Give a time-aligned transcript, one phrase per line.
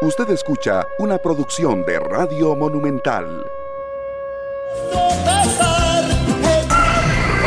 [0.00, 3.44] Usted escucha una producción de Radio Monumental.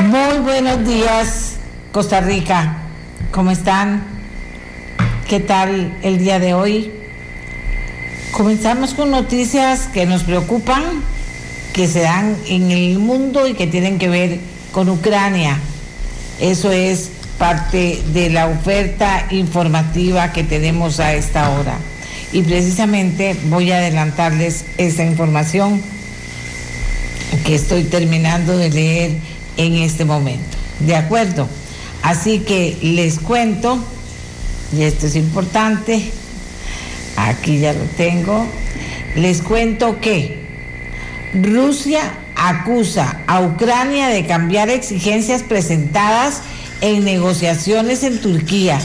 [0.04, 1.56] Muy buenos días,
[1.94, 2.79] Costa Rica.
[3.32, 4.04] ¿Cómo están?
[5.29, 6.91] ¿Qué tal el día de hoy?
[8.34, 10.83] Comenzamos con noticias que nos preocupan,
[11.71, 14.39] que se dan en el mundo y que tienen que ver
[14.73, 15.57] con Ucrania.
[16.41, 21.78] Eso es parte de la oferta informativa que tenemos a esta hora
[22.34, 25.82] y precisamente voy a adelantarles esa información
[27.46, 29.12] que estoy terminando de leer
[29.57, 30.57] en este momento.
[30.80, 31.48] ¿De acuerdo?
[32.04, 33.78] Así que les cuento,
[34.76, 36.12] y esto es importante,
[37.17, 38.45] aquí ya lo tengo,
[39.16, 40.40] les cuento que
[41.34, 42.02] Rusia
[42.36, 46.42] acusa a Ucrania de cambiar exigencias presentadas
[46.80, 48.80] en negociaciones en Turquía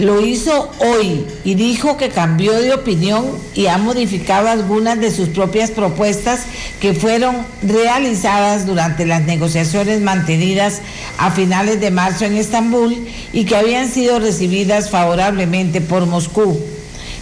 [0.00, 5.28] lo hizo hoy y dijo que cambió de opinión y ha modificado algunas de sus
[5.28, 6.40] propias propuestas
[6.80, 10.80] que fueron realizadas durante las negociaciones mantenidas
[11.18, 12.96] a finales de marzo en Estambul
[13.32, 16.58] y que habían sido recibidas favorablemente por Moscú.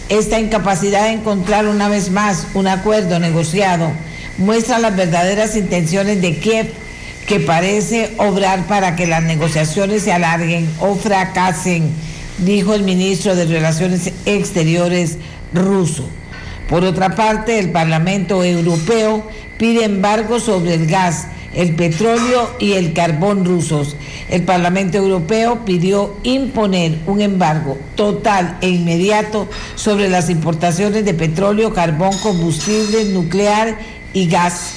[0.07, 3.91] Esta incapacidad de encontrar una vez más un acuerdo negociado
[4.37, 6.71] muestra las verdaderas intenciones de Kiev
[7.27, 11.91] que parece obrar para que las negociaciones se alarguen o fracasen
[12.45, 15.17] dijo el ministro de Relaciones Exteriores
[15.53, 16.05] ruso.
[16.69, 22.93] Por otra parte, el Parlamento Europeo pide embargo sobre el gas, el petróleo y el
[22.93, 23.95] carbón rusos.
[24.29, 31.73] El Parlamento Europeo pidió imponer un embargo total e inmediato sobre las importaciones de petróleo,
[31.73, 33.79] carbón, combustible nuclear
[34.13, 34.73] y gas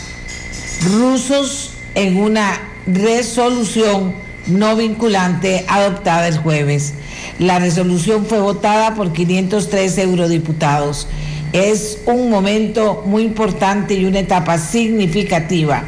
[0.83, 4.15] rusos en una resolución
[4.47, 6.95] no vinculante adoptada el jueves.
[7.43, 11.09] La resolución fue votada por 503 eurodiputados.
[11.53, 15.83] Es un momento muy importante y una etapa significativa.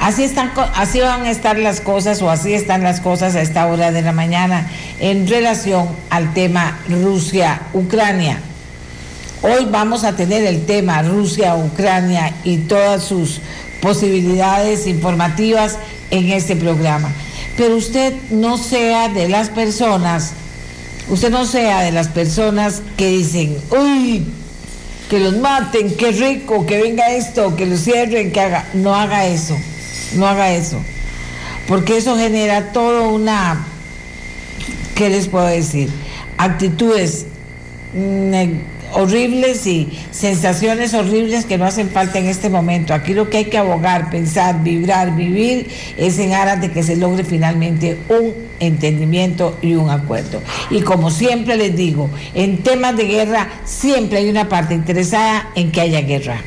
[0.00, 3.68] Así, están, así van a estar las cosas o así están las cosas a esta
[3.68, 8.40] hora de la mañana en relación al tema Rusia-Ucrania.
[9.42, 13.40] Hoy vamos a tener el tema Rusia-Ucrania y todas sus
[13.80, 15.78] posibilidades informativas
[16.10, 17.12] en este programa.
[17.56, 20.32] Pero usted no sea de las personas
[21.08, 24.26] Usted no sea de las personas que dicen, uy,
[25.08, 28.66] que los maten, qué rico, que venga esto, que lo cierren, que haga.
[28.74, 29.56] No haga eso,
[30.14, 30.80] no haga eso.
[31.68, 33.66] Porque eso genera toda una,
[34.94, 35.90] ¿qué les puedo decir?
[36.38, 37.26] Actitudes
[38.96, 42.94] horribles y sensaciones horribles que no hacen falta en este momento.
[42.94, 46.96] Aquí lo que hay que abogar, pensar, vibrar, vivir es en aras de que se
[46.96, 50.42] logre finalmente un entendimiento y un acuerdo.
[50.70, 55.70] Y como siempre les digo, en temas de guerra siempre hay una parte interesada en
[55.70, 56.42] que haya guerra.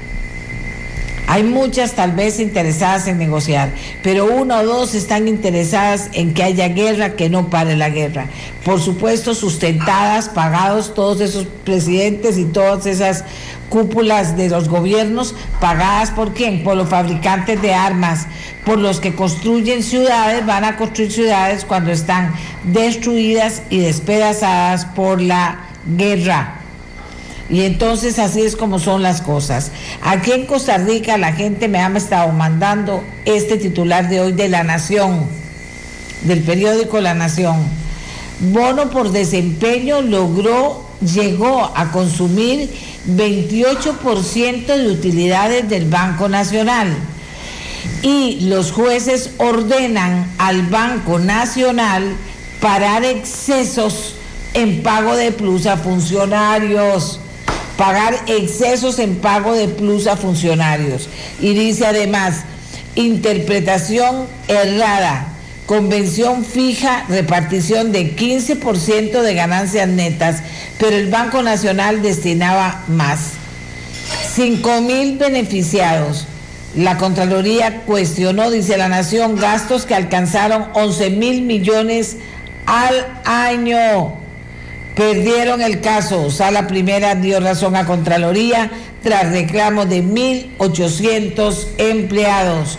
[1.31, 3.69] Hay muchas tal vez interesadas en negociar,
[4.01, 8.25] pero una o dos están interesadas en que haya guerra, que no pare la guerra.
[8.65, 13.25] Por supuesto, sustentadas, pagados todos esos presidentes y todas esas
[13.69, 16.63] cúpulas de los gobiernos, pagadas por quién?
[16.63, 18.25] Por los fabricantes de armas,
[18.65, 25.21] por los que construyen ciudades, van a construir ciudades cuando están destruidas y despedazadas por
[25.21, 26.58] la guerra.
[27.49, 29.71] Y entonces así es como son las cosas.
[30.03, 34.49] Aquí en Costa Rica la gente me ha estado mandando este titular de hoy de
[34.49, 35.25] La Nación,
[36.21, 37.57] del periódico La Nación.
[38.39, 42.69] Bono por desempeño logró, llegó a consumir
[43.07, 46.95] 28% de utilidades del Banco Nacional.
[48.03, 52.15] Y los jueces ordenan al Banco Nacional
[52.61, 54.13] parar excesos
[54.53, 57.19] en pago de plus a funcionarios
[57.79, 61.07] pagar excesos en pago de plus a funcionarios.
[61.39, 62.41] Y dice además,
[62.95, 65.29] interpretación errada,
[65.65, 70.43] convención fija, repartición de 15% de ganancias netas,
[70.77, 73.19] pero el Banco Nacional destinaba más.
[74.35, 76.27] 5 mil beneficiados.
[76.75, 82.17] La Contraloría cuestionó, dice la Nación, gastos que alcanzaron 11 mil millones
[82.65, 84.18] al año.
[84.99, 86.29] Perdieron el caso.
[86.29, 88.69] Sala Primera dio razón a Contraloría
[89.01, 92.77] tras reclamos de 1.800 empleados.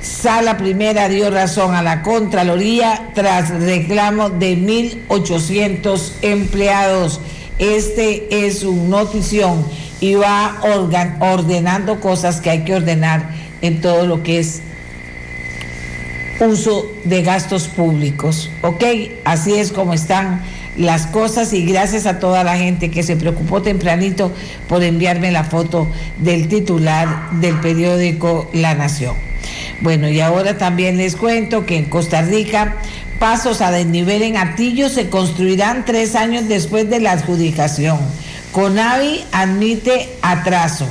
[0.00, 7.20] Sala Primera dio razón a la Contraloría tras reclamo de 1.800 empleados.
[7.60, 9.64] Este es un notición
[10.00, 10.60] y va
[11.20, 13.30] ordenando cosas que hay que ordenar
[13.62, 14.60] en todo lo que es
[16.40, 18.50] uso de gastos públicos.
[18.62, 18.82] ¿Ok?
[19.24, 20.42] Así es como están
[20.76, 24.32] las cosas y gracias a toda la gente que se preocupó tempranito
[24.68, 25.88] por enviarme la foto
[26.18, 29.14] del titular del periódico La Nación.
[29.80, 32.76] Bueno, y ahora también les cuento que en Costa Rica
[33.18, 37.98] pasos a desnivel en Atillo se construirán tres años después de la adjudicación.
[38.52, 40.88] Conavi admite atraso.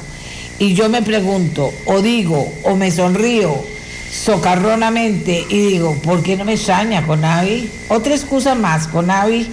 [0.60, 3.64] Y yo me pregunto, o digo, o me sonrío
[4.12, 7.70] socarronamente y digo, ¿por qué no me extraña Conavi?
[7.90, 9.48] Otra excusa más, Conavi.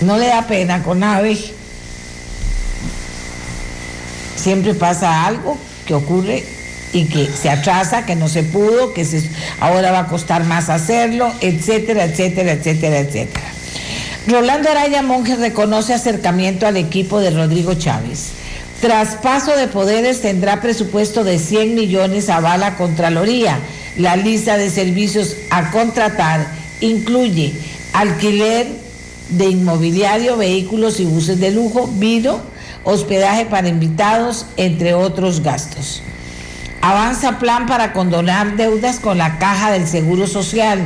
[0.00, 1.38] No le da pena Conavi.
[4.36, 6.44] Siempre pasa algo que ocurre
[6.92, 9.28] y que se atrasa, que no se pudo, que se,
[9.60, 13.46] ahora va a costar más hacerlo, etcétera, etcétera, etcétera, etcétera.
[14.26, 18.30] Rolando Araya Monge reconoce acercamiento al equipo de Rodrigo Chávez.
[18.80, 23.58] Traspaso de poderes tendrá presupuesto de 100 millones a bala Contraloría.
[23.96, 26.46] La lista de servicios a contratar
[26.80, 27.52] incluye
[27.92, 28.68] alquiler
[29.30, 32.40] de inmobiliario, vehículos y buses de lujo, vino,
[32.84, 36.02] hospedaje para invitados, entre otros gastos.
[36.82, 40.80] Avanza plan para condonar deudas con la caja del Seguro Social,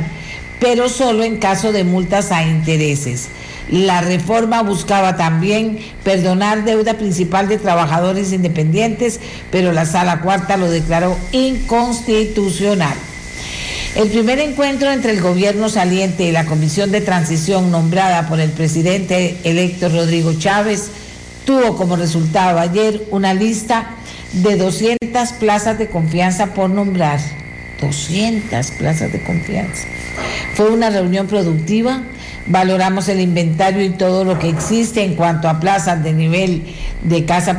[0.59, 3.29] pero solo en caso de multas a intereses.
[3.69, 9.19] La reforma buscaba también perdonar deuda principal de trabajadores independientes,
[9.51, 12.95] pero la sala cuarta lo declaró inconstitucional.
[13.95, 18.51] El primer encuentro entre el gobierno saliente y la comisión de transición nombrada por el
[18.51, 20.91] presidente electo Rodrigo Chávez
[21.45, 23.91] tuvo como resultado ayer una lista
[24.33, 27.21] de 200 plazas de confianza por nombrar.
[27.79, 29.87] 200 plazas de confianza.
[30.55, 32.01] Fue una reunión productiva,
[32.47, 36.63] valoramos el inventario y todo lo que existe en cuanto a plazas de nivel
[37.01, 37.55] de casa,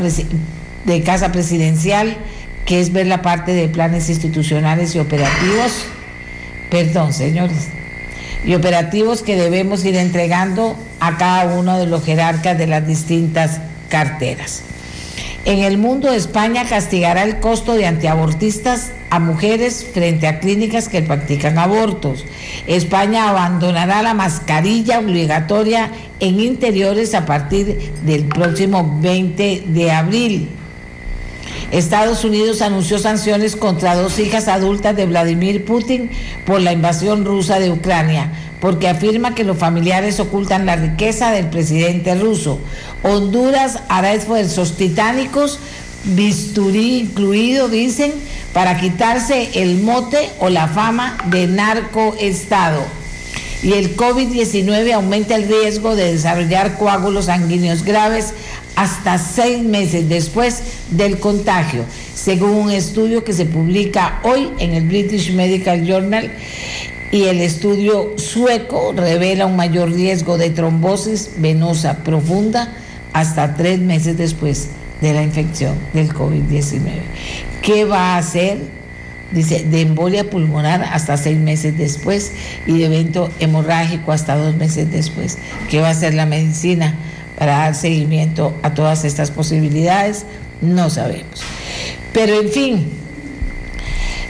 [0.85, 2.19] de casa presidencial,
[2.67, 5.87] que es ver la parte de planes institucionales y operativos.
[6.71, 7.69] Perdón, señores.
[8.45, 13.61] Y operativos que debemos ir entregando a cada uno de los jerarcas de las distintas
[13.89, 14.63] carteras.
[15.45, 21.03] En el mundo, España castigará el costo de antiabortistas a mujeres frente a clínicas que
[21.03, 22.25] practican abortos.
[22.67, 30.49] España abandonará la mascarilla obligatoria en interiores a partir del próximo 20 de abril.
[31.71, 36.11] Estados Unidos anunció sanciones contra dos hijas adultas de Vladimir Putin
[36.45, 41.47] por la invasión rusa de Ucrania porque afirma que los familiares ocultan la riqueza del
[41.49, 42.59] presidente ruso.
[43.03, 45.59] Honduras hará esfuerzos titánicos,
[46.05, 48.12] bisturí incluido, dicen,
[48.53, 52.83] para quitarse el mote o la fama de narcoestado.
[53.62, 58.33] Y el COVID-19 aumenta el riesgo de desarrollar coágulos sanguíneos graves
[58.76, 61.84] hasta seis meses después del contagio,
[62.14, 66.31] según un estudio que se publica hoy en el British Medical Journal
[67.11, 72.73] y el estudio sueco revela un mayor riesgo de trombosis venosa profunda
[73.12, 74.69] hasta tres meses después
[75.00, 76.81] de la infección del COVID-19.
[77.62, 78.58] ¿Qué va a hacer?
[79.32, 82.32] Dice, de embolia pulmonar hasta seis meses después
[82.67, 85.38] y de evento hemorrágico hasta dos meses después.
[85.69, 86.94] ¿Qué va a hacer la medicina
[87.38, 90.27] para dar seguimiento a todas estas posibilidades?
[90.61, 91.43] No sabemos.
[92.12, 92.93] Pero en fin,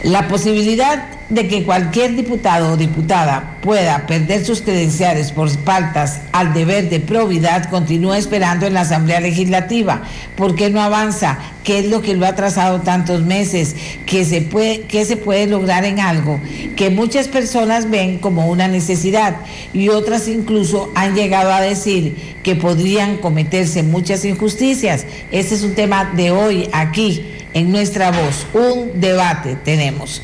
[0.02, 6.54] la posibilidad de que cualquier diputado o diputada pueda perder sus credenciales por faltas al
[6.54, 10.02] deber de probidad continúa esperando en la Asamblea Legislativa.
[10.36, 11.38] ¿Por qué no avanza?
[11.64, 13.74] ¿Qué es lo que lo ha trazado tantos meses?
[14.06, 16.40] ¿Qué se puede, qué se puede lograr en algo
[16.76, 19.36] que muchas personas ven como una necesidad
[19.72, 25.06] y otras incluso han llegado a decir que podrían cometerse muchas injusticias?
[25.32, 28.46] Este es un tema de hoy aquí en nuestra voz.
[28.54, 30.22] Un debate tenemos.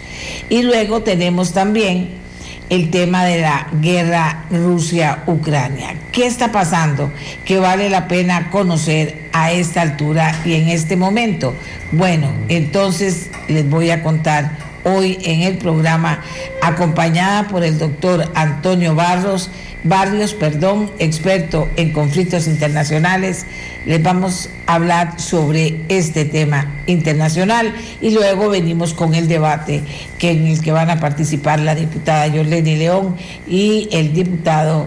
[0.48, 2.22] Y luego tenemos también
[2.70, 5.94] el tema de la guerra Rusia-Ucrania.
[6.10, 7.12] ¿Qué está pasando
[7.44, 11.54] que vale la pena conocer a esta altura y en este momento?
[11.92, 16.20] Bueno, entonces les voy a contar hoy en el programa,
[16.62, 19.50] acompañada por el doctor Antonio Barros,
[19.84, 23.46] Barrios, perdón, experto en conflictos internacionales.
[23.84, 29.82] Les vamos a hablar sobre este tema internacional y luego venimos con el debate
[30.18, 33.16] que en el que van a participar la diputada Yoleni León
[33.48, 34.86] y el diputado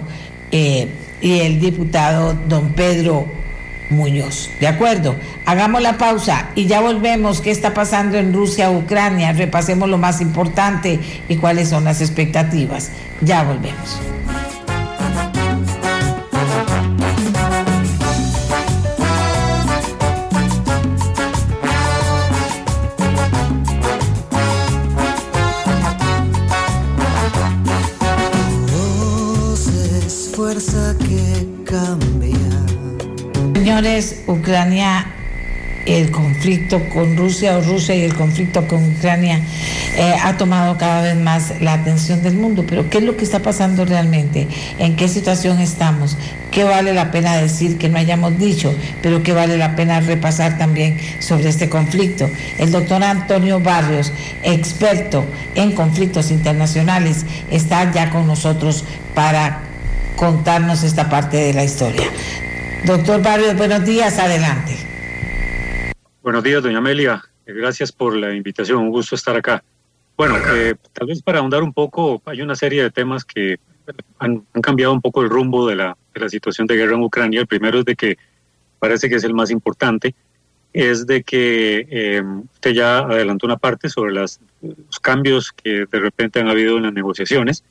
[0.52, 0.88] eh,
[1.22, 3.26] y el diputado don Pedro
[3.90, 4.50] Muñoz.
[4.62, 5.16] ¿De acuerdo?
[5.46, 7.42] Hagamos la pausa y ya volvemos.
[7.42, 9.34] ¿Qué está pasando en Rusia, Ucrania?
[9.34, 12.92] Repasemos lo más importante y cuáles son las expectativas.
[13.22, 14.00] Ya volvemos.
[33.76, 35.06] Señores, Ucrania
[35.86, 39.42] el conflicto con Rusia o Rusia y el conflicto con Ucrania
[39.98, 42.64] eh, ha tomado cada vez más la atención del mundo.
[42.66, 44.48] Pero ¿qué es lo que está pasando realmente?
[44.80, 46.16] ¿En qué situación estamos?
[46.52, 48.74] ¿Qué vale la pena decir que no hayamos dicho?
[49.02, 52.30] Pero ¿qué vale la pena repasar también sobre este conflicto?
[52.58, 59.64] El doctor Antonio Barrios, experto en conflictos internacionales, está ya con nosotros para
[60.16, 62.10] contarnos esta parte de la historia.
[62.86, 64.78] Doctor Barrios, buenos días, adelante.
[66.22, 67.24] Buenos días, doña Amelia.
[67.48, 68.78] Eh, gracias por la invitación.
[68.78, 69.64] Un gusto estar acá.
[70.16, 73.58] Bueno, eh, tal vez para ahondar un poco, hay una serie de temas que
[74.20, 75.98] han, cambiado un poco el rumbo de la,
[76.30, 77.42] situación de guerra en Ucrania.
[77.42, 78.20] El primero es de que
[78.78, 80.14] parece que es el más importante,
[80.72, 82.22] es de que eh,
[82.54, 84.40] usted ya adelantó una parte sobre los
[85.02, 87.64] cambios que de repente han habido en las negociaciones.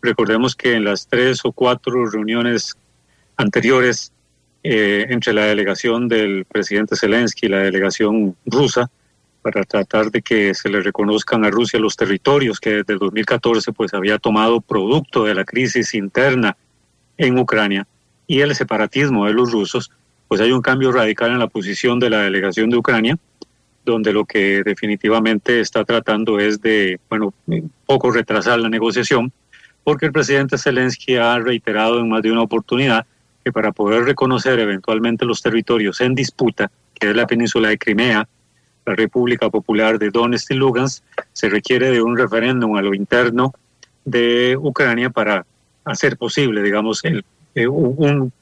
[0.00, 2.78] Recordemos que en las tres o cuatro reuniones
[3.36, 4.13] anteriores
[4.66, 8.90] eh, entre la delegación del presidente Zelensky y la delegación rusa
[9.42, 13.72] para tratar de que se le reconozcan a Rusia los territorios que desde el 2014
[13.72, 16.56] pues había tomado producto de la crisis interna
[17.18, 17.86] en Ucrania
[18.26, 19.90] y el separatismo de los rusos,
[20.28, 23.18] pues hay un cambio radical en la posición de la delegación de Ucrania,
[23.84, 27.34] donde lo que definitivamente está tratando es de, bueno,
[27.84, 29.30] poco retrasar la negociación,
[29.82, 33.06] porque el presidente Zelensky ha reiterado en más de una oportunidad
[33.44, 38.26] que para poder reconocer eventualmente los territorios en disputa, que es la península de Crimea,
[38.86, 43.52] la República Popular de Donetsk y Lugansk, se requiere de un referéndum a lo interno
[44.04, 45.44] de Ucrania para
[45.84, 47.24] hacer posible, digamos, el,
[47.54, 48.32] eh, un,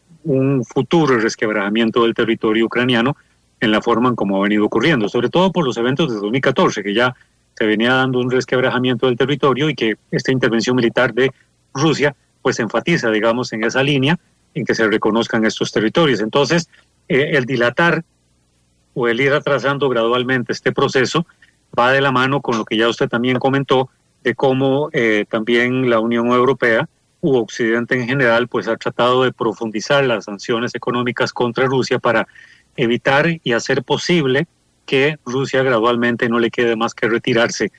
[0.65, 3.17] futuro resquebrajamiento del territorio ucraniano
[3.59, 6.85] en la forma en como ha venido ocurriendo, sobre todo por los eventos de 2014,
[6.85, 7.13] que ya
[7.57, 11.33] se venía dando un resquebrajamiento del territorio y que esta intervención militar de
[11.75, 14.17] Rusia pues enfatiza, digamos, en esa línea
[14.55, 16.21] en que se reconozcan estos territorios.
[16.21, 16.69] Entonces,
[17.09, 18.05] eh, el dilatar
[18.95, 21.27] o el ir atrasando gradualmente este proceso
[21.79, 23.89] va de la mano con lo que ya usted también comentó
[24.23, 26.89] de cómo eh, también la Unión Europea
[27.21, 32.27] u Occidente en general pues ha tratado de profundizar las sanciones económicas contra Rusia para
[32.77, 34.47] evitar y hacer posible
[34.87, 37.71] que Rusia gradualmente no le quede más que retirarse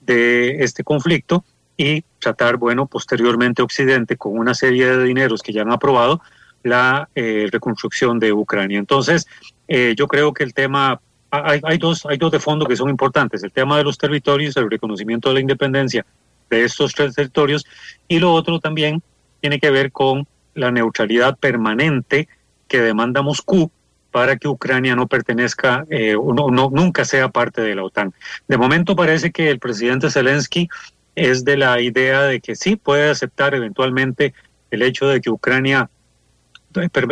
[0.00, 1.44] de este conflicto
[1.82, 6.20] y tratar, bueno, posteriormente Occidente con una serie de dineros que ya han aprobado
[6.62, 8.78] la eh, reconstrucción de Ucrania.
[8.78, 9.26] Entonces,
[9.66, 11.00] eh, yo creo que el tema,
[11.32, 14.56] hay, hay, dos, hay dos de fondo que son importantes, el tema de los territorios,
[14.56, 16.06] el reconocimiento de la independencia
[16.50, 17.66] de estos tres territorios,
[18.06, 19.02] y lo otro también
[19.40, 22.28] tiene que ver con la neutralidad permanente
[22.68, 23.72] que demanda Moscú
[24.12, 28.12] para que Ucrania no pertenezca eh, o no, no, nunca sea parte de la OTAN.
[28.46, 30.68] De momento parece que el presidente Zelensky
[31.14, 34.34] es de la idea de que sí puede aceptar eventualmente
[34.70, 35.90] el hecho de que Ucrania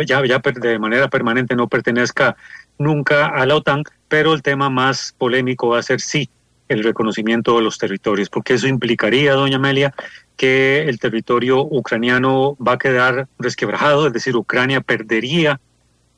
[0.05, 2.35] ya, ya de manera permanente no pertenezca
[2.77, 6.29] nunca a la OTAN, pero el tema más polémico va a ser sí
[6.67, 9.93] el reconocimiento de los territorios, porque eso implicaría, doña Amelia,
[10.37, 15.59] que el territorio ucraniano va a quedar resquebrajado, es decir, Ucrania perdería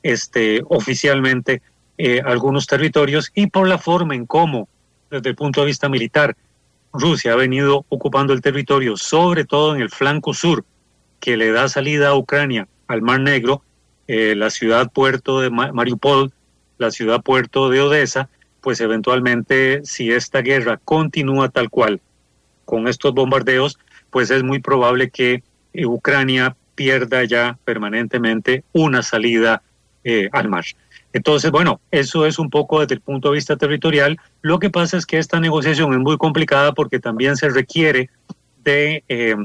[0.02, 1.60] este, oficialmente
[1.98, 4.68] eh, algunos territorios y por la forma en cómo,
[5.10, 6.36] desde el punto de vista militar,
[6.94, 10.64] Rusia ha venido ocupando el territorio, sobre todo en el flanco sur,
[11.20, 13.62] que le da salida a Ucrania al Mar Negro,
[14.06, 16.32] eh, la ciudad puerto de Mariupol,
[16.78, 18.28] la ciudad puerto de Odessa,
[18.60, 22.00] pues eventualmente si esta guerra continúa tal cual
[22.64, 23.78] con estos bombardeos,
[24.10, 29.62] pues es muy probable que eh, Ucrania pierda ya permanentemente una salida
[30.04, 30.64] eh, al mar.
[31.14, 34.18] Entonces, bueno, eso es un poco desde el punto de vista territorial.
[34.42, 38.10] Lo que pasa es que esta negociación es muy complicada porque también se requiere
[38.64, 39.36] de eh,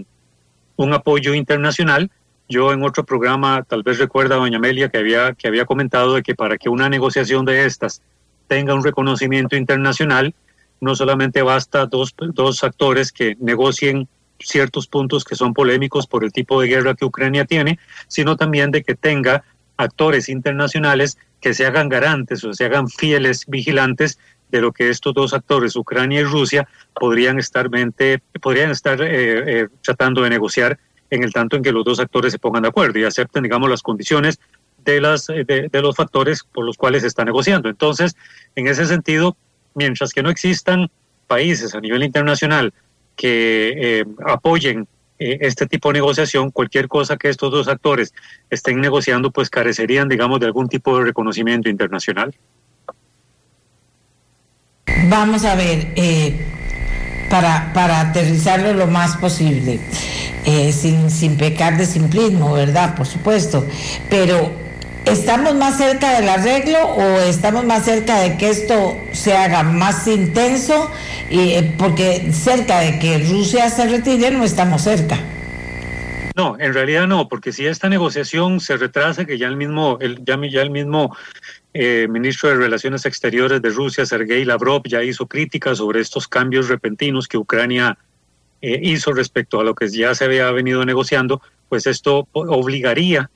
[0.75, 2.09] un apoyo internacional.
[2.49, 6.23] Yo en otro programa, tal vez recuerda, doña Amelia, que había, que había comentado de
[6.23, 8.01] que para que una negociación de estas
[8.47, 10.33] tenga un reconocimiento internacional,
[10.81, 14.07] no solamente basta dos, dos actores que negocien
[14.39, 18.71] ciertos puntos que son polémicos por el tipo de guerra que Ucrania tiene, sino también
[18.71, 19.43] de que tenga
[19.79, 24.19] actores internacionales que se hagan garantes o se hagan fieles vigilantes
[24.51, 27.69] de lo que estos dos actores, Ucrania y Rusia, podrían estar,
[28.41, 30.77] podrían estar eh, eh, tratando de negociar
[31.09, 33.69] en el tanto en que los dos actores se pongan de acuerdo y acepten, digamos,
[33.69, 34.39] las condiciones
[34.83, 37.69] de, las, eh, de, los factores por los cuales se está negociando.
[37.69, 38.17] Entonces,
[38.55, 39.37] en ese sentido,
[39.75, 40.89] mientras que no existan
[41.27, 42.73] países a nivel internacional
[43.15, 44.85] que apoyen eh,
[45.19, 48.13] este tipo de negociación, cualquier cosa que estos dos actores
[48.49, 52.33] estén negociando, pues carecerían, digamos, de algún tipo de reconocimiento internacional.
[55.09, 56.35] Vamos a ver, eh,
[57.29, 59.79] para, para aterrizarlo lo más posible.
[60.45, 62.95] eh, sin, sin pecar de simplismo, ¿verdad?
[62.95, 63.65] Por supuesto.
[64.09, 64.51] Pero
[65.09, 70.07] ¿estamos más cerca del arreglo o estamos más cerca de que esto se haga más
[70.07, 70.91] intenso?
[71.29, 75.17] Y, eh, porque cerca de que Rusia se retire no estamos cerca.
[76.35, 80.23] No, en realidad no, porque si esta negociación se retrasa, que ya el mismo, el,
[80.23, 81.15] ya, ya el mismo
[81.73, 86.69] eh, ministro de Relaciones Exteriores de Rusia, Sergei Lavrov, ya hizo críticas sobre estos cambios
[86.69, 87.97] repentinos que Ucrania
[88.61, 93.29] eh, hizo respecto a lo que ya se había venido negociando, pues esto obligaría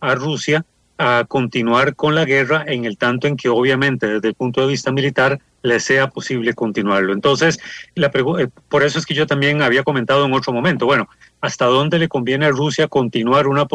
[0.00, 0.64] a Rusia
[0.98, 4.68] a continuar con la guerra en el tanto en que obviamente desde el punto de
[4.68, 7.12] vista militar le sea posible continuarlo.
[7.12, 7.58] Entonces,
[7.94, 11.08] la eh, por eso es que yo también había comentado en otro momento, bueno,
[11.40, 13.66] ¿hasta dónde le conviene a Rusia continuar una,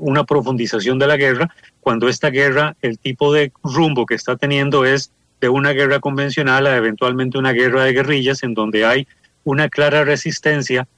[0.00, 1.48] una profundización de la guerra
[1.80, 6.66] cuando esta guerra, el tipo de rumbo que está teniendo es de una guerra convencional
[6.66, 9.06] a eventualmente una guerra de guerrillas en donde hay
[9.44, 10.88] una clara resistencia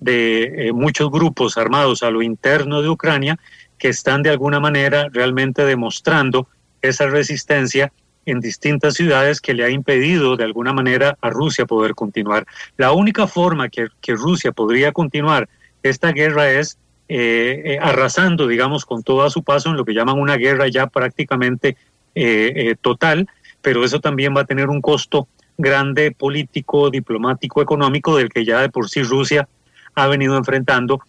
[0.00, 3.38] de eh, muchos grupos armados a lo interno de Ucrania
[3.84, 6.48] que están de alguna manera realmente demostrando
[6.80, 7.92] esa resistencia
[8.24, 12.46] en distintas ciudades que le ha impedido de alguna manera a Rusia poder continuar.
[12.78, 15.50] La única forma que, Rusia podría continuar
[15.82, 16.78] esta guerra es
[17.10, 20.66] eh, eh, arrasando, digamos, con todo a su paso en lo que llaman una guerra
[20.68, 21.76] ya prácticamente
[22.14, 23.28] eh, total,
[23.60, 28.62] pero eso también va a tener un costo grande político, diplomático, económico, del que ya
[28.62, 29.46] de por sí Rusia
[29.94, 31.02] ha venido enfrentando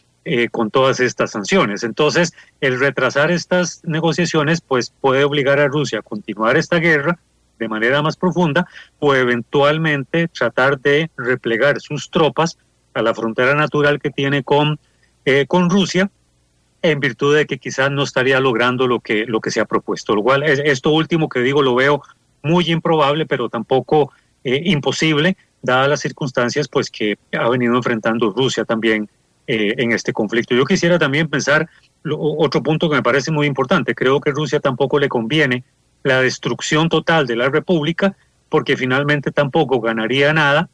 [0.52, 1.84] con todas estas sanciones.
[1.84, 7.20] Entonces, el retrasar estas negociaciones, pues puede obligar a Rusia a continuar esta guerra
[7.60, 8.68] de manera más profunda
[9.00, 12.58] o eventualmente tratar de replegar sus tropas
[12.94, 14.80] a la frontera natural que tiene con,
[15.26, 16.10] eh, con Rusia
[16.82, 20.16] en virtud de que quizás no estaría logrando lo que, lo que se ha propuesto.
[20.16, 22.02] Lo cual, esto último que digo lo veo
[22.44, 24.12] muy improbable, pero tampoco
[24.44, 29.10] eh, imposible, dadas las circunstancias pues que ha venido enfrentando Rusia también
[29.48, 30.56] eh, en este conflicto.
[30.56, 31.70] Yo quisiera también pensar
[32.04, 33.94] otro punto que me parece muy importante.
[33.94, 35.64] Creo que Rusia tampoco le conviene
[36.04, 38.16] la destrucción total de la República,
[38.50, 40.70] porque finalmente tampoco ganaría nada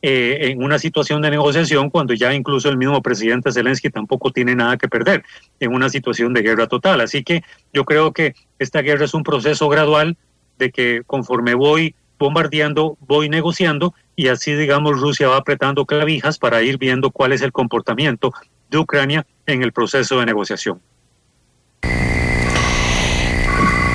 [0.00, 4.54] eh, en una situación de negociación cuando ya incluso el mismo presidente Zelensky tampoco tiene
[4.54, 5.24] nada que perder
[5.58, 7.00] en una situación de guerra total.
[7.00, 7.42] Así que
[7.72, 10.16] yo creo que esta guerra es un proceso gradual
[10.58, 16.60] de que conforme voy bombardeando, voy negociando y así, digamos, Rusia va apretando clavijas para
[16.60, 18.32] ir viendo cuál es el comportamiento
[18.68, 20.80] de Ucrania en el proceso de negociación.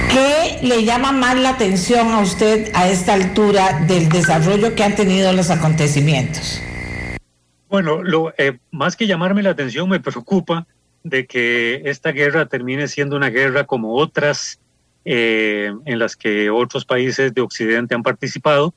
[0.09, 4.95] ¿Qué le llama más la atención a usted a esta altura del desarrollo que han
[4.95, 6.61] tenido los acontecimientos?
[7.67, 10.65] Bueno, lo, eh, más que llamarme la atención, me preocupa
[11.03, 14.61] de que esta guerra termine siendo una guerra como otras
[15.03, 18.73] eh, en las que otros países de Occidente han participado,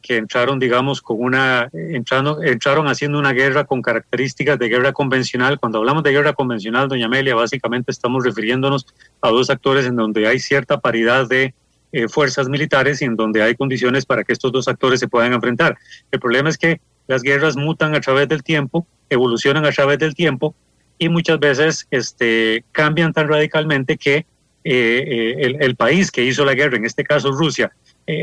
[0.00, 5.58] que entraron, digamos, con una, entrando, entraron haciendo una guerra con características de guerra convencional.
[5.58, 8.86] Cuando hablamos de guerra convencional, doña Amelia, básicamente estamos refiriéndonos
[9.20, 11.54] a dos actores en donde hay cierta paridad de
[11.92, 15.32] eh, fuerzas militares y en donde hay condiciones para que estos dos actores se puedan
[15.32, 15.76] enfrentar.
[16.10, 20.14] El problema es que las guerras mutan a través del tiempo, evolucionan a través del
[20.14, 20.54] tiempo
[20.98, 24.24] y muchas veces este, cambian tan radicalmente que
[24.62, 27.72] eh, eh, el, país que hizo la guerra, en este caso Rusia,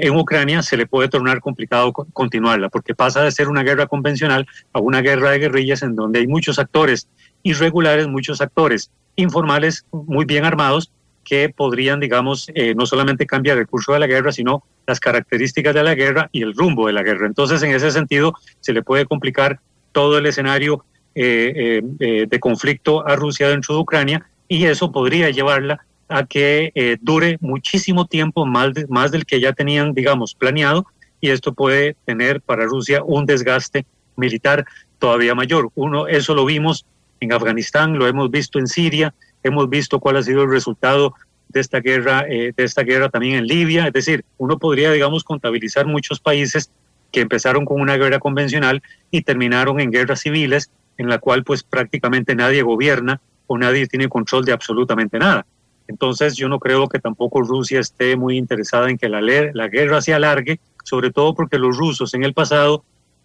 [0.04, 4.46] en Ucrania, se le puede tornar complicado continuarla, porque pasa de ser una guerra convencional
[4.74, 7.08] a una guerra de guerrillas en donde hay muchos actores
[7.44, 10.92] irregulares, muchos actores informales, muy bien armados,
[11.24, 15.84] que podrían, digamos, no solamente cambiar el curso de la guerra, sino las características de
[15.84, 17.28] la guerra y el rumbo de la guerra.
[17.28, 19.60] Entonces, en ese sentido, se le puede complicar
[19.92, 26.26] todo el escenario de conflicto a Rusia dentro de Ucrania y eso podría llevarla a
[26.26, 30.86] que eh, dure muchísimo tiempo, más, más del que ya tenían, digamos, planeado,
[31.20, 34.66] y esto puede tener para Rusia un desgaste militar
[35.00, 35.70] todavía mayor.
[35.76, 36.86] Uno, eso lo vimos
[37.20, 41.14] en Afganistán, lo hemos visto en Siria, hemos visto cuál ha sido el resultado
[41.50, 43.88] de esta guerra, eh, de esta guerra también en Libia.
[43.88, 46.72] Es decir, uno podría, digamos, contabilizar muchos países
[47.12, 51.64] que empezaron con una guerra convencional y terminaron en guerras civiles, en la cual pues
[51.64, 55.46] prácticamente nadie gobierna o nadie tiene control de absolutamente nada.
[55.88, 60.02] Entonces yo no creo que tampoco Rusia esté muy interesada en que la, la guerra
[60.02, 62.84] se alargue, sobre todo porque los rusos en el pasado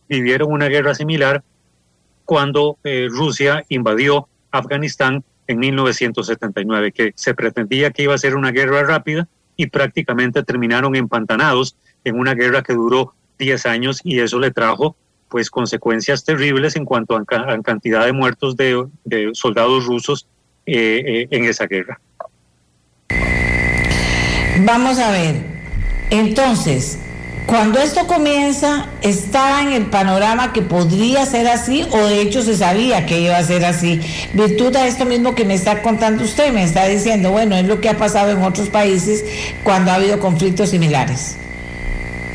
[0.09, 1.43] vivieron una guerra similar
[2.25, 8.53] cuando eh, Rusia invadió Afganistán en 1979, que se pretendía que iba a ser una
[8.53, 14.39] guerra rápida y prácticamente terminaron empantanados en una guerra que duró 10 años y eso
[14.39, 14.97] le trajo
[15.29, 17.25] pues consecuencias terribles en cuanto a,
[17.63, 18.87] cantidad de muertos de,
[19.33, 20.29] soldados rusos
[20.67, 22.01] eh, eh, en esa guerra.
[24.61, 25.37] Vamos a ver.
[26.11, 26.99] Entonces,
[27.47, 32.57] Cuando esto comienza, ¿estaba en el panorama que podría ser así o de hecho se
[32.57, 34.01] sabía que iba a ser así?
[34.33, 37.81] Virtud a esto mismo que me está contando usted, me está diciendo, bueno, es lo
[37.81, 39.25] que ha pasado en otros países
[39.65, 41.37] cuando ha habido conflictos similares.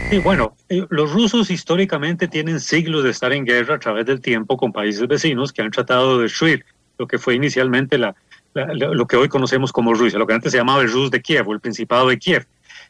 [0.10, 4.19] Sí, bueno, eh, los rusos históricamente tienen siglos de estar en guerra a través del
[4.19, 6.65] tiempo con países vecinos que han tratado de destruir
[6.97, 8.13] lo que fue inicialmente la,
[8.74, 11.48] lo que hoy conocemos como Rusia, lo que antes se llamaba el Rus de Kiev
[11.48, 12.48] o el Principado de Kiev.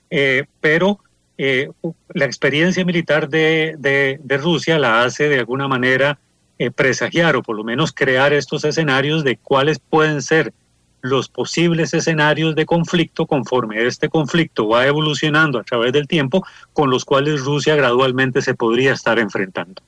[0.09, 0.99] Eh, pero
[1.37, 1.69] eh,
[2.13, 6.19] la experiencia militar de, Rusia la hace de alguna manera
[6.57, 10.53] eh, presagiar o por lo menos crear estos escenarios de cuáles pueden ser
[11.01, 16.89] los posibles escenarios de conflicto conforme este conflicto va evolucionando a través del tiempo con
[16.89, 19.81] los cuales Rusia gradualmente se podría estar enfrentando.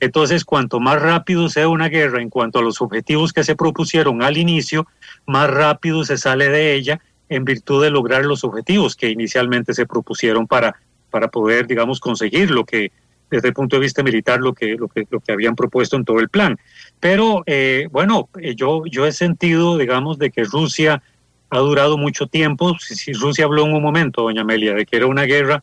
[0.00, 4.22] Entonces, cuanto más rápido sea una guerra en cuanto a los objetivos que se propusieron
[4.22, 4.86] al inicio,
[5.26, 9.86] más rápido se sale de ella en virtud de lograr los objetivos que inicialmente se
[9.86, 10.76] propusieron para
[11.10, 12.92] para poder, digamos, conseguir lo que,
[13.30, 16.04] desde el punto de vista militar, lo que, lo que, lo que habían propuesto en
[16.04, 16.58] todo el plan.
[17.00, 21.02] Pero, eh, bueno, eh, yo, yo he sentido, digamos, de que Rusia
[21.50, 22.76] ha durado mucho tiempo.
[22.78, 25.62] Si, Rusia habló en un momento, doña Amelia, de que era una guerra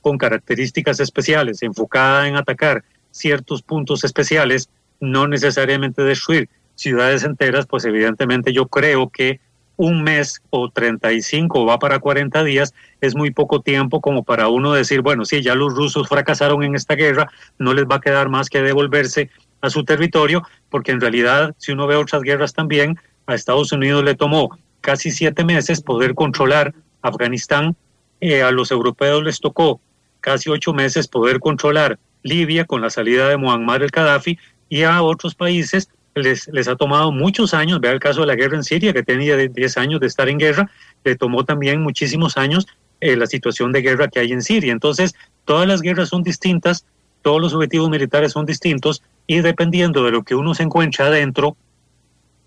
[0.00, 4.68] con características especiales, enfocada en atacar ciertos puntos especiales,
[5.00, 9.40] no necesariamente destruir ciudades enteras, pues evidentemente yo creo que
[9.76, 14.48] un mes o 35 o va para 40 días es muy poco tiempo como para
[14.48, 18.00] uno decir, bueno, sí, ya los rusos fracasaron en esta guerra, no les va a
[18.00, 22.52] quedar más que devolverse a su territorio, porque en realidad, si uno ve otras guerras
[22.52, 27.76] también, a Estados Unidos le tomó casi siete meses poder controlar Afganistán,
[28.20, 29.80] eh, a los europeos les tocó
[30.20, 34.36] casi ocho meses poder controlar Libia con la salida de Muammar el Gaddafi
[34.68, 38.34] y a otros países les, les ha tomado muchos años, vea el caso de la
[38.34, 40.70] guerra en Siria, que tenía 10 años de estar en guerra,
[41.04, 42.66] le tomó también muchísimos años
[43.00, 44.72] eh, la situación de guerra que hay en Siria.
[44.72, 46.86] Entonces, todas las guerras son distintas,
[47.22, 51.56] todos los objetivos militares son distintos y dependiendo de lo que uno se encuentra adentro,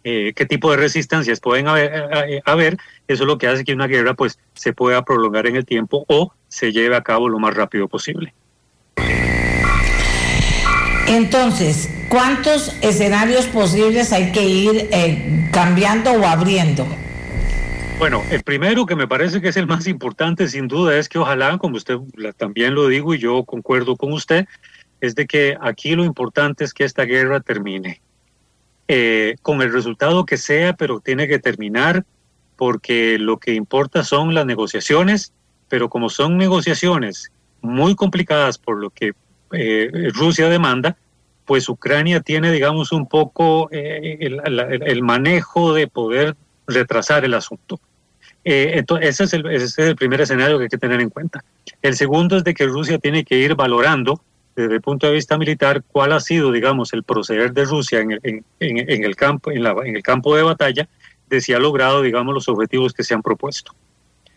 [0.03, 3.73] eh, qué tipo de resistencias pueden haber, eh, haber, eso es lo que hace que
[3.73, 7.39] una guerra pues se pueda prolongar en el tiempo o se lleve a cabo lo
[7.39, 8.33] más rápido posible.
[11.07, 16.85] Entonces, ¿cuántos escenarios posibles hay que ir eh, cambiando o abriendo?
[17.97, 21.17] Bueno, el primero que me parece que es el más importante sin duda es que
[21.17, 21.97] ojalá, como usted
[22.35, 24.47] también lo digo y yo concuerdo con usted,
[24.99, 28.01] es de que aquí lo importante es que esta guerra termine.
[28.89, 32.05] Eh, con el resultado que sea, pero tiene que terminar
[32.57, 35.31] porque lo que importa son las negociaciones,
[35.69, 39.13] pero como son negociaciones muy complicadas por lo que
[39.51, 40.97] eh, Rusia demanda,
[41.45, 46.35] pues Ucrania tiene, digamos, un poco eh, el, manejo de poder
[46.67, 47.79] retrasar el asunto.
[48.43, 51.09] Eh, entonces, ese es, el, ese es el primer escenario que hay que tener en
[51.09, 51.43] cuenta.
[51.81, 54.21] El segundo es de que Rusia tiene que ir valorando
[54.57, 58.11] desde el punto de vista militar cuál ha sido, digamos, el proceder de Rusia en
[58.11, 60.89] el, en, en, el campo, en, la, en el campo de batalla,
[61.29, 63.73] de si ha logrado, digamos, los objetivos que se han propuesto.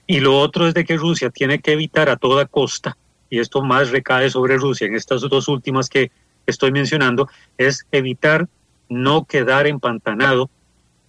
[0.07, 2.96] Y lo otro es de que Rusia tiene que evitar a toda costa
[3.31, 6.11] y esto más recae sobre Rusia en estas dos últimas que
[6.47, 8.49] estoy mencionando, es evitar
[8.88, 10.51] no quedar empantanado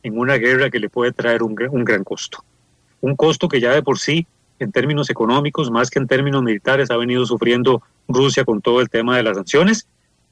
[0.03, 2.43] en una guerra que le puede traer un, gran costo.
[3.01, 4.27] Un costo que ya de por sí,
[4.59, 8.89] en términos económicos, más que en términos militares, ha venido sufriendo Rusia con todo el
[8.89, 9.87] tema de las sanciones,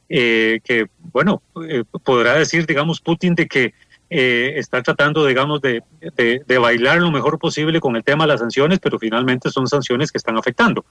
[0.07, 3.73] eh, que, bueno, eh, podrá decir, digamos, Putin de que
[4.11, 8.39] eh, está tratando, digamos, de, de, bailar lo mejor posible con el tema de las
[8.39, 10.83] sanciones, pero finalmente son sanciones que están afectando.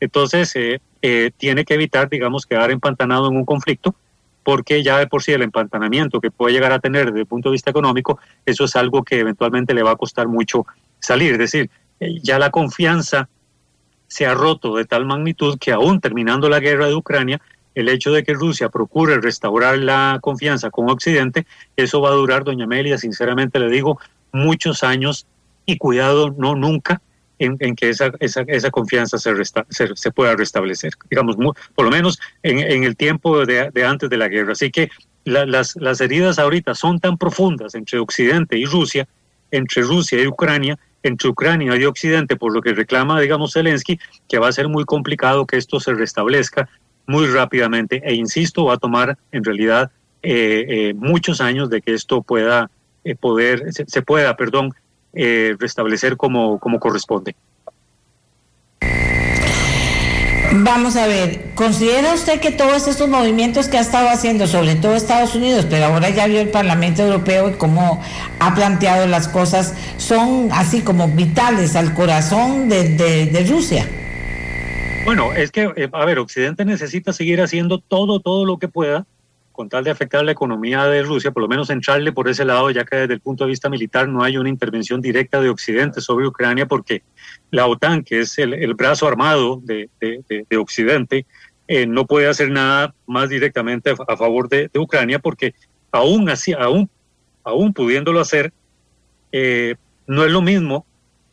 [0.00, 3.94] Entonces, eh, eh, tiene que evitar, digamos, quedar empantanado en un conflicto,
[4.42, 7.48] porque ya de por sí el empantanamiento que puede llegar a tener desde el punto
[7.48, 10.66] de vista económico, eso es algo que eventualmente le va a costar mucho
[10.98, 11.32] salir.
[11.32, 11.70] Es decir,
[12.22, 13.28] ya la confianza
[14.08, 17.40] se ha roto de tal magnitud que aún terminando la guerra de Ucrania,
[17.74, 22.44] el hecho de que Rusia procure restaurar la confianza con Occidente, eso va a durar,
[22.44, 23.98] doña Amelia, sinceramente le digo,
[24.32, 25.26] muchos años
[25.66, 27.00] y cuidado, no nunca,
[27.38, 29.32] en, que esa, esa, esa confianza se,
[29.68, 31.36] se, pueda restablecer, digamos,
[31.74, 34.52] por lo menos en, el tiempo de, antes de la guerra.
[34.52, 34.88] Así que
[35.24, 39.06] las, las heridas ahorita son tan profundas entre Occidente y Rusia,
[39.50, 44.38] entre Rusia y Ucrania, entre Ucrania y Occidente, por lo que reclama, digamos, Zelensky, que
[44.38, 46.68] va a ser muy complicado que esto se restablezca
[47.06, 49.90] muy rápidamente e insisto, va a tomar en realidad
[50.22, 52.70] eh, eh, muchos años de que esto pueda
[53.04, 54.72] eh, poder, se, pueda, perdón,
[55.12, 57.36] restablecer como, como corresponde.
[60.56, 64.94] Vamos a ver, ¿considera usted que todos estos movimientos que ha estado haciendo, sobre todo
[64.94, 68.00] Estados Unidos, pero ahora ya vio el Parlamento Europeo y cómo
[68.38, 73.86] ha planteado las cosas, son así como vitales al corazón de, de Rusia?
[75.04, 79.06] Bueno, es que, eh, a ver, Occidente necesita seguir haciendo todo, todo lo que pueda
[79.52, 82.72] con tal de afectar la economía de Rusia, por lo menos entrarle por ese lado,
[82.72, 86.00] ya que desde el punto de vista militar no hay una intervención directa de Occidente
[86.00, 87.04] sobre Ucrania, porque
[87.52, 89.88] la OTAN, que es el, brazo armado de,
[90.58, 91.24] Occidente,
[91.68, 95.54] eh, no puede hacer nada más directamente a, favor de, Ucrania, porque
[95.92, 96.90] aún así, aún,
[97.44, 98.52] aún pudiéndolo hacer,
[99.30, 99.76] eh,
[100.08, 100.84] no es lo mismo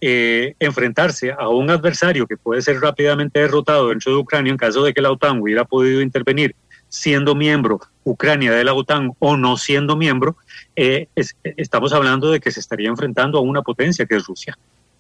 [0.01, 4.83] eh, enfrentarse a un adversario que puede ser rápidamente derrotado dentro de Ucrania en caso
[4.83, 6.55] de que la OTAN hubiera podido intervenir
[6.89, 10.35] siendo miembro Ucrania de la OTAN o no siendo miembro,
[10.75, 11.07] eh,
[11.43, 14.57] estamos hablando de que se estaría enfrentando a una potencia que es Rusia.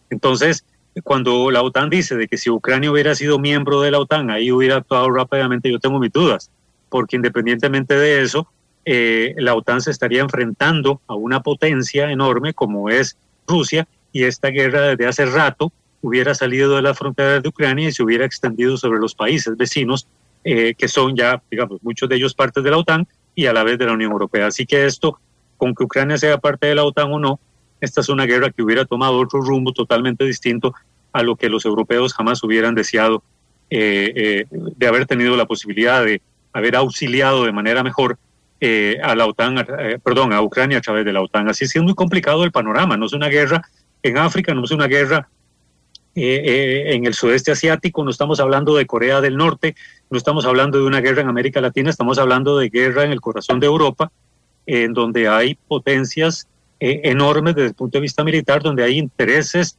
[0.09, 0.63] Entonces,
[1.03, 4.51] cuando la OTAN dice de que si Ucrania hubiera sido miembro de la OTAN, ahí
[4.51, 6.51] hubiera actuado rápidamente, yo tengo mis dudas,
[6.89, 8.47] porque independientemente de eso,
[8.85, 14.49] eh, la OTAN se estaría enfrentando a una potencia enorme como es Rusia y esta
[14.49, 15.71] guerra desde hace rato
[16.01, 20.07] hubiera salido de las fronteras de Ucrania y se hubiera extendido sobre los países vecinos,
[20.43, 23.63] eh, que son ya, digamos, muchos de ellos partes de la OTAN y a la
[23.63, 24.47] vez de la Unión Europea.
[24.47, 25.19] Así que esto,
[25.57, 27.39] con que Ucrania sea parte de la OTAN o no,
[27.79, 30.73] esta es una guerra que hubiera tomado otro rumbo totalmente distinto
[31.13, 33.23] a lo que los europeos jamás hubieran deseado
[33.69, 36.21] eh, eh, de haber tenido la posibilidad de
[36.53, 38.17] haber auxiliado de manera mejor
[39.03, 39.65] a la OTAN,
[40.03, 41.49] perdón, a Ucrania a través de la OTAN.
[41.49, 43.63] Así es, es muy complicado el panorama, no es una guerra
[44.03, 45.29] en África, no es una guerra
[46.13, 49.75] eh, eh, en el sudeste asiático, no estamos hablando de Corea del Norte,
[50.09, 53.21] no estamos hablando de una guerra en América Latina, estamos hablando de guerra en el
[53.21, 54.11] corazón de Europa,
[54.65, 56.47] en donde hay potencias
[56.81, 59.77] eh, enormes desde el punto de vista militar, donde hay intereses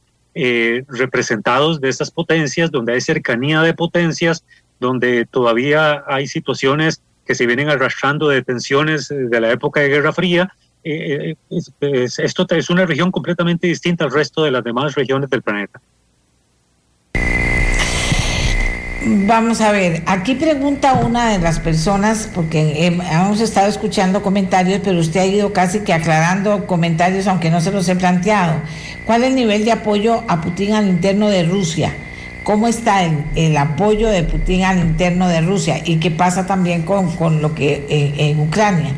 [0.87, 4.43] representados de estas potencias, donde hay cercanía de potencias,
[4.79, 10.11] donde todavía hay situaciones que se vienen arrastrando de tensiones de la época de Guerra
[10.11, 10.51] Fría
[10.83, 15.79] eh, esto es una región completamente distinta al resto de las demás regiones del planeta.
[19.05, 24.97] Vamos a ver, aquí pregunta una de las personas, porque hemos estado escuchando comentarios, pero
[24.97, 28.61] usted ha ido casi que aclarando comentarios, aunque no se los he planteado.
[29.05, 31.93] ¿Cuál es el nivel de apoyo a Putin al interno de Rusia?
[32.43, 35.81] ¿Cómo está el, apoyo de Putin al interno de Rusia?
[35.83, 38.93] ¿Y qué pasa también con, con lo que eh, en Ucrania?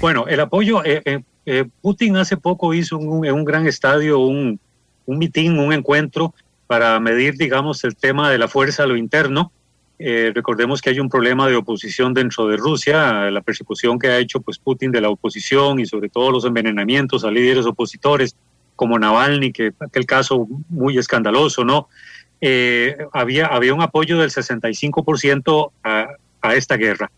[0.00, 4.58] Bueno, el apoyo, eh, eh, eh, Putin hace poco hizo en un, gran estadio un,
[5.04, 6.32] un mitin, un encuentro
[6.66, 9.52] para medir, digamos, el tema de la fuerza a lo interno.
[9.98, 14.40] recordemos que hay un problema de oposición dentro de Rusia, la persecución que ha hecho
[14.40, 18.34] pues, Putin de la oposición y sobre todo los envenenamientos a líderes opositores
[18.76, 21.88] como Navalny, que aquel caso muy escandaloso, ¿no?
[23.12, 26.08] había, había un apoyo del 65% a,
[26.40, 27.10] a esta guerra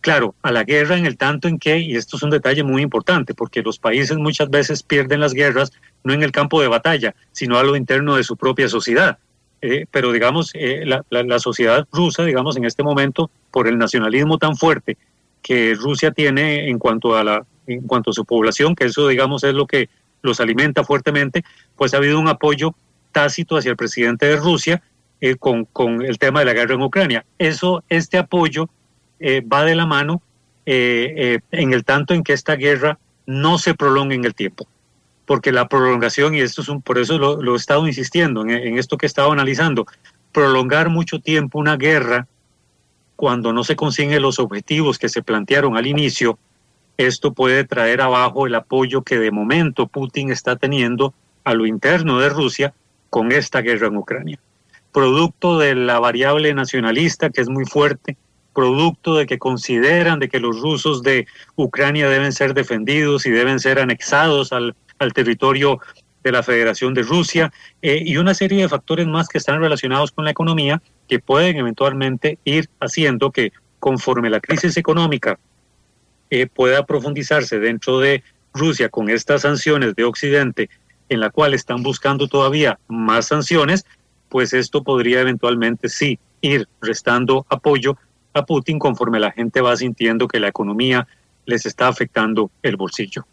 [0.00, 2.82] claro, a la guerra en el tanto en que, y esto es un detalle muy
[2.82, 5.72] importante, porque los países muchas veces pierden las guerras
[6.04, 9.18] no en el campo de batalla, sino a lo interno de su propia sociedad.
[9.60, 14.56] Eh, pero digamos, eh, la, sociedad rusa, digamos, en este momento, por el nacionalismo tan
[14.56, 14.96] fuerte
[15.40, 19.44] que Rusia tiene en cuanto a la, en cuanto a su población, que eso, digamos,
[19.44, 19.88] es lo que
[20.20, 21.44] los alimenta fuertemente,
[21.76, 22.74] pues ha habido un apoyo
[23.12, 24.82] tácito hacia el presidente de Rusia
[25.20, 27.24] eh, con, con el tema de la guerra en Ucrania.
[27.38, 28.68] Eso, este apoyo
[29.22, 30.20] eh, va de la mano
[30.66, 34.66] eh, eh, en el tanto en que esta guerra no se prolongue en el tiempo.
[35.26, 38.98] Porque la prolongación, y esto es un, por eso lo, he estado insistiendo en, esto
[38.98, 39.86] que he estado analizando,
[40.32, 42.26] prolongar mucho tiempo una guerra
[43.16, 46.38] cuando no se consiguen los objetivos que se plantearon al inicio,
[46.96, 52.18] esto puede traer abajo el apoyo que de momento Putin está teniendo a lo interno
[52.18, 52.74] de Rusia
[53.10, 54.40] con esta guerra en Ucrania.
[54.92, 58.16] Producto de la variable nacionalista que es muy fuerte,
[58.52, 63.60] producto de que consideran de que los rusos de Ucrania deben ser defendidos y deben
[63.60, 64.74] ser anexados al,
[65.14, 65.80] territorio
[66.22, 70.12] de la Federación de Rusia eh, y una serie de factores más que están relacionados
[70.12, 75.40] con la economía que pueden eventualmente ir haciendo que conforme la crisis económica
[76.30, 78.22] eh, pueda profundizarse dentro de
[78.54, 80.70] Rusia con estas sanciones de Occidente
[81.08, 83.84] en la cual están buscando todavía más sanciones,
[84.28, 87.98] pues esto podría eventualmente sí ir restando apoyo
[88.32, 91.06] a Putin conforme la gente va sintiendo que la economía
[91.46, 93.26] les está afectando el bolsillo.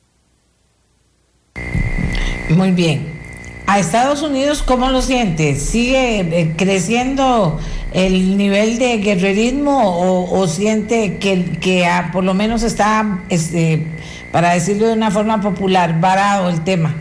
[2.49, 3.19] Muy bien.
[3.67, 5.55] ¿A Estados Unidos cómo lo siente?
[5.55, 7.59] ¿Sigue eh, creciendo
[7.93, 13.85] el nivel de guerrerismo o, siente que, que por lo menos está, este,
[14.31, 16.95] para decirlo de una forma popular, varado el tema?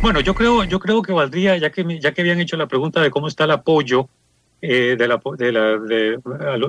[0.00, 3.00] Bueno, yo creo, yo creo que valdría, ya que, ya que habían hecho la pregunta
[3.00, 4.08] de cómo está el apoyo
[4.62, 6.20] eh, de, la, de,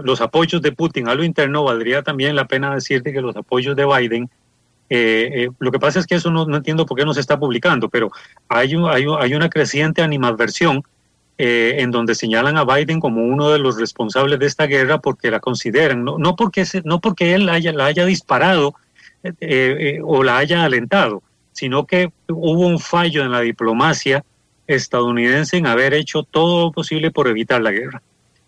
[0.03, 3.75] los apoyos de Putin a lo interno, valdría también la pena decirte que los apoyos
[3.75, 4.29] de Biden,
[4.89, 7.39] eh, eh, lo que pasa es que eso no, entiendo por qué no se está
[7.39, 8.11] publicando, pero
[8.49, 10.83] hay, hay, hay una creciente animadversión
[11.37, 15.29] eh, en donde señalan a Biden como uno de los responsables de esta guerra porque
[15.29, 17.53] la consideran, no, no, porque, no porque él la
[17.85, 18.75] haya disparado
[19.39, 24.23] eh, o la haya alentado, sino que hubo un fallo en la diplomacia
[24.75, 28.01] estadounidense en haber hecho todo lo posible por evitar la guerra.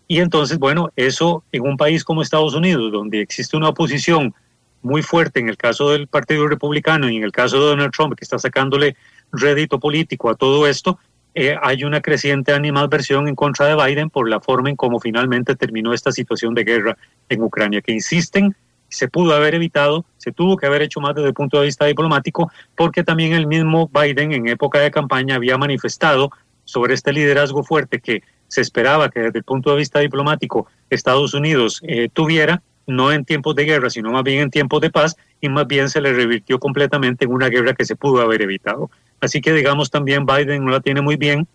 [0.08, 4.34] Y entonces, bueno, eso en un país como Estados Unidos, donde existe una oposición
[4.82, 8.14] muy fuerte en el caso del Partido Republicano y en el caso de Donald Trump,
[8.14, 8.96] que está sacándole
[9.32, 10.98] rédito político a todo esto,
[11.34, 15.54] eh, hay una creciente animadversión en contra de Biden por la forma en cómo finalmente
[15.54, 16.96] terminó esta situación de guerra
[17.28, 18.56] en Ucrania, que insisten,
[18.88, 21.86] se pudo haber evitado, se tuvo que haber hecho más desde el punto de vista
[21.86, 26.30] diplomático, porque también el mismo Biden en época de campaña había manifestado
[26.64, 31.34] sobre este liderazgo fuerte que se esperaba que desde el punto de vista diplomático Estados
[31.34, 35.16] Unidos eh, tuviera, no en tiempos de guerra, sino más bien en tiempos de paz,
[35.40, 38.90] y más bien se le revirtió completamente en una guerra que se pudo haber evitado.
[39.20, 41.46] Así que digamos también Biden no la tiene muy bien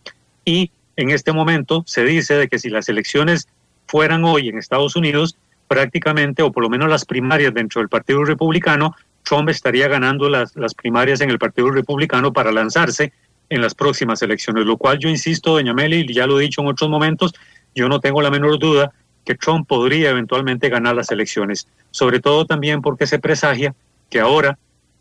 [0.44, 3.48] y en este momento se dice de que si las elecciones
[3.88, 5.38] fueran hoy en Estados Unidos,
[5.72, 10.54] prácticamente, o por lo menos las primarias dentro del Partido Republicano, Trump estaría ganando las,
[10.58, 13.14] las primarias en el Partido Republicano para lanzarse
[13.48, 16.68] en las próximas elecciones, lo cual yo insisto, doña Meli, ya lo he dicho en
[16.68, 17.34] otros momentos,
[17.74, 18.92] yo no tengo la menor duda
[19.24, 23.74] que Trump podría eventualmente ganar las elecciones, sobre todo también porque se presagia
[24.10, 24.60] que ahora,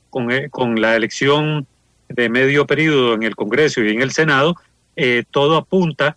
[0.08, 1.66] con, eh, con la elección
[2.08, 4.54] de medio periodo en el Congreso y en el Senado,
[4.94, 6.16] eh, todo apunta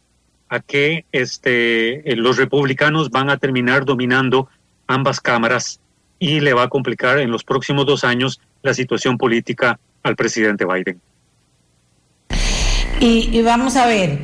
[0.53, 4.49] a que este, eh, los republicanos van a terminar dominando
[4.85, 5.79] ambas cámaras
[6.19, 10.63] y le va a complicar en los próximos dos años la situación política al presidente
[10.63, 11.01] Biden.
[12.99, 14.19] Y, y vamos a ver,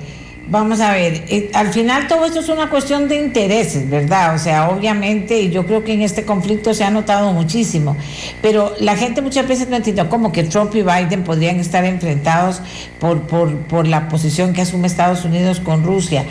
[0.51, 4.33] Vamos a ver, eh, al final todo esto es una cuestión de intereses, ¿verdad?
[4.33, 7.95] O sea, obviamente, y yo creo que en este conflicto se ha notado muchísimo,
[8.41, 12.63] pero la gente muchas veces no entiende cómo que Trump y Biden podrían estar enfrentados
[12.99, 16.25] por, por, por la posición que asume Estados Unidos con Rusia,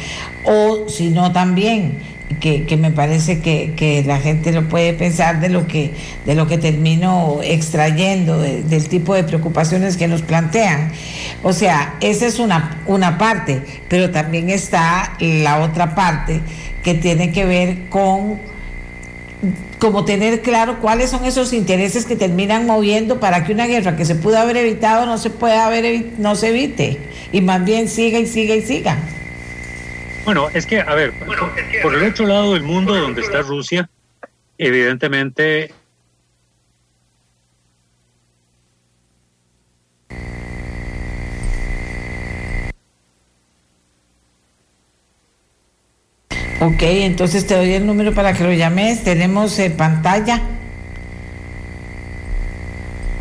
[0.45, 1.99] o si no también
[2.39, 5.93] que, me parece que, la gente lo puede pensar de lo que,
[6.25, 10.93] de lo que termino extrayendo, del tipo de preocupaciones que nos plantean.
[11.43, 16.41] O sea, esa es una, una parte, pero también está la otra parte
[16.83, 18.39] que tiene que ver con
[19.79, 24.05] como tener claro cuáles son esos intereses que terminan moviendo para que una guerra que
[24.05, 26.99] se pudo haber evitado no se pueda haber no se evite
[27.31, 28.99] y más bien siga y siga y siga.
[30.29, 31.15] Bueno, es que, a ver,
[31.83, 33.89] por, el otro lado del mundo donde está Rusia,
[34.59, 35.73] evidentemente
[46.61, 49.03] Ok, entonces te doy el número para que lo llames.
[49.05, 50.43] Tenemos en pantalla.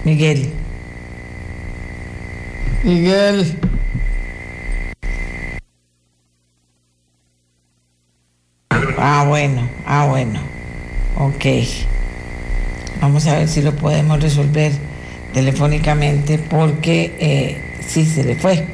[0.04, 0.52] Miguel.
[2.84, 3.58] Miguel.
[8.70, 10.40] Ah, bueno, ah, bueno.
[11.18, 11.46] Ok.
[13.02, 14.72] Vamos a ver si lo podemos resolver
[15.34, 18.66] telefónicamente porque eh, sí se le fue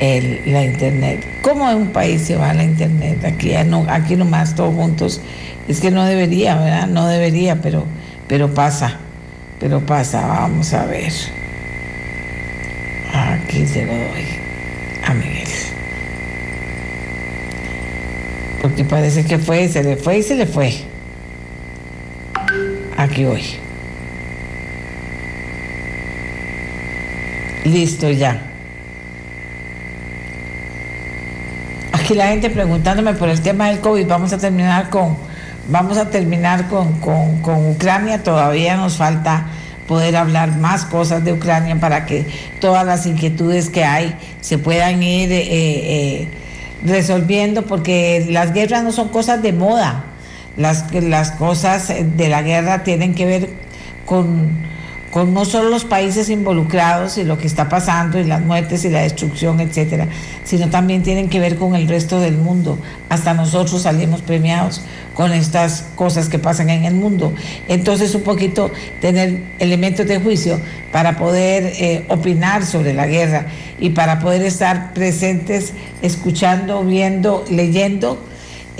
[0.00, 1.26] la internet.
[1.42, 3.24] ¿Cómo en un país se va la internet?
[3.24, 5.20] Aquí, aquí nomás todos juntos.
[5.66, 6.86] Es que no debería, ¿verdad?
[6.86, 7.84] No debería, pero,
[8.28, 8.96] pero pasa.
[9.60, 10.26] Pero pasa.
[10.26, 11.12] Vamos a ver.
[13.12, 14.26] Aquí se lo doy
[15.04, 15.47] a Miguel.
[18.62, 20.72] Porque parece que fue, se le fue y se le fue.
[22.96, 23.42] Aquí voy.
[27.64, 28.42] Listo ya.
[31.92, 34.06] Aquí la gente preguntándome por el tema del COVID.
[34.06, 35.16] Vamos a terminar con,
[35.68, 38.22] vamos a terminar con, con, Ucrania.
[38.22, 39.46] Todavía nos falta
[39.86, 42.26] poder hablar más cosas de Ucrania para que
[42.60, 46.28] todas las inquietudes que hay se puedan ir eh, eh,
[46.84, 50.04] resolviendo, porque las guerras no son cosas de moda,
[50.56, 53.50] las, las cosas de la guerra tienen que ver
[54.04, 54.50] con,
[55.10, 58.90] con no solo los países involucrados y lo que está pasando y las muertes y
[58.90, 60.08] la destrucción, etcétera,
[60.44, 62.78] sino también tienen que ver con el resto del mundo.
[63.08, 64.82] Hasta nosotros salimos premiados
[65.14, 67.32] con estas cosas que pasan en el mundo.
[67.68, 70.60] Entonces, un poquito tener elementos de juicio
[70.92, 73.46] para poder eh, opinar sobre la guerra
[73.80, 78.22] y para poder estar presentes, escuchando, viendo, leyendo.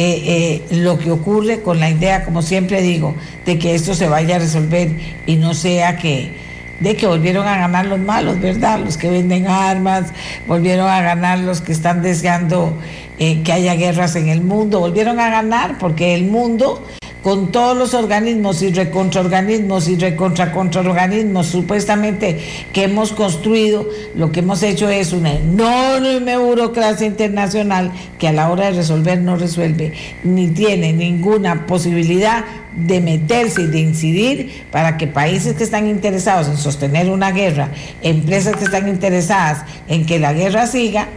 [0.01, 4.09] Eh, eh, lo que ocurre con la idea, como siempre digo, de que esto se
[4.09, 4.93] vaya a resolver
[5.27, 6.31] y no sea que,
[6.79, 8.79] de que volvieron a ganar los malos, ¿verdad?
[8.79, 10.13] Los que venden armas,
[10.47, 12.79] volvieron a ganar los que están deseando
[13.19, 16.81] que haya guerras en el mundo, volvieron a ganar porque el mundo
[17.23, 22.39] con todos los organismos y recontraorganismos y recontracontraorganismos supuestamente
[22.73, 28.51] que hemos construido, lo que hemos hecho es una enorme burocracia internacional que a la
[28.51, 29.93] hora de resolver no resuelve,
[30.25, 32.45] ni tiene ninguna posibilidad
[32.77, 37.71] de meterse y de incidir para que países que están interesados en sostener una guerra,
[38.03, 41.09] empresas que están interesadas en que la guerra siga,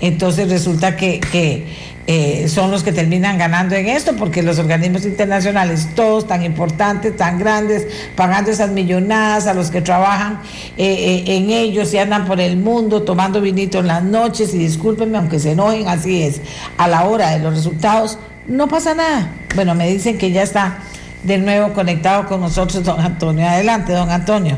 [0.00, 1.66] entonces resulta que,
[2.10, 7.14] eh, son los que terminan ganando en esto, porque los organismos internacionales, todos tan importantes,
[7.14, 7.86] tan grandes,
[8.16, 10.40] pagando esas millonadas a los que trabajan
[10.78, 14.58] eh, eh, en ellos y andan por el mundo tomando vinito en las noches, y
[14.58, 16.40] discúlpenme, aunque se enojen, así es,
[16.78, 19.30] a la hora de los resultados, no pasa nada.
[19.54, 20.78] Bueno, me dicen que ya está
[21.24, 23.46] de nuevo conectado con nosotros don Antonio.
[23.46, 24.56] Adelante, don Antonio.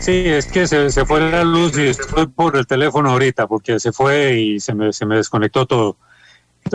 [0.00, 3.92] Sí, es que se, fue la luz y estoy por el teléfono ahorita porque se
[3.92, 5.98] fue y se me, se me desconectó todo.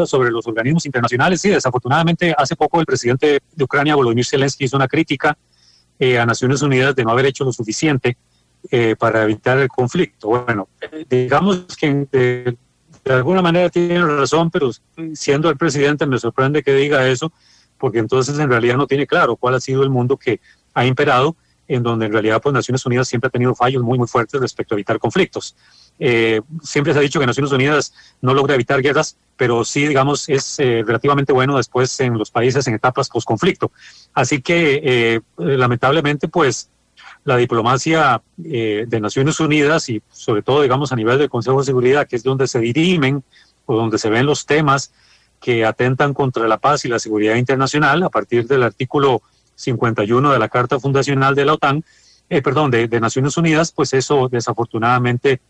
[0.06, 4.78] Sobre los organismos internacionales, sí, desafortunadamente hace poco el presidente de Ucrania, Volodymyr Zelensky, hizo
[4.78, 5.36] una crítica
[5.98, 8.16] eh, a Naciones Unidas de no haber hecho lo suficiente
[8.70, 10.28] eh, para evitar el conflicto.
[10.28, 12.58] Bueno, eh, digamos que de,
[13.04, 14.70] de alguna manera tiene razón, pero
[15.14, 17.32] siendo el presidente me sorprende que diga eso,
[17.80, 20.42] porque entonces en realidad no tiene claro cuál ha sido el mundo que
[20.76, 21.36] ha imperado
[21.68, 24.76] en donde en realidad pues Naciones Unidas siempre ha tenido fallos muy muy fuertes respecto
[24.76, 25.56] a evitar conflictos.
[25.98, 30.28] Eh, siempre se ha dicho que Naciones Unidas no logra evitar guerras, pero sí, digamos,
[30.30, 33.72] es eh, relativamente bueno después en los países en etapas post-conflicto.
[34.14, 36.70] Así que, eh, lamentablemente, pues
[37.24, 42.08] la diplomacia de Naciones Unidas y sobre todo, digamos, a nivel del Consejo de Seguridad,
[42.08, 43.24] que es donde se dirimen
[43.66, 44.94] o donde se ven los temas
[45.42, 49.24] que atentan contra la paz y la seguridad internacional a partir del artículo
[49.56, 51.84] 51 de la Carta Fundacional de la OTAN,
[52.30, 55.42] eh, perdón, de, Naciones Unidas, pues eso desafortunadamente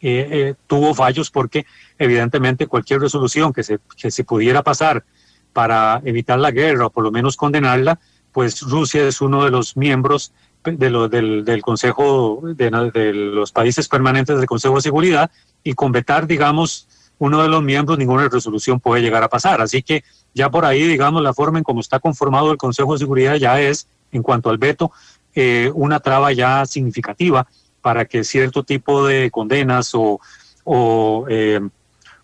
[0.00, 1.64] eh, eh, tuvo fallos porque
[1.98, 5.04] evidentemente cualquier resolución que se, que se pudiera pasar
[5.52, 8.00] para evitar la guerra o por lo menos condenarla,
[8.32, 10.32] pues Rusia es uno de los miembros
[10.64, 15.30] de del, del, Consejo de, de, los países permanentes del Consejo de Seguridad
[15.62, 16.88] y con vetar, digamos,
[17.22, 19.60] uno de los miembros, ninguna resolución puede llegar a pasar.
[19.60, 20.02] Así que
[20.34, 23.60] ya por ahí, digamos, la forma en cómo está conformado el Consejo de Seguridad ya
[23.60, 24.90] es, en cuanto al veto,
[25.32, 27.46] eh, una traba ya significativa
[27.80, 30.20] para que cierto tipo de condenas o,
[30.64, 31.60] o, eh,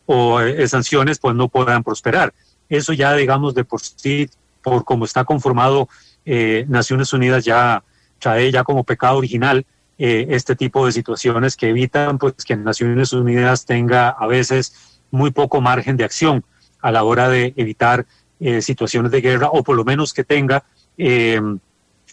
[0.08, 2.34] eh, sanciones pues no puedan prosperar.
[2.68, 4.28] Eso ya, digamos, de por sí,
[4.62, 5.88] por cómo está conformado
[6.66, 7.84] Naciones Unidas, ya
[8.18, 9.64] trae ya como pecado original
[9.96, 15.60] este tipo de situaciones que evitan pues que Naciones Unidas tenga a veces muy poco
[15.60, 16.44] margen de acción
[16.80, 18.06] a la hora de evitar
[18.40, 20.64] eh, situaciones de guerra o por lo menos que tenga
[20.96, 21.40] eh,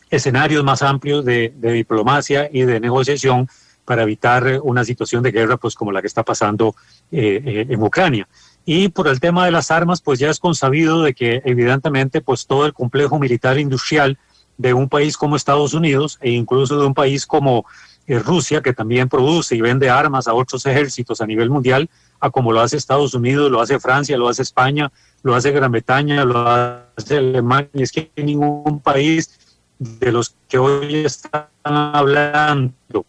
[0.10, 3.48] escenarios más amplios de, diplomacia y de negociación
[3.86, 6.76] para evitar una situación de guerra pues como la que está pasando
[7.12, 8.28] eh, en Ucrania.
[8.66, 12.48] Y por el tema de las armas, pues ya es consabido de que evidentemente pues
[12.48, 14.18] todo el complejo militar industrial
[14.58, 17.66] de un país como Estados Unidos e incluso de un país como
[18.08, 21.89] Rusia, que también produce y vende armas a otros ejércitos a nivel mundial,
[22.20, 24.91] a como lo hace Estados Unidos, lo hace Francia, lo hace España,
[25.24, 27.70] lo hace Gran Bretaña, lo hace Alemania.
[27.74, 33.06] Es que ningún país de los que hoy están hablando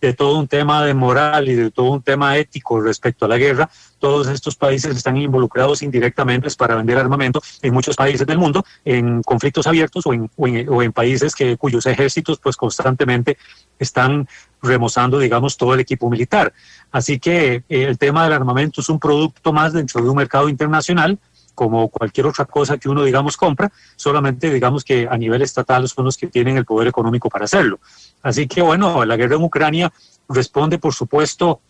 [0.00, 3.38] de todo un tema de moral y de todo un tema ético respecto a la
[3.38, 8.64] guerra, todos estos países están involucrados indirectamente para vender armamento en muchos países del mundo,
[8.84, 13.36] en conflictos abiertos o en, o en, países que, cuyos ejércitos pues constantemente
[13.78, 14.28] están
[14.62, 16.52] remozando, digamos, todo el equipo militar.
[16.90, 20.48] Así que eh, el tema del armamento es un producto más dentro de un mercado
[20.48, 21.18] internacional,
[21.54, 26.04] como cualquier otra cosa que uno, digamos, compra, solamente digamos que a nivel estatal son
[26.04, 27.80] los que tienen el poder económico para hacerlo.
[28.22, 29.92] Así que, bueno, la guerra en Ucrania
[30.28, 31.60] responde, por supuesto,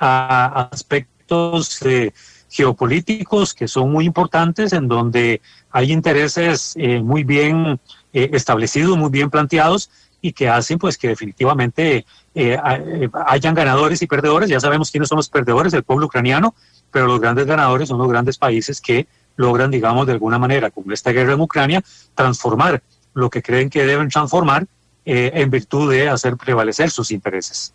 [0.00, 2.12] a aspectos eh,
[2.48, 5.40] geopolíticos que son muy importantes, en donde
[5.70, 7.78] hay intereses eh, muy bien
[8.12, 9.88] establecidos, muy bien planteados,
[10.22, 14.48] y que hacen pues que definitivamente eh, eh, hayan ganadores y perdedores.
[14.48, 16.54] Ya sabemos quiénes son los perdedores, el pueblo ucraniano,
[16.90, 20.90] pero los grandes ganadores son los grandes países que logran, digamos, de alguna manera, con
[20.92, 21.82] esta guerra en Ucrania,
[22.14, 22.82] transformar
[23.14, 24.66] lo que creen que deben transformar
[25.04, 27.72] eh, en virtud de hacer prevalecer sus intereses.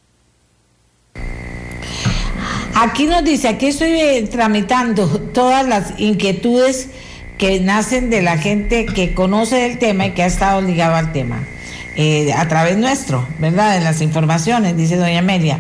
[2.77, 6.89] Aquí nos dice, aquí estoy tramitando todas las inquietudes
[7.37, 11.13] que nacen de la gente que conoce el tema y que ha estado ligado al
[11.13, 11.43] tema.
[11.95, 13.75] Eh, a través nuestro, ¿verdad?
[13.75, 15.59] De las informaciones, dice doña Amelia.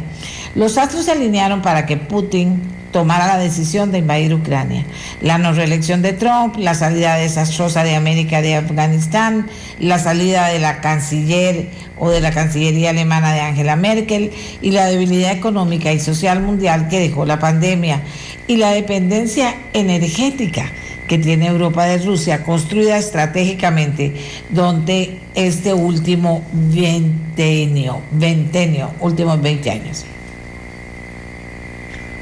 [0.55, 2.61] Los astros se alinearon para que Putin
[2.95, 4.85] tomara la decisión de invadir Ucrania.
[5.19, 9.47] La no reelección de Trump, la salida desastrosa de América de Afganistán,
[9.81, 11.67] la salida de la canciller
[11.97, 14.31] o de la Cancillería alemana de Angela Merkel
[14.61, 18.01] y la debilidad económica y social mundial que dejó la pandemia
[18.47, 20.71] y la dependencia energética
[21.09, 24.13] que tiene Europa de Rusia, construida estratégicamente
[24.51, 30.05] donde este último ventenio, ventenio, últimos 20 años.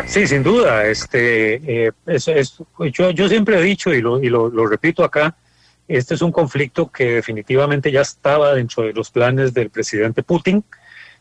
[0.06, 0.86] Sí, sin duda.
[0.86, 2.58] Este, eh, es,
[2.92, 5.36] yo, yo, siempre he dicho y, lo, y lo, repito acá,
[5.88, 10.64] este es un conflicto que definitivamente ya estaba dentro de los planes del presidente Putin.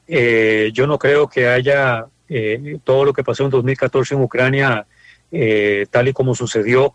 [0.06, 4.86] Eh, yo no creo que haya eh, todo lo que pasó en 2014 en Ucrania,
[5.90, 6.92] tal y como sucedió,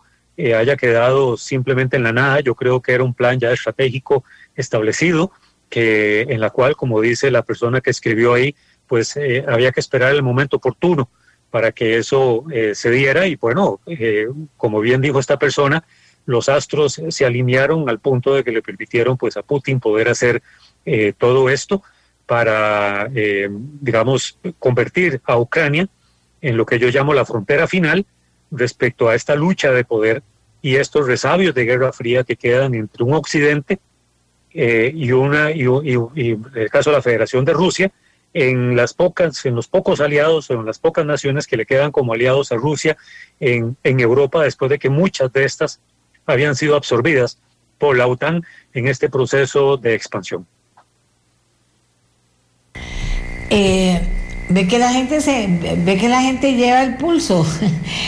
[0.56, 2.40] haya quedado simplemente en la nada.
[2.40, 4.22] Yo creo que era un plan ya estratégico
[4.54, 5.32] establecido,
[5.68, 8.54] que en la cual, como dice la persona que escribió ahí,
[8.86, 9.18] pues
[9.48, 11.10] había que esperar el momento oportuno
[11.50, 15.84] para que eso eh, se diera y bueno, eh, como bien dijo esta persona,
[16.26, 20.42] los astros se alinearon al punto de que le permitieron pues a Putin poder hacer
[20.84, 21.82] eh, todo esto
[22.26, 25.88] para, digamos, convertir a Ucrania
[26.42, 28.04] en lo que yo llamo la frontera final
[28.50, 30.22] respecto a esta lucha de poder
[30.60, 33.78] y estos resabios de Guerra Fría que quedan entre un Occidente
[34.52, 37.90] y una y, y, en el caso de la Federación de Rusia
[38.34, 41.92] en las pocas, en los pocos aliados o en las pocas naciones que le quedan
[41.92, 42.96] como aliados a Rusia
[43.40, 45.80] en, en Europa después de que muchas de estas
[46.26, 47.38] habían sido absorbidas
[47.78, 50.46] por la OTAN en este proceso de expansión.
[53.50, 54.00] Eh,
[54.48, 55.46] ve que la gente se
[55.78, 57.46] ve que la gente lleva el pulso.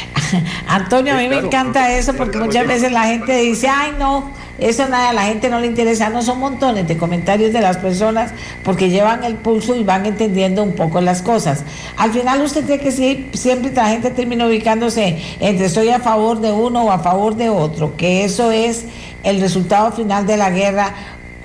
[0.69, 4.31] Antonio, a mí me encanta eso porque muchas veces la gente dice, ay no,
[4.61, 7.79] eso nada, a la gente no le interesa, no son montones de comentarios de las
[7.79, 8.33] personas
[8.63, 11.65] porque llevan el pulso y van entendiendo un poco las cosas.
[11.97, 16.41] Al final usted tiene que sí, siempre la gente termina ubicándose entre estoy a favor
[16.41, 18.85] de uno o a favor de otro, que eso es
[19.23, 20.95] el resultado final de la guerra,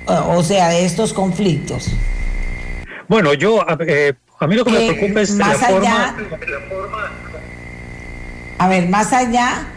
[0.06, 1.90] o sea, de estos conflictos.
[3.08, 6.16] Bueno, yo, eh, a mí lo que me preocupa es más la allá,
[8.58, 9.68] A ver, más allá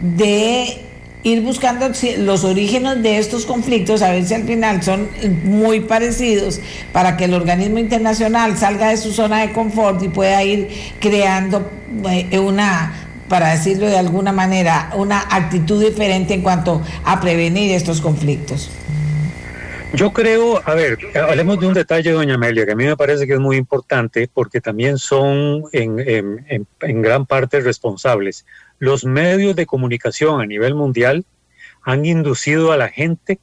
[0.00, 0.87] de
[1.22, 5.08] ir buscando los orígenes de estos conflictos, a ver si al final son
[5.44, 6.60] muy parecidos,
[6.92, 10.68] para que el organismo internacional salga de su zona de confort y pueda ir
[11.00, 11.70] creando
[12.08, 12.92] eh, una,
[13.28, 18.70] para decirlo de alguna manera, una actitud diferente en cuanto a prevenir estos conflictos.
[19.94, 23.26] Yo creo, a ver, hablemos de un detalle, doña Amelia, que a mí me parece
[23.26, 25.98] que es muy importante porque también son en,
[26.80, 28.44] en, gran parte responsables
[28.78, 31.24] los medios de comunicación a nivel mundial
[31.82, 33.40] han inducido a la gente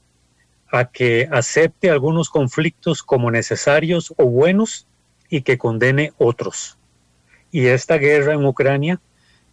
[0.72, 4.88] a que acepte algunos conflictos como necesarios o buenos
[5.30, 6.78] y que condene otros.
[7.52, 9.02] Y esta guerra en Ucrania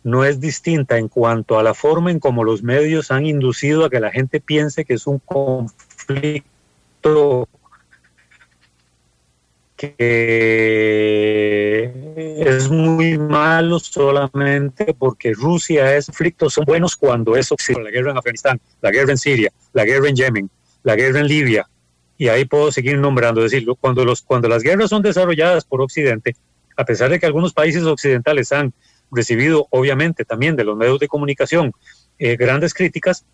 [0.05, 3.90] no es distinta en cuanto a la forma en cómo los medios han inducido a
[3.90, 6.51] que la gente piense que es un conflicto
[9.76, 9.96] que
[12.46, 17.50] es muy malo solamente porque Rusia es conflictos son buenos cuando es
[17.82, 20.50] la guerra en Afganistán, la guerra en Siria, la guerra en Yemen,
[20.84, 21.68] la guerra en Libia,
[22.16, 26.36] y ahí puedo seguir nombrando, decirlo, cuando, los, cuando las guerras son desarrolladas por Occidente,
[26.76, 28.72] a pesar de que algunos países occidentales han
[29.11, 31.72] recibido, obviamente, también de los medios de comunicación
[32.18, 33.24] eh, grandes críticas,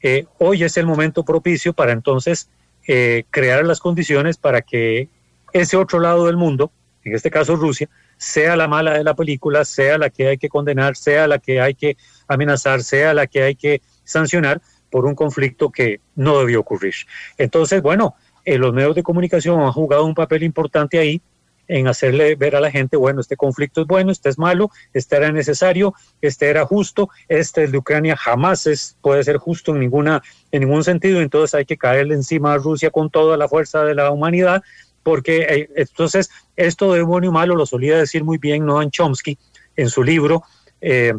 [0.00, 2.48] eh, hoy es el momento propicio para entonces
[2.90, 5.10] eh, crear las condiciones para que
[5.52, 6.72] ese otro lado del mundo,
[7.04, 10.48] en este caso Rusia, sea la mala de la película, sea la que hay que
[10.48, 15.14] condenar, sea la que hay que amenazar, sea la que hay que sancionar por un
[15.14, 16.94] conflicto que no debió ocurrir.
[17.36, 18.14] Entonces, bueno,
[18.46, 21.20] eh, los medios de comunicación han jugado un papel importante ahí
[21.68, 25.16] en hacerle ver a la gente, bueno, este conflicto es bueno, este es malo, este
[25.16, 30.22] era necesario, este era justo, este de Ucrania jamás es, puede ser justo en, ninguna,
[30.50, 33.94] en ningún sentido, entonces hay que caerle encima a Rusia con toda la fuerza de
[33.94, 34.62] la humanidad
[35.02, 39.38] porque eh, entonces esto de bueno y malo lo solía decir muy bien Noam Chomsky
[39.74, 40.42] en su libro,
[40.82, 41.14] eh,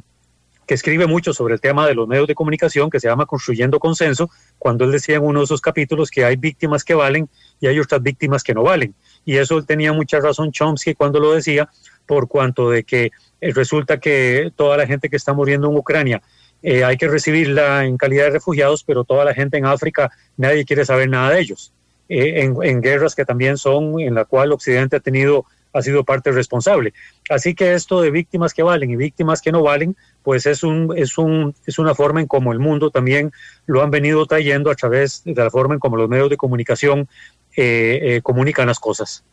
[0.67, 3.79] que escribe mucho sobre el tema de los medios de comunicación, que se llama Construyendo
[3.79, 4.29] Consenso,
[4.59, 7.27] cuando él decía en uno de esos capítulos que hay víctimas que valen
[7.59, 8.93] y hay otras víctimas que no valen.
[9.29, 11.69] Y eso tenía mucha razón Chomsky cuando lo decía,
[12.05, 13.11] por cuanto de que
[13.41, 16.21] eh, resulta que toda la gente que está muriendo en Ucrania
[16.61, 20.83] hay que recibirla en calidad de refugiados, pero toda la gente en África nadie quiere
[20.83, 21.71] saber nada de ellos.
[22.09, 26.31] Eh, en, guerras que también son en la cual Occidente ha tenido ha sido parte
[26.31, 26.95] responsable.
[27.29, 30.91] Así que esto de víctimas que valen y víctimas que no valen, pues es un
[30.97, 33.31] es un es una forma en como el mundo también
[33.67, 37.07] lo han venido trayendo a través de la forma en como los medios de comunicación
[37.55, 39.23] eh, eh, comunican las cosas.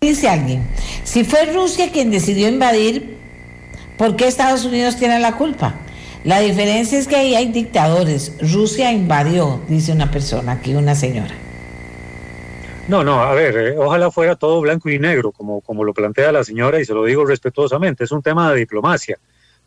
[0.00, 0.66] Dice alguien,
[1.04, 3.18] si fue Rusia quien decidió invadir
[3.98, 5.74] ¿Por qué Estados Unidos tiene la culpa?
[6.22, 8.36] La diferencia es que ahí hay dictadores.
[8.40, 11.34] Rusia invadió, dice una persona, aquí una señora.
[12.86, 16.30] No, no, a ver, eh, ojalá fuera todo blanco y negro, como, como lo plantea
[16.30, 19.18] la señora, y se lo digo respetuosamente, es un tema de diplomacia.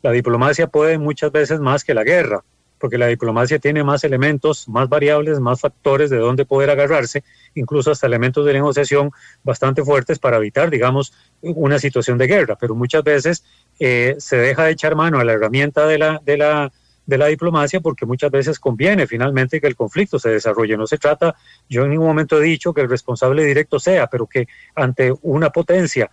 [0.02, 2.42] La diplomacia puede muchas veces más que la guerra,
[2.82, 7.24] porque la diplomacia tiene más elementos, más variables, más factores de dónde poder agarrarse,
[7.54, 9.12] incluso hasta elementos de negociación
[9.44, 12.58] bastante fuertes para evitar, digamos, una situación de guerra.
[12.60, 13.46] Pero muchas veces
[13.80, 16.72] eh, se deja de echar mano a la herramienta de la, de la
[17.06, 20.78] de la diplomacia porque muchas veces conviene finalmente que el conflicto se desarrolle.
[20.78, 21.36] No se trata,
[21.68, 25.50] yo en ningún momento he dicho que el responsable directo sea, pero que ante una
[25.50, 26.10] potencia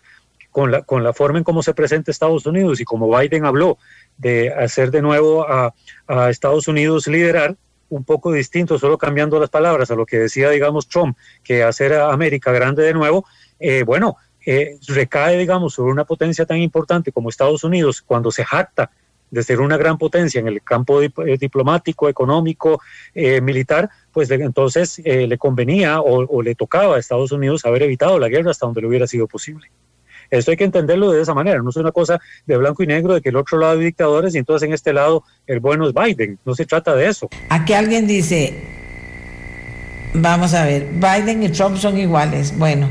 [0.51, 3.79] con la, con la forma en cómo se presenta Estados Unidos y como Biden habló
[4.19, 5.75] de hacer de nuevo a,
[6.31, 7.57] Estados Unidos liderar,
[7.91, 11.95] un poco distinto, solo cambiando las palabras a lo que decía, digamos, Trump, que hacer
[11.95, 13.25] a América grande de nuevo,
[13.59, 18.45] eh, bueno, eh, recae, digamos, sobre una potencia tan importante como Estados Unidos, cuando se
[18.45, 18.91] jacta
[19.31, 22.81] de ser una gran potencia en el campo eh, diplomático, económico,
[23.15, 28.19] eh, militar, pues entonces eh, le convenía o, le tocaba a Estados Unidos haber evitado
[28.19, 29.71] la guerra hasta donde le hubiera sido posible.
[30.31, 33.15] Esto hay que entenderlo de esa manera, no es una cosa de blanco y negro,
[33.15, 35.95] de que el otro lado hay dictadores y entonces en este lado el bueno es
[35.95, 37.29] Biden, no se trata de eso.
[37.49, 38.55] Aquí alguien dice,
[40.15, 42.89] vamos a ver, Biden y Trump son iguales, bueno.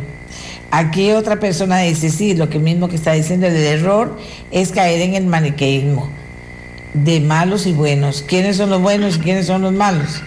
[0.70, 4.18] Aquí otra persona dice, sí, lo que mismo que está diciendo, el error
[4.52, 6.12] es caer en el maniqueísmo
[6.94, 8.22] de malos y buenos.
[8.22, 10.22] ¿Quiénes son los buenos y quiénes son los malos?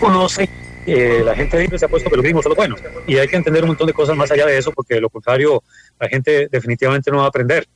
[0.00, 0.48] No sé.
[0.90, 2.80] Eh, la gente siempre se ha puesto los mismos son los buenos.
[3.06, 5.10] Y hay que entender un montón de cosas más allá de eso, porque de lo
[5.10, 5.62] contrario,
[6.00, 7.66] la gente definitivamente no va a aprender.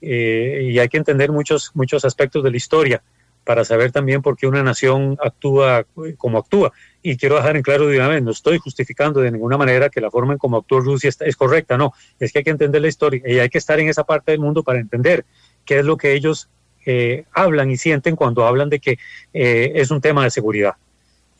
[0.00, 3.02] Eh, y hay que entender muchos, muchos aspectos de la historia
[3.44, 5.84] para saber también por qué una nación actúa
[6.16, 6.72] como actúa.
[7.02, 10.00] Y quiero dejar en claro de una vez, no estoy justificando de ninguna manera que
[10.00, 12.88] la forma en cómo actuó Rusia es correcta, no, es que hay que entender la
[12.88, 15.26] historia y hay que estar en esa parte del mundo para entender
[15.66, 16.48] qué es lo que ellos
[16.86, 18.98] eh, hablan y sienten cuando hablan de que
[19.34, 20.74] eh, es un tema de seguridad.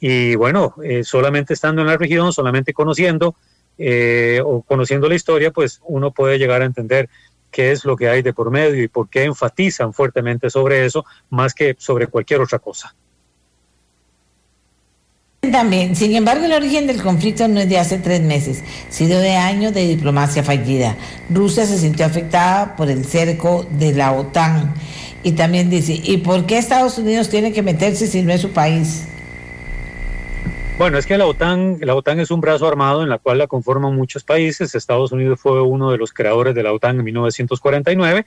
[0.06, 3.34] Y bueno, eh, solamente estando en la región, solamente conociendo
[4.44, 7.08] o conociendo la historia, pues uno puede llegar a entender
[7.50, 11.06] qué es lo que hay de por medio y por qué enfatizan fuertemente sobre eso
[11.30, 12.94] más que sobre cualquier otra cosa.
[15.40, 19.36] También, sin embargo, el origen del conflicto no es de hace tres meses, sino de
[19.36, 20.98] años de diplomacia fallida.
[21.30, 24.74] Rusia se sintió afectada por el cerco de la OTAN.
[25.22, 28.50] Y también dice, ¿y por qué Estados Unidos tiene que meterse si no es su
[28.50, 29.06] país?
[30.76, 33.46] Bueno, es que la OTAN, la OTAN es un brazo armado en la cual la
[33.46, 34.74] conforman muchos países.
[34.74, 38.26] Estados Unidos fue uno de los creadores de la OTAN en 1949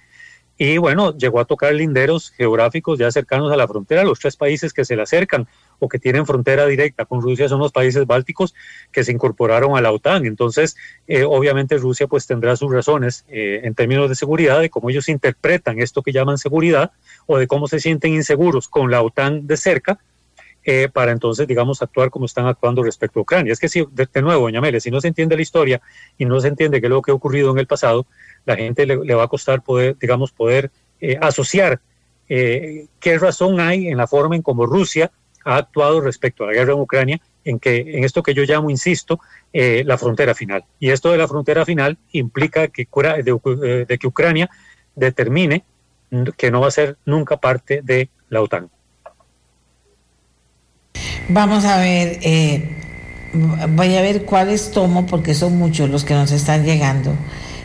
[0.57, 4.05] y bueno, llegó a tocar linderos geográficos ya cercanos a la frontera.
[4.05, 5.45] Los tres países que se le acercan
[5.79, 8.55] o que tienen frontera directa con Rusia son los países bálticos
[8.93, 10.25] que se incorporaron a la OTAN.
[10.25, 14.89] Entonces, eh, obviamente Rusia pues tendrá sus razones eh, en términos de seguridad, de cómo
[14.89, 16.91] ellos interpretan esto que llaman seguridad
[17.25, 19.99] o de cómo se sienten inseguros con la OTAN de cerca
[20.69, 23.53] eh, para entonces, digamos, actuar como están actuando respecto a Ucrania.
[23.53, 25.81] Es que si, de, nuevo, doña Mele, si no se entiende la historia
[26.17, 28.05] y no se entiende qué es lo que ha ocurrido en el pasado,
[28.43, 31.79] la gente le, va a costar poder, digamos, poder eh, asociar
[32.27, 35.09] eh, qué razón hay en la forma en cómo Rusia
[35.45, 38.69] ha actuado respecto a la guerra en Ucrania, en que en esto que yo llamo,
[38.69, 39.21] insisto,
[39.53, 40.65] la frontera final.
[40.81, 42.89] Y esto de la frontera final implica que,
[43.23, 44.49] de que Ucrania
[44.95, 45.63] determine
[46.35, 48.69] que no va a ser nunca parte de la OTAN.
[51.29, 52.63] Vamos a ver, eh,
[53.69, 57.13] voy a ver cuáles tomo porque son muchos los que nos están llegando.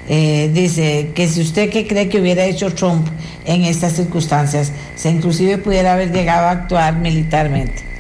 [0.08, 3.06] Eh, dice que si usted que cree que hubiera hecho Trump
[3.44, 7.91] en estas circunstancias, se inclusive pudiera haber llegado a actuar militarmente.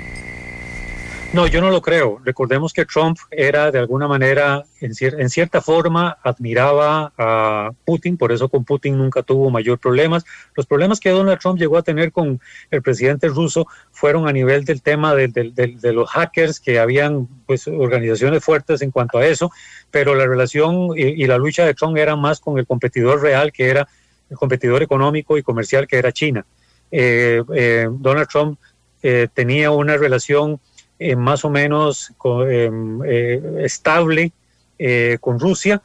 [1.32, 2.20] No, yo no lo creo.
[2.22, 8.50] Recordemos que Trump era de alguna manera, en, cierta forma, admiraba a Putin, por eso
[8.50, 10.26] con Putin nunca tuvo mayor problemas.
[10.54, 12.38] Los problemas que Donald Trump llegó a tener con
[12.70, 15.32] el presidente ruso fueron a nivel del tema de,
[15.84, 19.50] los hackers, que habían pues organizaciones fuertes en cuanto a eso,
[19.90, 23.70] pero la relación y, la lucha de Trump era más con el competidor real, que
[23.70, 23.88] era
[24.28, 26.44] el competidor económico y comercial, que era China.
[26.90, 28.58] Eh, eh, Donald Trump
[29.02, 30.60] eh, tenía una relación
[31.02, 32.12] eh, más o menos
[32.48, 34.32] em, eh, estable
[34.78, 35.82] eh, con Rusia.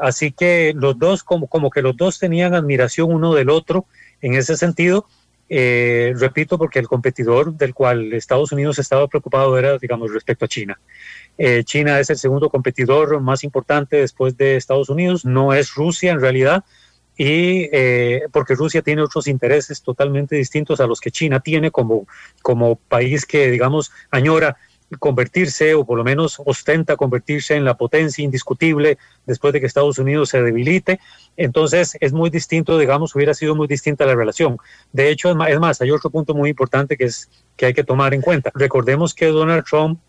[0.00, 3.86] así que los dos, como, como que los dos tenían admiración uno del otro
[4.22, 5.06] en ese sentido.
[5.48, 10.80] repito, porque el competidor del cual Estados Unidos estaba preocupado era, digamos, respecto a China.
[11.64, 16.20] China es el segundo competidor más importante después de Estados Unidos, no es Rusia en
[16.20, 16.64] realidad,
[17.16, 22.06] y eh, porque Rusia tiene otros intereses totalmente distintos a los que China tiene como,
[22.42, 24.56] como país que, digamos, añora
[24.98, 29.98] convertirse, o por lo menos ostenta convertirse en la potencia indiscutible después de que Estados
[29.98, 31.00] Unidos se debilite.
[31.36, 34.58] Entonces es muy distinto, digamos, hubiera sido muy distinta la relación.
[34.92, 38.14] De hecho, es más, hay otro punto muy importante que, es, que hay que tomar
[38.14, 38.50] en cuenta.
[38.54, 40.00] Recordemos que Donald Trump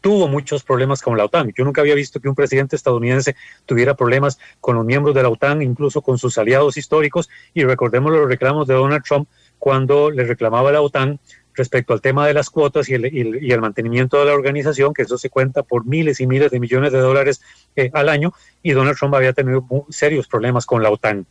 [0.00, 1.52] tuvo muchos problemas con la OTAN.
[1.56, 3.36] Yo nunca había visto que un presidente estadounidense
[3.66, 7.28] tuviera problemas con los miembros de la OTAN, incluso con sus aliados históricos.
[7.54, 9.28] Y recordemos los reclamos de Donald Trump
[9.58, 11.18] cuando le reclamaba a la OTAN
[11.54, 15.28] respecto al tema de las cuotas y el, mantenimiento de la organización, que eso se
[15.28, 17.42] cuenta por miles y miles de millones de dólares
[17.74, 18.32] eh, al año,
[18.62, 21.26] y Donald Trump había tenido serios problemas con la OTAN.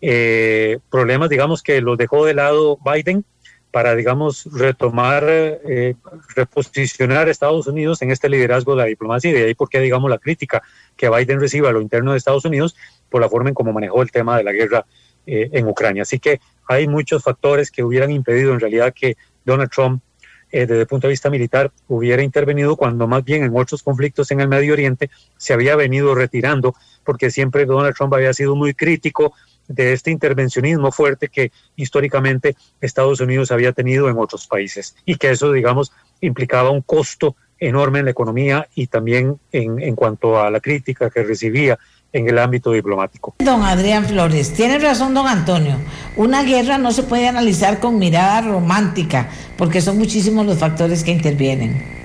[0.00, 3.24] Eh, problemas, digamos, que los dejó de lado Biden
[3.72, 5.96] para, digamos, retomar, eh,
[6.36, 10.08] reposicionar a Estados Unidos en este liderazgo de la diplomacia y de ahí porque, digamos,
[10.08, 10.62] la crítica
[10.96, 12.76] que Biden recibe a lo interno de Estados Unidos
[13.08, 14.86] por la forma en cómo manejó el tema de la guerra
[15.24, 16.02] en Ucrania.
[16.02, 20.02] Así que hay muchos factores que hubieran impedido en realidad que Donald Trump,
[20.50, 24.30] eh, desde el punto de vista militar, hubiera intervenido cuando más bien en otros conflictos
[24.30, 28.74] en el Medio Oriente se había venido retirando, porque siempre Donald Trump había sido muy
[28.74, 29.34] crítico
[29.68, 35.30] de este intervencionismo fuerte que históricamente Estados Unidos había tenido en otros países y que
[35.30, 40.50] eso, digamos, implicaba un costo enorme en la economía y también en, en cuanto a
[40.50, 41.78] la crítica que recibía
[42.12, 43.34] en el ámbito diplomático.
[43.38, 45.76] Don Adrián Flores, tiene razón don Antonio,
[46.16, 51.12] una guerra no se puede analizar con mirada romántica, porque son muchísimos los factores que
[51.12, 52.02] intervienen.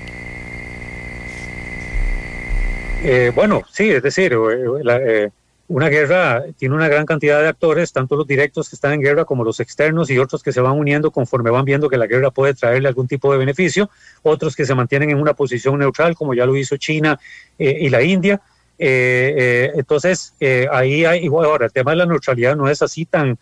[3.02, 5.30] Eh, bueno, sí, es decir, eh, eh,
[5.68, 9.24] una guerra tiene una gran cantidad de actores, tanto los directos que están en guerra
[9.24, 12.30] como los externos y otros que se van uniendo conforme van viendo que la guerra
[12.30, 13.90] puede traerle algún tipo de beneficio,
[14.22, 17.18] otros que se mantienen en una posición neutral, como ya lo hizo China
[17.58, 18.40] y la India
[18.78, 23.04] eh, eh, entonces, eh, ahí hay, ahora, el tema de la neutralidad no es así
[23.04, 23.38] tan,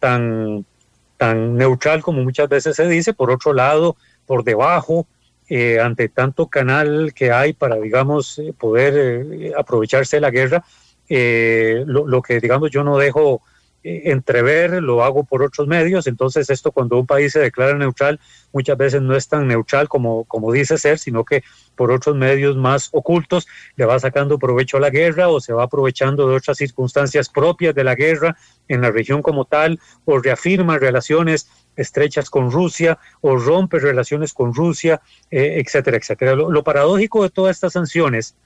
[0.00, 0.64] tan,
[1.16, 3.14] tan neutral como muchas veces se dice.
[3.14, 5.06] Por otro lado, por debajo,
[5.82, 10.64] ante tanto canal que hay para, digamos, poder aprovecharse de la guerra,
[11.10, 13.42] lo, lo, que, digamos, yo no dejo
[13.82, 16.06] entrever, lo hago por otros medios.
[16.06, 18.20] Entonces, esto cuando un país se declara neutral,
[18.52, 21.42] muchas veces no es tan neutral como, como dice ser, sino que
[21.76, 23.46] por otros medios más ocultos
[23.76, 27.74] le va sacando provecho a la guerra o se va aprovechando de otras circunstancias propias
[27.74, 28.36] de la guerra
[28.68, 34.52] en la región como tal, o reafirma relaciones estrechas con Rusia o rompe relaciones con
[34.52, 35.00] Rusia,
[35.30, 36.34] eh, etcétera, etcétera.
[36.34, 38.36] lo paradójico de todas estas sanciones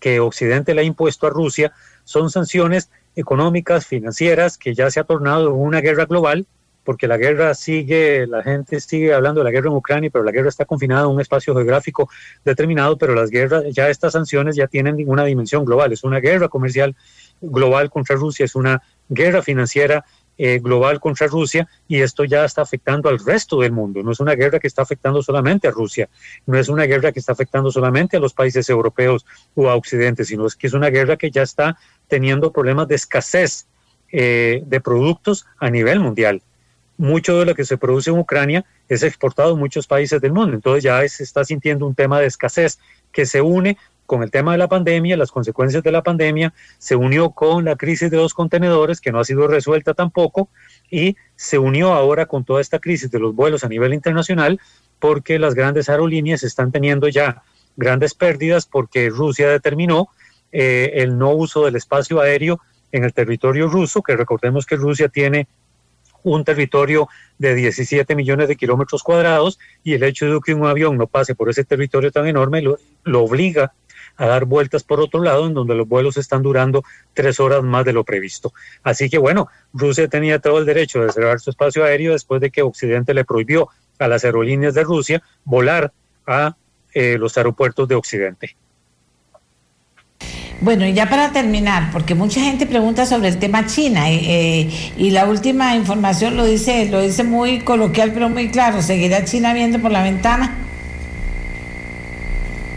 [0.00, 1.72] que Occidente le ha impuesto a Rusia
[2.04, 6.46] son sanciones económicas, financieras, que ya se ha tornado una guerra global,
[6.84, 10.30] porque la guerra sigue, la gente sigue hablando de la guerra en Ucrania, pero la
[10.30, 12.08] guerra está confinada a un espacio geográfico
[12.44, 16.48] determinado, pero las guerras, ya estas sanciones ya tienen una dimensión global, es una guerra
[16.48, 16.94] comercial
[17.40, 20.04] global contra Rusia, es una guerra financiera
[20.38, 24.02] eh, global contra Rusia y esto ya está afectando al resto del mundo.
[24.02, 26.08] No es una guerra que está afectando solamente a Rusia,
[26.46, 29.24] no es una guerra que está afectando solamente a los países europeos
[29.54, 31.78] o a Occidente, sino es que es una guerra que ya está
[32.08, 33.66] teniendo problemas de escasez
[34.12, 36.42] eh, de productos a nivel mundial.
[36.98, 40.54] Mucho de lo que se produce en Ucrania es exportado a muchos países del mundo,
[40.54, 42.78] entonces ya se está sintiendo un tema de escasez
[43.12, 43.76] que se une
[44.06, 47.76] con el tema de la pandemia, las consecuencias de la pandemia, se unió con la
[47.76, 50.48] crisis de los contenedores, que no ha sido resuelta tampoco,
[50.90, 54.60] y se unió ahora con toda esta crisis de los vuelos a nivel internacional,
[54.98, 57.42] porque las grandes aerolíneas están teniendo ya
[57.76, 60.08] grandes pérdidas porque Rusia determinó
[60.52, 62.60] eh, el no uso del espacio aéreo
[62.92, 65.48] en el territorio ruso, que recordemos que Rusia tiene
[66.22, 70.96] un territorio de 17 millones de kilómetros cuadrados y el hecho de que un avión
[70.96, 73.74] no pase por ese territorio tan enorme lo, lo obliga
[74.16, 76.82] a dar vueltas por otro lado, en donde los vuelos están durando
[77.14, 78.52] tres horas más de lo previsto.
[78.82, 82.50] Así que bueno, Rusia tenía todo el derecho de cerrar su espacio aéreo después de
[82.50, 85.92] que Occidente le prohibió a las aerolíneas de Rusia volar
[86.26, 86.56] a
[86.94, 88.56] eh, los aeropuertos de Occidente.
[90.60, 95.10] Bueno, y ya para terminar, porque mucha gente pregunta sobre el tema China eh, y
[95.10, 99.78] la última información lo dice, lo dice muy coloquial pero muy claro, ¿seguirá China viendo
[99.78, 100.56] por la ventana?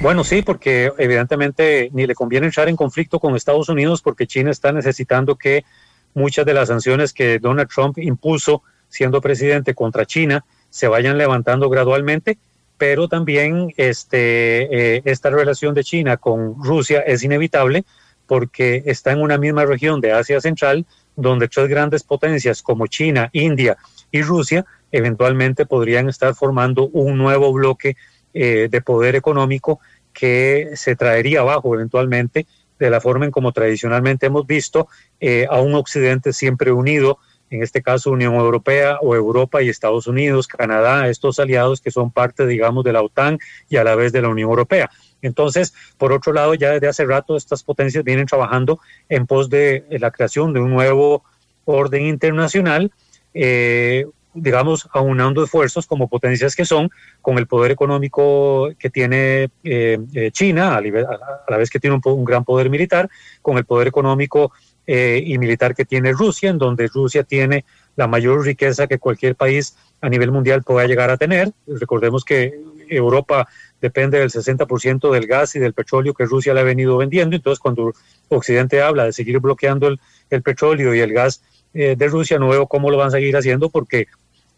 [0.01, 4.49] Bueno, sí, porque evidentemente ni le conviene entrar en conflicto con Estados Unidos porque China
[4.49, 5.65] está necesitando que
[6.13, 11.69] muchas de las sanciones que Donald Trump impuso siendo presidente contra China se vayan levantando
[11.69, 12.37] gradualmente,
[12.77, 17.83] pero también este, eh, esta relación de China con Rusia es inevitable
[18.25, 20.85] porque está en una misma región de Asia Central
[21.17, 23.77] donde tres grandes potencias como China, India
[24.11, 27.97] y Rusia eventualmente podrían estar formando un nuevo bloque
[28.33, 29.79] eh, de poder económico
[30.13, 32.45] que se traería abajo eventualmente
[32.79, 34.87] de la forma en como tradicionalmente hemos visto
[35.19, 37.19] eh, a un Occidente siempre unido
[37.49, 42.11] en este caso Unión Europea o Europa y Estados Unidos, Canadá, estos aliados que son
[42.11, 44.89] parte, digamos, de la OTAN y a la vez de la Unión Europea.
[45.21, 49.83] Entonces, por otro lado, ya desde hace rato estas potencias vienen trabajando en pos de
[49.89, 51.23] la creación de un nuevo
[51.65, 52.91] orden internacional,
[53.33, 56.89] eh, digamos, aunando esfuerzos como potencias que son,
[57.21, 62.01] con el poder económico que tiene eh, eh, China, a, la vez que tiene un,
[62.03, 63.09] un, gran poder militar,
[63.41, 64.51] con el poder económico
[64.91, 67.63] y militar que tiene Rusia, en donde Rusia tiene
[67.95, 71.51] la mayor riqueza que cualquier país a nivel mundial pueda llegar a tener.
[71.67, 72.59] Recordemos que
[72.89, 73.47] Europa
[73.81, 77.35] depende del 60% del gas y del petróleo que Rusia le ha venido vendiendo.
[77.35, 77.93] Entonces, cuando
[78.29, 79.99] Occidente habla de seguir bloqueando el,
[80.29, 81.41] el petróleo y el gas
[81.73, 84.07] eh, de Rusia, no veo cómo lo van a seguir haciendo porque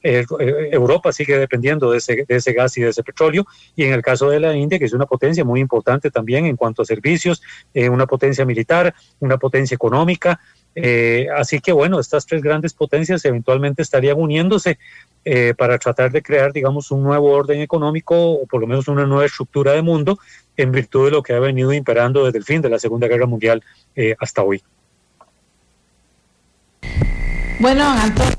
[0.04, 3.46] eh, eh, Europa sigue dependiendo de ese, de ese, gas y de ese petróleo.
[3.76, 6.56] Y en el caso de la India, que es una potencia muy importante también en
[6.56, 7.42] cuanto a servicios,
[7.74, 10.40] una potencia militar, una potencia económica.
[11.36, 14.78] así que bueno, estas tres grandes potencias eventualmente estarían uniéndose
[15.24, 19.06] eh, para tratar de crear, digamos, un nuevo orden económico o por lo menos una
[19.06, 20.18] nueva estructura de mundo
[20.58, 23.28] en virtud de lo que ha venido imperando desde el fin de la Segunda Guerra
[23.28, 23.64] Mundial
[23.96, 24.64] eh, hasta hoy.
[27.60, 28.34] Bueno, Antonio,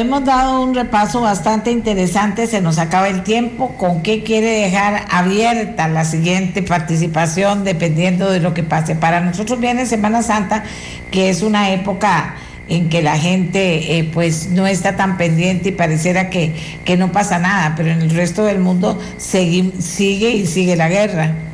[0.00, 3.74] hemos dado un repaso bastante interesante, se nos acaba el tiempo.
[3.76, 8.94] ¿Con qué quiere dejar abierta la siguiente participación dependiendo de lo que pase?
[8.94, 10.64] Para nosotros viene Semana Santa,
[11.10, 12.36] que es una época
[12.68, 16.54] en que la gente eh, pues no está tan pendiente y pareciera que,
[16.84, 20.88] que, no pasa nada, pero en el resto del mundo sigue, sigue y sigue la
[20.88, 21.49] guerra.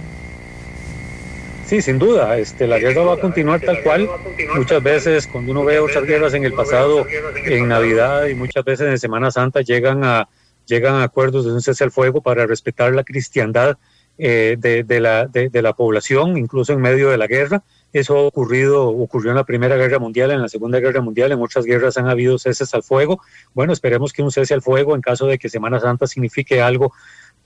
[1.66, 4.08] Sí, sin duda, este, la guerra va a continuar tal cual.
[4.54, 7.04] Muchas veces cuando uno ve otras guerras en el pasado,
[7.44, 10.28] en Navidad y muchas veces en Semana Santa llegan a,
[10.64, 13.78] llegan a acuerdos de un cese al fuego para respetar la cristiandad
[14.16, 17.64] eh, de, de, la, de, de, la población, incluso en medio de la guerra.
[17.92, 21.42] Eso ha ocurrido, ocurrió en la Primera Guerra Mundial, en la Segunda Guerra Mundial, en
[21.42, 23.20] otras guerras han habido ceses al fuego.
[23.54, 26.92] Bueno, esperemos que un cese al fuego, en caso de que Semana Santa signifique algo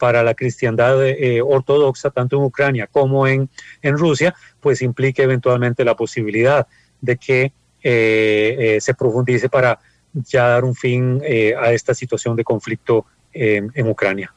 [0.01, 3.51] para la cristiandad eh, ortodoxa, tanto en Ucrania como en,
[3.83, 6.67] en Rusia, pues implique eventualmente la posibilidad
[7.03, 9.79] de que eh, eh, se profundice para
[10.13, 11.23] ya dar un fin
[11.57, 14.35] a esta situación de conflicto en Ucrania.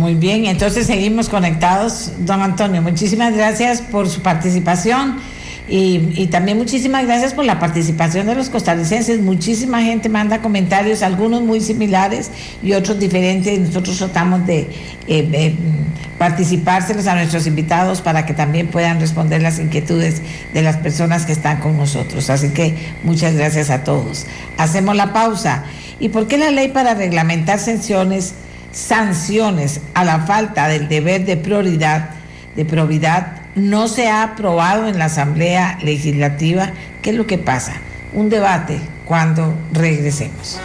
[0.00, 2.82] Muy bien, entonces seguimos conectados, don Antonio.
[2.82, 5.20] Muchísimas gracias por su participación
[5.68, 9.20] y, también muchísimas gracias por la participación de los costarricenses.
[9.20, 12.30] Muchísima gente manda comentarios, algunos muy similares
[12.62, 13.58] y otros diferentes.
[13.58, 14.68] Nosotros tratamos de
[15.06, 15.54] eh,
[16.18, 20.20] participárselos a nuestros invitados para que también puedan responder las inquietudes
[20.52, 22.28] de las personas que están con nosotros.
[22.28, 24.26] Así que muchas gracias a todos.
[24.58, 25.64] Hacemos la pausa.
[26.00, 28.34] ¿Y por qué la ley para reglamentar sanciones?
[28.72, 32.10] sanciones a la falta del deber de prioridad,
[32.56, 36.70] de probidad, no se ha aprobado en la Asamblea Legislativa.
[37.02, 37.74] ¿Qué es lo que pasa?
[38.12, 40.58] Un debate cuando regresemos.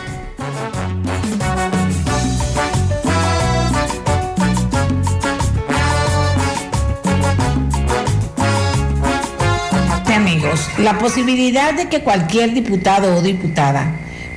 [10.15, 13.91] Amigos, la posibilidad de que cualquier diputado o diputada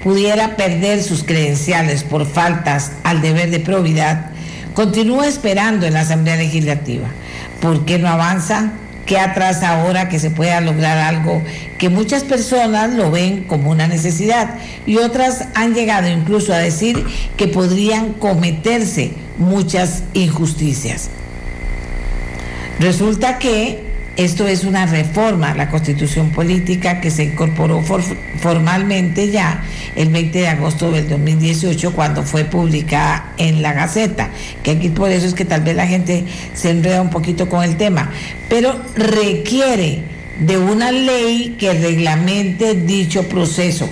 [0.05, 4.30] pudiera perder sus credenciales por faltas al deber de probidad,
[4.74, 7.09] continúa esperando en la Asamblea Legislativa.
[7.61, 8.72] ¿Por qué no avanza?
[9.06, 11.42] ¿Qué atrasa ahora que se pueda lograr algo
[11.78, 14.54] que muchas personas lo ven como una necesidad
[14.86, 17.04] y otras han llegado incluso a decir
[17.36, 21.11] que podrían cometerse muchas injusticias?
[22.78, 23.89] Resulta que
[24.25, 29.62] esto es una reforma a la constitución política que se incorporó formalmente ya
[29.97, 34.29] el 20 de agosto del 2018 cuando fue publicada en la Gaceta,
[34.62, 37.64] que aquí por eso es que tal vez la gente se enreda un poquito con
[37.64, 38.11] el tema,
[38.51, 40.03] pero requiere
[40.39, 43.89] de una ley que reglamente dicho proceso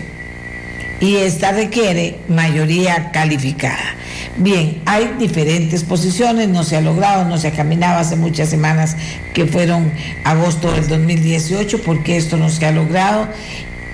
[1.00, 3.96] y esta requiere mayoría calificada.
[4.40, 7.98] Bien, hay diferentes posiciones, no se ha logrado, no se ha caminado.
[7.98, 8.96] Hace muchas semanas
[9.34, 13.28] que fueron agosto del 2018, porque esto no se ha logrado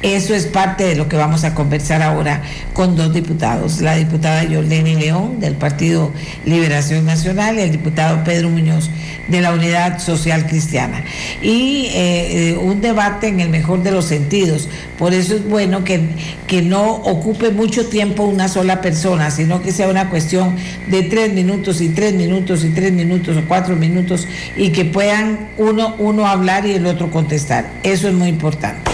[0.03, 2.42] eso es parte de lo que vamos a conversar ahora
[2.74, 6.12] con dos diputados, la diputada Yoleni León del Partido
[6.45, 8.90] Liberación Nacional y el diputado Pedro Muñoz
[9.28, 11.05] de la Unidad Social Cristiana.
[11.42, 14.68] Y eh, un debate en el mejor de los sentidos.
[14.99, 16.01] Por eso es bueno que,
[16.47, 20.57] que no ocupe mucho tiempo una sola persona, sino que sea una cuestión
[20.88, 25.49] de tres minutos y tres minutos y tres minutos o cuatro minutos y que puedan
[25.57, 27.70] uno, uno hablar y el otro contestar.
[27.82, 28.93] Eso es muy importante.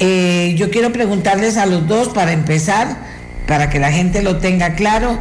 [0.00, 2.96] Eh, yo quiero preguntarles a los dos para empezar,
[3.46, 5.18] para que la gente lo tenga claro,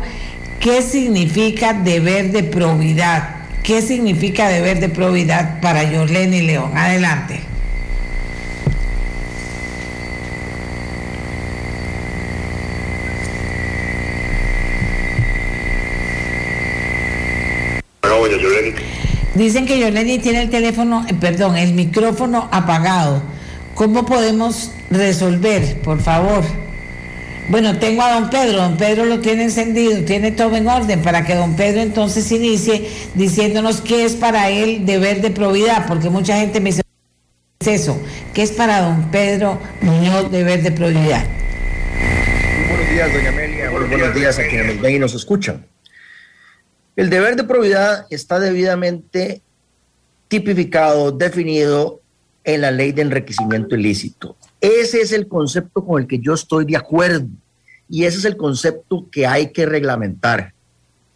[0.60, 3.30] ¿qué significa deber de probidad?
[3.64, 6.78] ¿Qué significa deber de probidad para Yorlene y León?
[6.78, 7.42] Adelante.
[19.36, 23.22] Dicen que Yoleni tiene el teléfono, eh, perdón, el micrófono apagado.
[23.76, 26.46] ¿Cómo podemos resolver, por favor?
[27.50, 31.26] Bueno, tengo a don Pedro, don Pedro lo tiene encendido, tiene todo en orden para
[31.26, 36.38] que don Pedro entonces inicie diciéndonos qué es para él deber de probidad, porque mucha
[36.38, 36.84] gente me dice
[37.66, 38.02] eso,
[38.34, 41.26] qué es para don Pedro Muñoz deber de probidad.
[42.70, 45.68] buenos días, doña Amelia, buenos, días a quienes nos ven y nos escuchan.
[46.96, 49.42] El deber de probidad está debidamente
[50.30, 52.00] tipificado, definido
[52.46, 54.38] en la ley de enriquecimiento ilícito.
[54.62, 57.28] Ese es el concepto con el que yo estoy de acuerdo
[57.90, 60.54] y ese es el concepto que hay que reglamentar.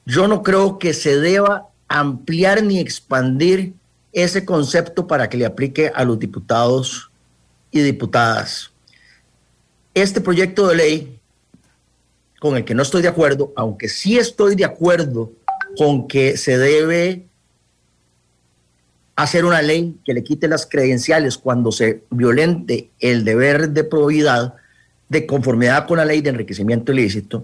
[0.06, 3.74] Yo no creo que se deba ampliar ni expandir
[4.12, 7.12] ese concepto para que le aplique a los diputados
[7.72, 8.72] y diputadas.
[9.94, 11.20] Este proyecto de ley,
[12.40, 15.32] con el que no estoy de acuerdo, aunque sí estoy de acuerdo
[15.78, 17.29] con que se debe
[19.24, 24.54] hacer una ley que le quite las credenciales cuando se violente el deber de probidad
[25.10, 27.44] de conformidad con la ley de enriquecimiento ilícito,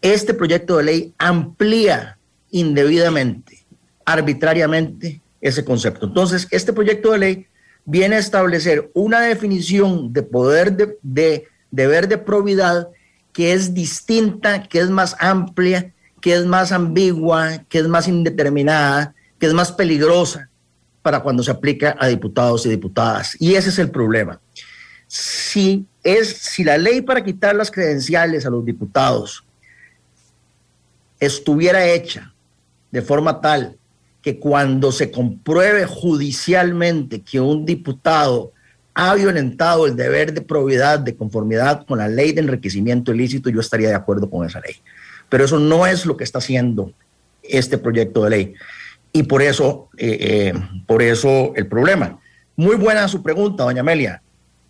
[0.00, 2.18] este proyecto de ley amplía
[2.52, 3.64] indebidamente,
[4.04, 6.06] arbitrariamente ese concepto.
[6.06, 7.46] Entonces, este proyecto de ley
[7.84, 12.88] viene a establecer una definición de poder de, de deber de probidad
[13.32, 19.14] que es distinta, que es más amplia, que es más ambigua, que es más indeterminada,
[19.40, 20.49] que es más peligrosa
[21.02, 23.36] para cuando se aplica a diputados y diputadas.
[23.40, 24.40] Y ese es el problema.
[25.06, 29.44] Si, es, si la ley para quitar las credenciales a los diputados
[31.18, 32.32] estuviera hecha
[32.90, 33.76] de forma tal
[34.22, 38.52] que cuando se compruebe judicialmente que un diputado
[38.94, 43.60] ha violentado el deber de probidad de conformidad con la ley de enriquecimiento ilícito, yo
[43.60, 44.76] estaría de acuerdo con esa ley.
[45.28, 46.92] Pero eso no es lo que está haciendo
[47.42, 48.54] este proyecto de ley.
[49.12, 50.54] Y por eso, eh, eh,
[50.86, 52.18] por eso el problema.
[52.56, 54.22] Muy buena su pregunta, doña Amelia,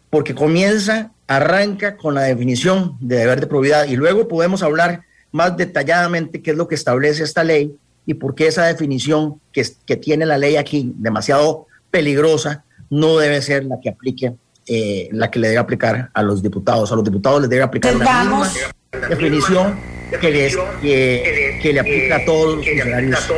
[0.08, 5.56] porque comienza, arranca con la definición de deber de probidad y luego podemos hablar más
[5.56, 7.76] detalladamente qué es lo que establece esta ley
[8.06, 13.40] y por qué esa definición que, que tiene la ley aquí, demasiado peligrosa, no debe
[13.42, 14.34] ser la que aplique,
[14.66, 16.90] eh, la que le debe aplicar a los diputados.
[16.92, 18.50] A los diputados les debe aplicar la misma
[19.08, 23.28] definición que, les, que, que, le aplica a todos los funcionarios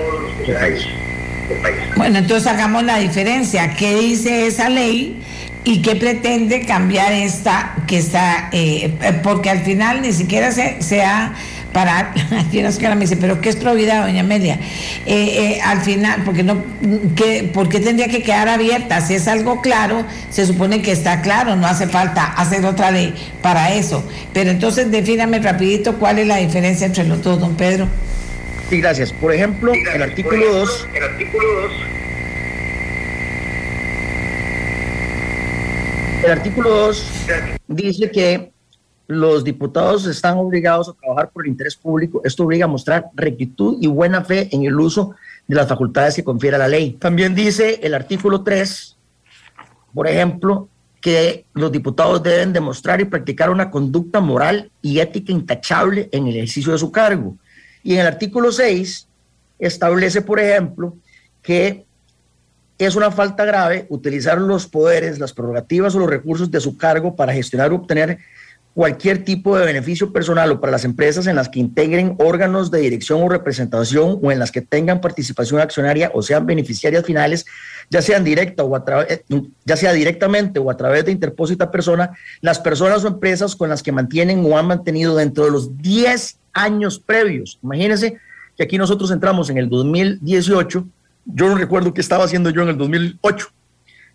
[0.46, 0.56] del
[1.58, 1.76] país.
[1.96, 3.74] Bueno, entonces hagamos la diferencia.
[3.76, 5.20] ¿Qué dice esa ley?
[5.64, 8.48] ¿Y qué pretende cambiar esta que está?
[8.52, 8.90] Eh,
[9.22, 11.34] porque al final ni siquiera se, se ha
[11.72, 12.12] para,
[12.50, 14.58] tienes que me dice, pero ¿qué es probidad, doña Amelia?
[15.06, 16.62] Eh, eh, al final, porque no,
[17.16, 19.00] ¿qué, ¿por qué tendría que quedar abierta?
[19.00, 23.14] Si es algo claro, se supone que está claro, no hace falta hacer otra ley
[23.40, 24.04] para eso.
[24.32, 27.88] Pero entonces defíname rapidito cuál es la diferencia entre los dos, don Pedro.
[28.68, 29.12] Sí, gracias.
[29.12, 30.88] Por ejemplo, el artículo 2.
[30.94, 31.72] El artículo 2.
[36.24, 37.12] El artículo 2
[37.66, 38.51] dice que
[39.12, 42.22] los diputados están obligados a trabajar por el interés público.
[42.24, 45.14] Esto obliga a mostrar rectitud y buena fe en el uso
[45.46, 46.92] de las facultades que confiere la ley.
[46.92, 48.96] También dice el artículo 3,
[49.92, 50.68] por ejemplo,
[51.00, 56.36] que los diputados deben demostrar y practicar una conducta moral y ética intachable en el
[56.36, 57.36] ejercicio de su cargo.
[57.82, 59.08] Y en el artículo 6
[59.58, 60.96] establece, por ejemplo,
[61.42, 61.84] que
[62.78, 67.14] es una falta grave utilizar los poderes, las prerrogativas o los recursos de su cargo
[67.14, 68.18] para gestionar o obtener
[68.74, 72.80] cualquier tipo de beneficio personal o para las empresas en las que integren órganos de
[72.80, 77.44] dirección o representación o en las que tengan participación accionaria o sean beneficiarias finales,
[77.90, 79.22] ya sean directa o través,
[79.64, 83.82] ya sea directamente o a través de interpósita persona, las personas o empresas con las
[83.82, 87.58] que mantienen o han mantenido dentro de los 10 años previos.
[87.62, 88.18] Imagínense
[88.56, 90.86] que aquí nosotros entramos en el 2018,
[91.26, 93.48] yo no recuerdo qué estaba haciendo yo en el 2008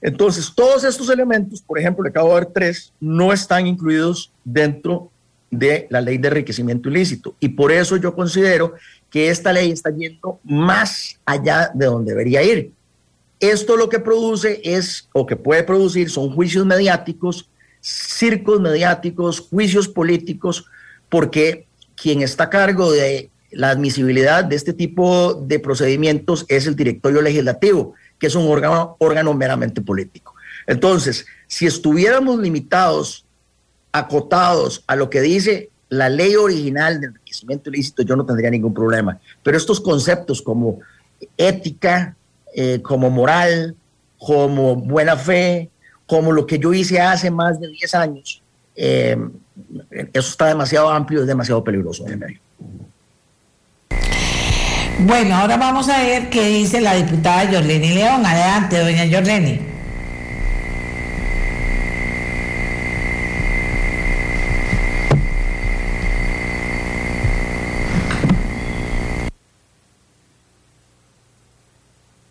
[0.01, 5.09] entonces, todos estos elementos, por ejemplo, le acabo de dar tres, no están incluidos dentro
[5.49, 7.35] de la ley de enriquecimiento ilícito.
[7.39, 8.73] Y por eso yo considero
[9.09, 12.71] que esta ley está yendo más allá de donde debería ir.
[13.39, 17.49] Esto lo que produce es, o que puede producir, son juicios mediáticos,
[17.81, 20.65] circos mediáticos, juicios políticos,
[21.09, 26.75] porque quien está a cargo de la admisibilidad de este tipo de procedimientos es el
[26.75, 30.33] directorio legislativo que es un órgano, meramente político.
[30.65, 33.25] Entonces, si estuviéramos limitados,
[33.91, 38.73] acotados a lo que dice la ley original de enriquecimiento ilícito, yo no tendría ningún
[38.73, 39.19] problema.
[39.43, 40.79] Pero estos conceptos como
[41.37, 42.15] ética,
[42.53, 43.75] eh, como moral,
[44.17, 45.69] como buena fe,
[46.05, 48.41] como lo que yo hice hace más de 10 años,
[48.75, 49.17] eh,
[50.13, 52.05] eso está demasiado amplio, es demasiado peligroso.
[54.99, 58.25] Bueno, ahora vamos a ver qué dice la diputada Yorleni León.
[58.25, 59.59] Adelante, doña Yorleni.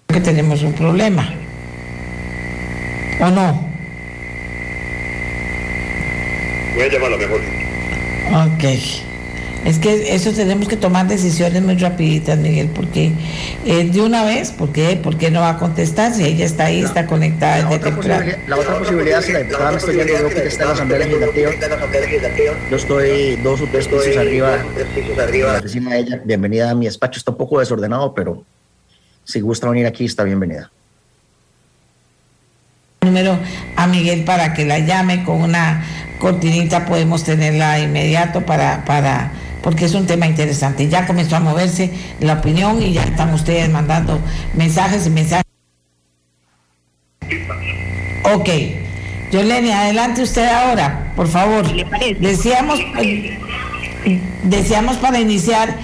[0.09, 1.33] Que tenemos un problema.
[3.21, 3.65] ¿O no?
[6.75, 7.41] Voy a llamarla mejor.
[8.35, 9.06] Ok.
[9.67, 13.11] Es que eso tenemos que tomar decisiones muy rapiditas, Miguel, porque
[13.65, 14.97] eh, de una vez, ¿por qué?
[15.03, 17.91] ¿por qué no va a contestar si ella está ahí, está conectada La desde otra,
[17.91, 18.33] temprano?
[18.47, 22.53] la otra posibilidad, si la diputada me está viendo, que está en la Asamblea Legislativa.
[22.71, 24.57] Yo estoy dos o tres pisos arriba
[25.59, 26.21] oficina de ella.
[26.25, 27.19] Bienvenida a mi despacho.
[27.19, 28.45] Está un poco desordenado, pero
[29.25, 30.71] si gusta venir aquí, está bienvenida.
[33.03, 33.37] número
[33.75, 35.85] a Miguel para que la llame con una
[36.19, 39.33] cortinita, podemos tenerla inmediato para, para,
[39.67, 40.89] porque es un tema interesante.
[40.89, 41.91] Ya comenzó a moverse
[42.21, 44.21] la opinión y ya están ustedes mandando
[44.55, 45.45] mensajes y mensajes.
[48.33, 48.49] Ok.
[49.33, 51.69] Yolene, adelante usted ahora, por favor.
[51.73, 52.15] ¿Le parece?
[52.15, 52.79] Decíamos,
[54.45, 55.75] decíamos para iniciar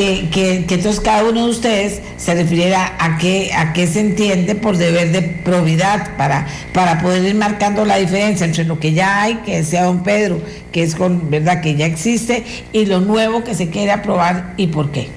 [0.00, 4.00] que, que, que entonces cada uno de ustedes se refiriera a qué, a qué se
[4.00, 8.94] entiende por deber de probidad para, para poder ir marcando la diferencia entre lo que
[8.94, 10.40] ya hay, que decía don Pedro,
[10.72, 14.68] que es con verdad que ya existe, y lo nuevo que se quiere aprobar y
[14.68, 15.10] por qué.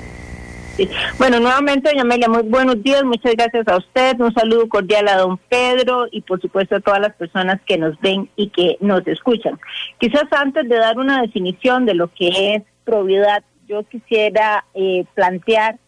[1.17, 5.15] Bueno, nuevamente, doña Amelia, muy buenos días, muchas gracias a usted, un saludo cordial a
[5.15, 9.07] don Pedro y por supuesto a todas las personas que nos ven y que nos
[9.07, 9.57] escuchan.
[9.97, 13.43] Quizás antes de dar una definición de lo que es probidad,
[13.73, 15.79] yo quisiera eh, plantear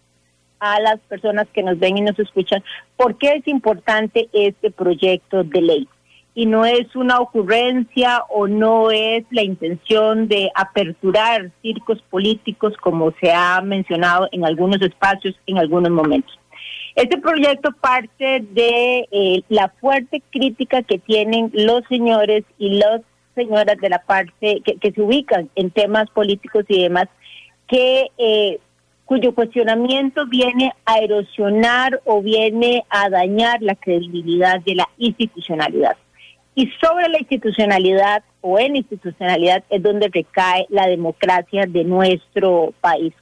[0.60, 2.64] a las personas que nos ven y nos escuchan
[2.98, 5.88] por qué es importante este proyecto de ley.
[6.34, 13.14] Y no es una ocurrencia o no es la intención de aperturar circos políticos como
[13.22, 16.38] se ha mencionado en algunos espacios en algunos momentos.
[16.96, 23.02] Este proyecto parte de eh, la fuerte crítica que tienen los señores y las
[23.36, 27.08] señoras de la parte que, que se ubican en temas políticos y demás,
[27.68, 28.60] que eh,
[29.06, 35.96] cuyo cuestionamiento viene a erosionar o viene a dañar la credibilidad de la institucionalidad.
[36.56, 43.14] Y sobre la institucionalidad o en institucionalidad es donde recae la democracia de nuestro país.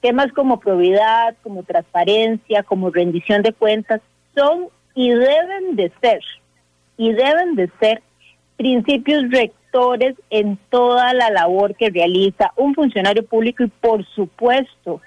[0.00, 4.00] Temas como probidad, como transparencia, como rendición de cuentas
[4.34, 6.20] son y deben de ser,
[6.96, 8.02] y deben de ser
[8.60, 15.00] principios rectores en toda la labor que realiza un funcionario público y por supuesto,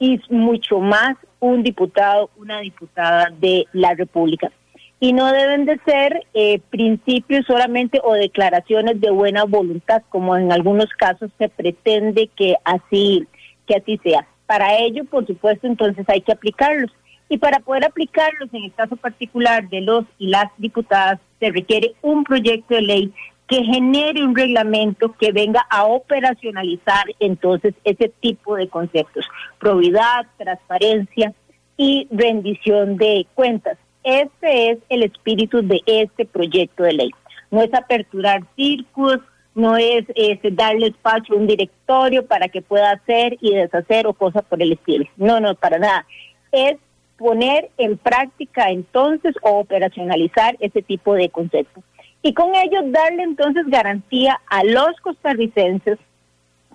[0.00, 4.50] y mucho más un diputado, una diputada de la República
[4.98, 10.50] y no deben de ser eh, principios solamente o declaraciones de buena voluntad, como en
[10.50, 13.24] algunos casos se pretende que así,
[13.68, 14.26] que así sea.
[14.46, 16.90] Para ello, por supuesto, entonces hay que aplicarlos.
[17.28, 21.94] Y para poder aplicarlos, en el caso particular de los y las diputadas, se requiere
[22.02, 23.12] un proyecto de ley
[23.46, 29.24] que genere un reglamento que venga a operacionalizar entonces ese tipo de conceptos,
[29.58, 31.32] probidad, transparencia
[31.76, 33.78] y rendición de cuentas.
[34.02, 37.10] Este es el espíritu de este proyecto de ley.
[37.50, 39.18] No es aperturar circos,
[39.54, 44.12] no es, es darle espacio a un directorio para que pueda hacer y deshacer o
[44.12, 45.06] cosas por el estilo.
[45.16, 46.06] No, no, para nada.
[46.52, 46.76] Es
[47.16, 51.82] poner en práctica entonces o operacionalizar ese tipo de conceptos.
[52.22, 55.98] Y con ello darle entonces garantía a los costarricenses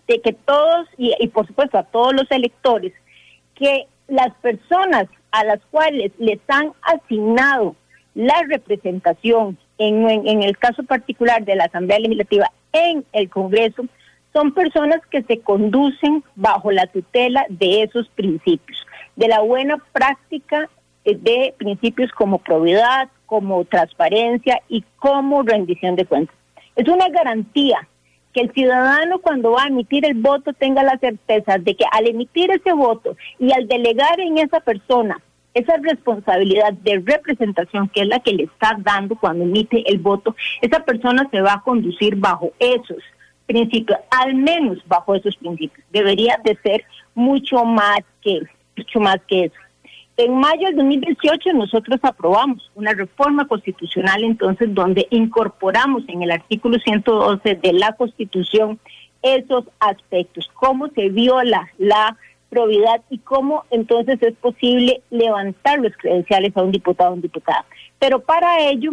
[0.07, 2.93] de que todos, y, por supuesto a todos los electores,
[3.55, 7.75] que las personas a las cuales les han asignado
[8.13, 13.85] la representación, en, en, en, el caso particular de la Asamblea Legislativa en el Congreso,
[14.33, 18.85] son personas que se conducen bajo la tutela de esos principios,
[19.15, 20.69] de la buena práctica
[21.03, 26.35] de principios como probidad, como transparencia y como rendición de cuentas.
[26.75, 27.87] Es una garantía
[28.33, 32.07] que el ciudadano cuando va a emitir el voto tenga la certeza de que al
[32.07, 35.21] emitir ese voto y al delegar en esa persona
[35.53, 40.35] esa responsabilidad de representación que es la que le está dando cuando emite el voto,
[40.61, 43.03] esa persona se va a conducir bajo esos
[43.45, 45.85] principios, al menos bajo esos principios.
[45.91, 46.85] Debería de ser
[47.15, 48.41] mucho más que
[48.77, 49.55] mucho más que eso.
[50.17, 56.77] En mayo del 2018 nosotros aprobamos una reforma constitucional entonces donde incorporamos en el artículo
[56.79, 58.79] 112 de la Constitución
[59.23, 62.17] esos aspectos, cómo se viola la
[62.49, 67.65] probidad y cómo entonces es posible levantar los credenciales a un diputado o un diputada.
[67.97, 68.91] Pero para ello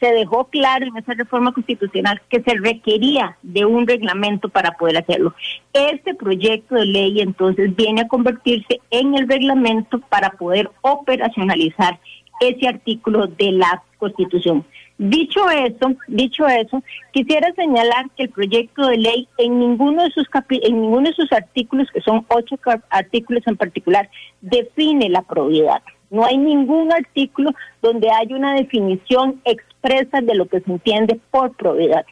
[0.00, 4.96] se dejó claro en esa reforma constitucional que se requería de un reglamento para poder
[4.96, 5.34] hacerlo.
[5.74, 12.00] Este proyecto de ley entonces viene a convertirse en el reglamento para poder operacionalizar
[12.40, 14.64] ese artículo de la Constitución.
[14.96, 16.82] Dicho eso, dicho eso,
[17.12, 21.32] quisiera señalar que el proyecto de ley en ninguno de sus en ninguno de sus
[21.32, 22.56] artículos, que son ocho
[22.90, 24.10] artículos en particular,
[24.40, 25.82] define la probidad.
[26.10, 31.56] No hay ningún artículo donde haya una definición expresa de lo que se entiende por
[31.56, 32.04] probidad.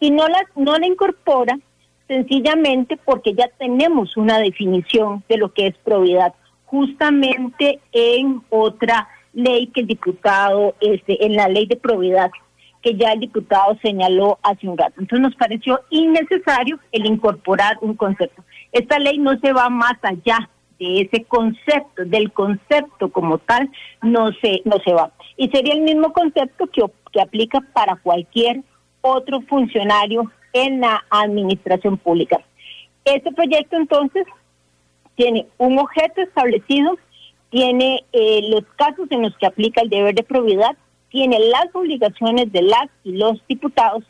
[0.00, 1.58] Y no la, no la incorpora
[2.08, 6.34] sencillamente porque ya tenemos una definición de lo que es probidad,
[6.66, 12.30] justamente en otra ley que el diputado, este, en la ley de probidad,
[12.82, 15.00] que ya el diputado señaló hace un rato.
[15.00, 18.44] Entonces nos pareció innecesario el incorporar un concepto.
[18.72, 23.70] Esta ley no se va más allá de ese concepto, del concepto como tal,
[24.02, 25.12] no se, no se va.
[25.36, 26.82] Y sería el mismo concepto que,
[27.12, 28.62] que aplica para cualquier
[29.00, 32.40] otro funcionario en la administración pública.
[33.04, 34.24] Este proyecto entonces
[35.14, 36.96] tiene un objeto establecido,
[37.50, 40.76] tiene eh, los casos en los que aplica el deber de probidad,
[41.10, 44.04] tiene las obligaciones de las y los diputados,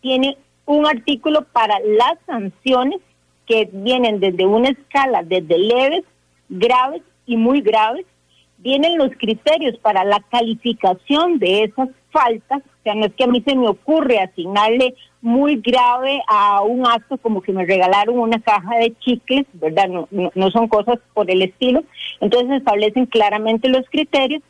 [0.00, 0.36] tiene
[0.66, 3.00] un artículo para las sanciones
[3.46, 6.04] que vienen desde una escala desde leves,
[6.48, 8.06] graves y muy graves,
[8.58, 13.28] vienen los criterios para la calificación de esas faltas, o sea, no es que a
[13.28, 18.40] mí se me ocurre asignarle muy grave a un acto como que me regalaron una
[18.40, 19.88] caja de chicles, ¿verdad?
[19.88, 21.82] No, no, son cosas por el estilo.
[22.20, 24.42] Entonces establecen claramente los criterios.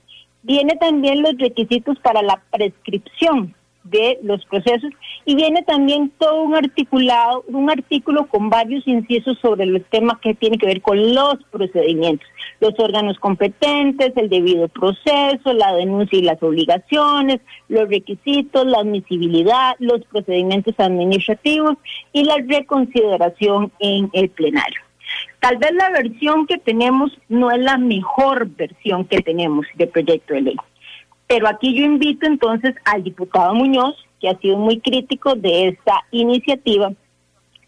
[0.42, 3.54] Viene también los requisitos para la prescripción,
[3.84, 4.90] de los procesos.
[5.24, 10.34] Y viene también todo un articulado, un artículo con varios incisos sobre los temas que
[10.34, 12.26] tienen que ver con los procedimientos,
[12.60, 19.76] los órganos competentes, el debido proceso, la denuncia y las obligaciones, los requisitos, la admisibilidad,
[19.78, 21.76] los procedimientos administrativos
[22.12, 24.80] y la reconsideración en el plenario.
[25.40, 30.34] Tal vez la versión que tenemos no es la mejor versión que tenemos de proyecto
[30.34, 30.56] de ley
[31.34, 36.04] pero aquí yo invito entonces al diputado Muñoz, que ha sido muy crítico de esta
[36.12, 36.92] iniciativa,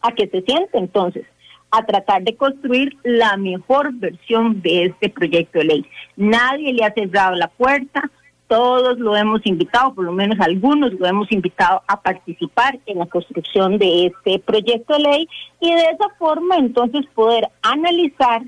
[0.02, 1.26] a que se siente entonces
[1.72, 5.86] a tratar de construir la mejor versión de este proyecto de ley.
[6.14, 8.08] Nadie le ha cerrado la puerta,
[8.46, 13.06] todos lo hemos invitado, por lo menos algunos lo hemos invitado a participar en la
[13.06, 15.28] construcción de este proyecto de ley
[15.60, 18.42] y de esa forma entonces poder analizar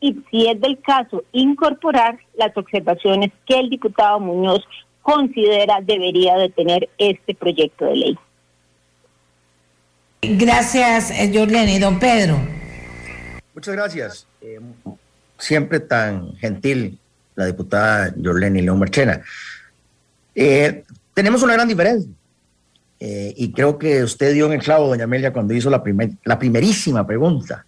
[0.00, 4.64] y, si es del caso, incorporar las observaciones que el diputado Muñoz
[5.02, 8.18] considera debería de tener este proyecto de ley.
[10.22, 11.78] Gracias, Jorlene.
[11.78, 12.36] Don Pedro.
[13.54, 14.26] Muchas gracias.
[14.40, 14.60] Eh,
[15.38, 16.98] siempre tan gentil
[17.34, 19.22] la diputada Jorlene León Marchena.
[20.34, 22.10] Eh, tenemos una gran diferencia.
[22.98, 25.82] Eh, y creo que usted dio en el clavo, doña Amelia, cuando hizo la,
[26.24, 27.64] la primerísima pregunta.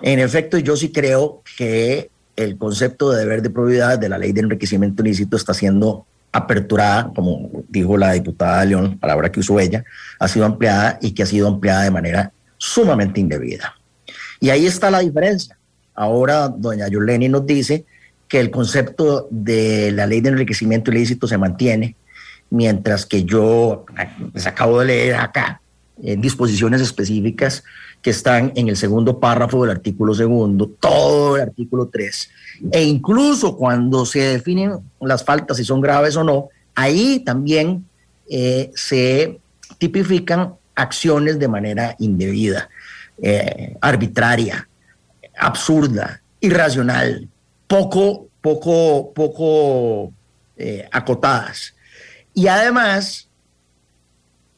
[0.00, 4.32] En efecto, yo sí creo que el concepto de deber de probidad de la ley
[4.32, 9.84] de enriquecimiento ilícito está siendo aperturada, como dijo la diputada León, palabra que usó ella,
[10.18, 13.74] ha sido ampliada y que ha sido ampliada de manera sumamente indebida.
[14.40, 15.58] Y ahí está la diferencia.
[15.94, 17.84] Ahora doña Yoleni nos dice
[18.28, 21.96] que el concepto de la ley de enriquecimiento ilícito se mantiene,
[22.48, 23.84] mientras que yo
[24.32, 25.60] les acabo de leer acá
[26.02, 27.62] en disposiciones específicas
[28.02, 32.30] que están en el segundo párrafo del artículo segundo, todo el artículo 3,
[32.72, 37.84] e incluso cuando se definen las faltas, si son graves o no, ahí también
[38.28, 39.40] eh, se
[39.78, 42.68] tipifican acciones de manera indebida,
[43.20, 44.68] eh, arbitraria,
[45.38, 47.28] absurda, irracional,
[47.66, 50.12] poco, poco, poco
[50.56, 51.74] eh, acotadas.
[52.34, 53.28] Y además,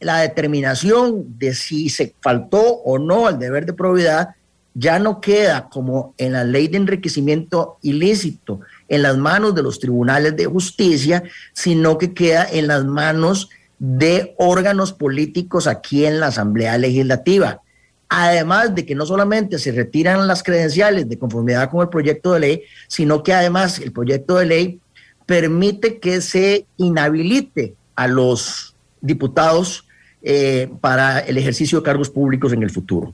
[0.05, 4.31] la determinación de si se faltó o no al deber de probidad
[4.75, 9.79] ya no queda como en la ley de enriquecimiento ilícito en las manos de los
[9.79, 11.23] tribunales de justicia,
[11.53, 17.61] sino que queda en las manos de órganos políticos aquí en la Asamblea Legislativa.
[18.09, 22.41] Además de que no solamente se retiran las credenciales de conformidad con el proyecto de
[22.41, 24.81] ley, sino que además el proyecto de ley
[25.25, 29.84] permite que se inhabilite a los diputados
[30.27, 33.13] eh, para el ejercicio de cargos públicos en el futuro.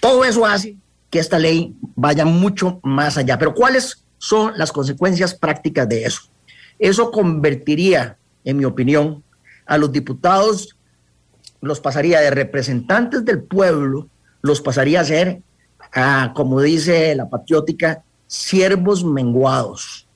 [0.00, 0.76] Todo eso hace
[1.10, 3.38] que esta ley vaya mucho más allá.
[3.38, 6.22] Pero ¿cuáles son las consecuencias prácticas de eso?
[6.78, 9.22] Eso convertiría, en mi opinión,
[9.66, 10.74] a los diputados,
[11.60, 14.08] los pasaría de representantes del pueblo,
[14.40, 15.42] los pasaría a ser,
[16.34, 20.08] como dice la patriótica, siervos menguados.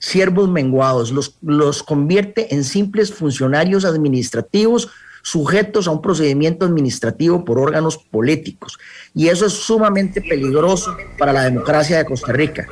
[0.00, 4.88] siervos menguados, los, los convierte en simples funcionarios administrativos
[5.22, 8.78] sujetos a un procedimiento administrativo por órganos políticos.
[9.14, 12.66] Y eso es sumamente peligroso para la democracia de Costa Rica.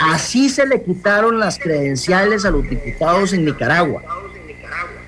[0.00, 4.02] Así se le quitaron las credenciales a los diputados en Nicaragua.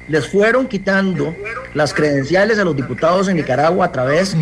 [0.09, 1.35] Les fueron quitando
[1.75, 4.37] las credenciales a los diputados en Nicaragua a través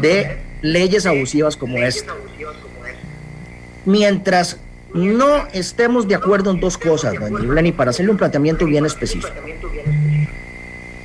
[0.00, 2.12] de leyes abusivas como esta.
[3.86, 4.58] Mientras
[4.92, 9.32] no estemos de acuerdo en dos cosas, doña para hacerle un planteamiento bien específico.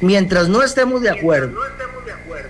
[0.02, 1.60] Mientras no estemos de acuerdo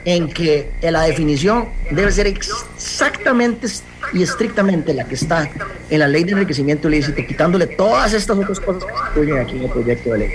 [0.06, 3.68] en que la definición debe ser exactamente
[4.14, 5.50] y estrictamente la que está
[5.90, 9.58] en la ley de enriquecimiento ilícito, quitándole todas estas otras cosas que se incluyen aquí
[9.58, 10.32] en el proyecto de ley.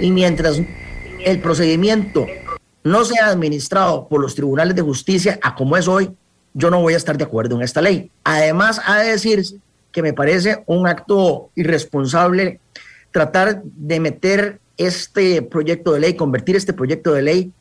[0.00, 0.60] Y mientras
[1.24, 2.26] el procedimiento
[2.84, 6.10] no sea administrado por los tribunales de justicia a como es hoy,
[6.54, 8.10] yo no voy a estar de acuerdo en esta ley.
[8.24, 9.56] Además, ha de decirse
[9.92, 12.60] que me parece un acto irresponsable
[13.10, 17.52] tratar de meter este proyecto de ley, convertir este proyecto de ley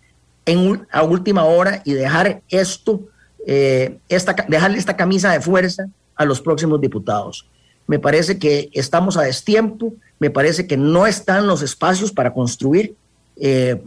[0.45, 3.01] en a última hora y dejar esto,
[3.47, 7.47] eh, esta, dejarle esta camisa de fuerza a los próximos diputados.
[7.87, 12.95] Me parece que estamos a destiempo, me parece que no están los espacios para construir
[13.37, 13.81] eh,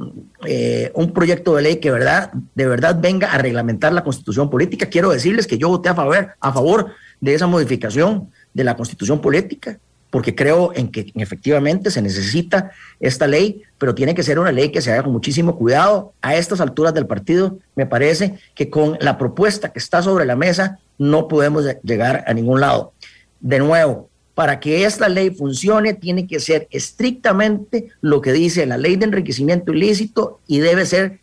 [0.47, 4.87] eh, un proyecto de ley que verdad, de verdad venga a reglamentar la constitución política.
[4.87, 9.21] Quiero decirles que yo voté a favor, a favor de esa modificación de la constitución
[9.21, 9.79] política
[10.11, 12.71] porque creo en que efectivamente se necesita
[13.01, 16.13] esta ley, pero tiene que ser una ley que se haga con muchísimo cuidado.
[16.23, 20.37] A estas alturas del partido, me parece que con la propuesta que está sobre la
[20.37, 22.93] mesa no podemos llegar a ningún lado.
[23.41, 28.79] De nuevo, para que esta ley funcione, tiene que ser estrictamente lo que dice la
[28.79, 31.21] ley de enriquecimiento ilícito y debe ser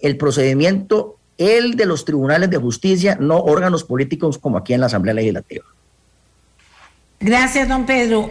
[0.00, 4.86] el procedimiento el de los tribunales de justicia, no órganos políticos como aquí en la
[4.86, 5.64] Asamblea Legislativa.
[7.20, 8.30] Gracias, don Pedro.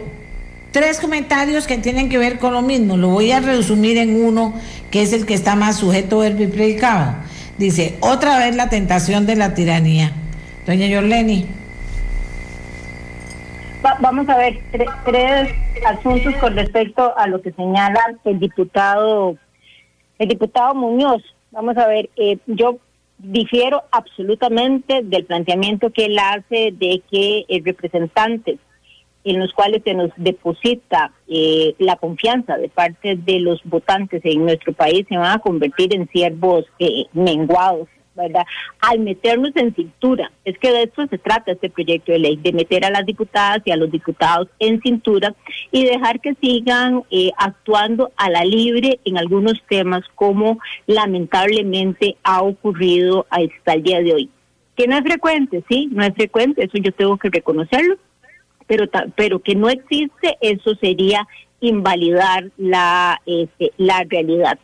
[0.72, 2.96] Tres comentarios que tienen que ver con lo mismo.
[2.96, 4.54] Lo voy a resumir en uno,
[4.90, 7.16] que es el que está más sujeto verbo y predicado.
[7.58, 10.12] Dice, otra vez la tentación de la tiranía.
[10.66, 11.46] Doña Yorleni.
[14.00, 14.58] vamos a ver
[15.04, 15.50] tres
[15.86, 19.36] asuntos con respecto a lo que señala el diputado,
[20.18, 21.22] el diputado Muñoz.
[21.50, 22.78] Vamos a ver, eh, yo
[23.18, 28.58] difiero absolutamente del planteamiento que él hace de que el representante
[29.28, 34.44] en los cuales se nos deposita eh, la confianza de parte de los votantes en
[34.44, 38.46] nuestro país se van a convertir en siervos eh, menguados, ¿verdad?
[38.80, 42.52] Al meternos en cintura, es que de eso se trata este proyecto de ley, de
[42.52, 45.34] meter a las diputadas y a los diputados en cintura
[45.70, 52.42] y dejar que sigan eh, actuando a la libre en algunos temas como lamentablemente ha
[52.42, 54.30] ocurrido hasta el día de hoy.
[54.74, 57.96] Que no es frecuente, sí, no es frecuente, eso yo tengo que reconocerlo,
[58.68, 58.84] pero,
[59.16, 61.26] pero que no existe, eso sería
[61.60, 64.58] invalidar la, este, la realidad.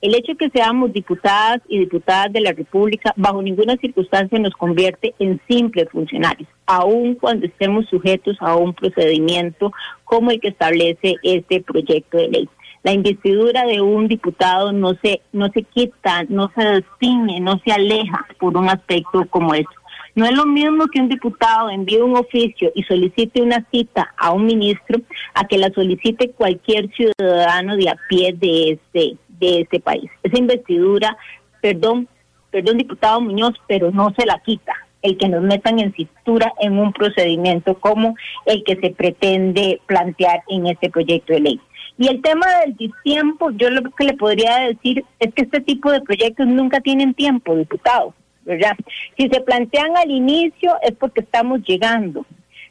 [0.00, 4.54] El hecho de que seamos diputadas y diputadas de la República bajo ninguna circunstancia nos
[4.54, 9.72] convierte en simples funcionarios, aun cuando estemos sujetos a un procedimiento
[10.04, 12.48] como el que establece este proyecto de ley.
[12.82, 17.70] La investidura de un diputado no se, no se quita, no se distingue, no se
[17.70, 19.74] aleja por un aspecto como este.
[20.20, 24.32] No es lo mismo que un diputado envíe un oficio y solicite una cita a
[24.32, 25.00] un ministro
[25.32, 30.10] a que la solicite cualquier ciudadano de a pie de este, de este país.
[30.22, 31.16] Esa investidura,
[31.62, 32.06] perdón,
[32.50, 36.78] perdón diputado Muñoz, pero no se la quita el que nos metan en cintura en
[36.78, 38.14] un procedimiento como
[38.44, 41.60] el que se pretende plantear en este proyecto de ley.
[41.96, 45.90] Y el tema del tiempo, yo lo que le podría decir es que este tipo
[45.90, 48.12] de proyectos nunca tienen tiempo, diputado.
[48.44, 48.76] ¿Verdad?
[49.16, 52.24] Si se plantean al inicio es porque estamos llegando.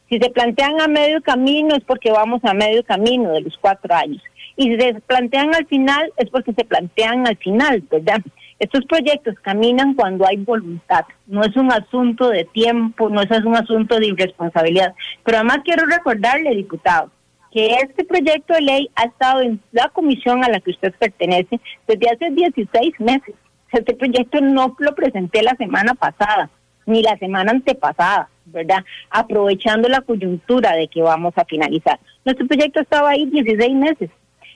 [0.10, 3.94] Si se plantean a medio camino es porque vamos a medio camino de los cuatro
[3.94, 4.24] años.
[4.56, 8.22] Y si se plantean al final es porque se plantean al final, ¿verdad?
[8.60, 11.06] Estos proyectos caminan cuando hay voluntad.
[11.28, 14.94] No es un asunto de tiempo, no es un asunto de irresponsabilidad.
[15.24, 17.10] Pero además quiero recordarle, diputado,
[17.52, 21.60] que este proyecto de ley ha estado en la comisión a la que usted pertenece
[21.88, 23.36] desde hace 16 meses.
[23.72, 26.50] Este proyecto no lo presenté la semana pasada,
[26.86, 28.84] ni la semana antepasada, ¿verdad?
[29.10, 32.00] Aprovechando la coyuntura de que vamos a finalizar.
[32.26, 34.10] Nuestro proyecto estaba ahí 16 meses.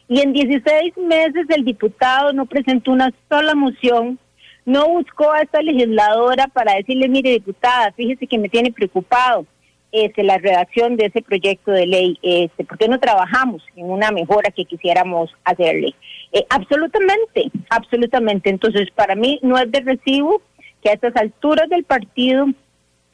[0.10, 4.20] Y en 16 meses el diputado no presentó una sola moción,
[4.66, 9.46] no buscó a esta legisladora para decirle, mire diputada, fíjese que me tiene preocupado
[9.94, 14.12] este, la redacción de ese proyecto de ley, este, ¿por qué no trabajamos en una
[14.12, 15.94] mejora que quisiéramos hacerle?
[16.34, 18.50] Eh, absolutamente, absolutamente.
[18.50, 20.42] Entonces, para mí no es de recibo
[20.82, 22.48] que a estas alturas del partido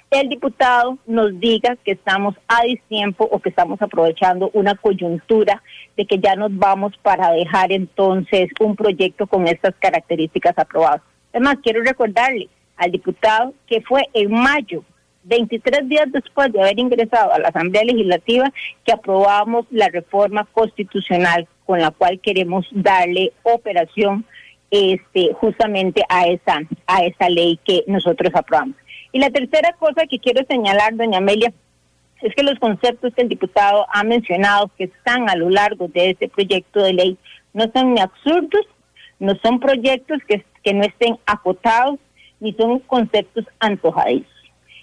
[0.09, 5.61] el diputado nos diga que estamos a distiempo o que estamos aprovechando una coyuntura
[5.95, 11.01] de que ya nos vamos para dejar entonces un proyecto con estas características aprobadas.
[11.31, 14.83] Además, quiero recordarle al diputado que fue en mayo
[15.23, 18.51] 23 días después de haber ingresado a la Asamblea Legislativa
[18.85, 24.25] que aprobamos la reforma constitucional con la cual queremos darle operación
[24.71, 28.75] este justamente a esa a esa ley que nosotros aprobamos.
[29.11, 31.51] Y la tercera cosa que quiero señalar, doña Amelia,
[32.21, 36.11] es que los conceptos que el diputado ha mencionado que están a lo largo de
[36.11, 37.17] este proyecto de ley
[37.53, 38.65] no son ni absurdos,
[39.19, 41.99] no son proyectos que, que no estén acotados,
[42.39, 44.38] ni son conceptos antojadizos.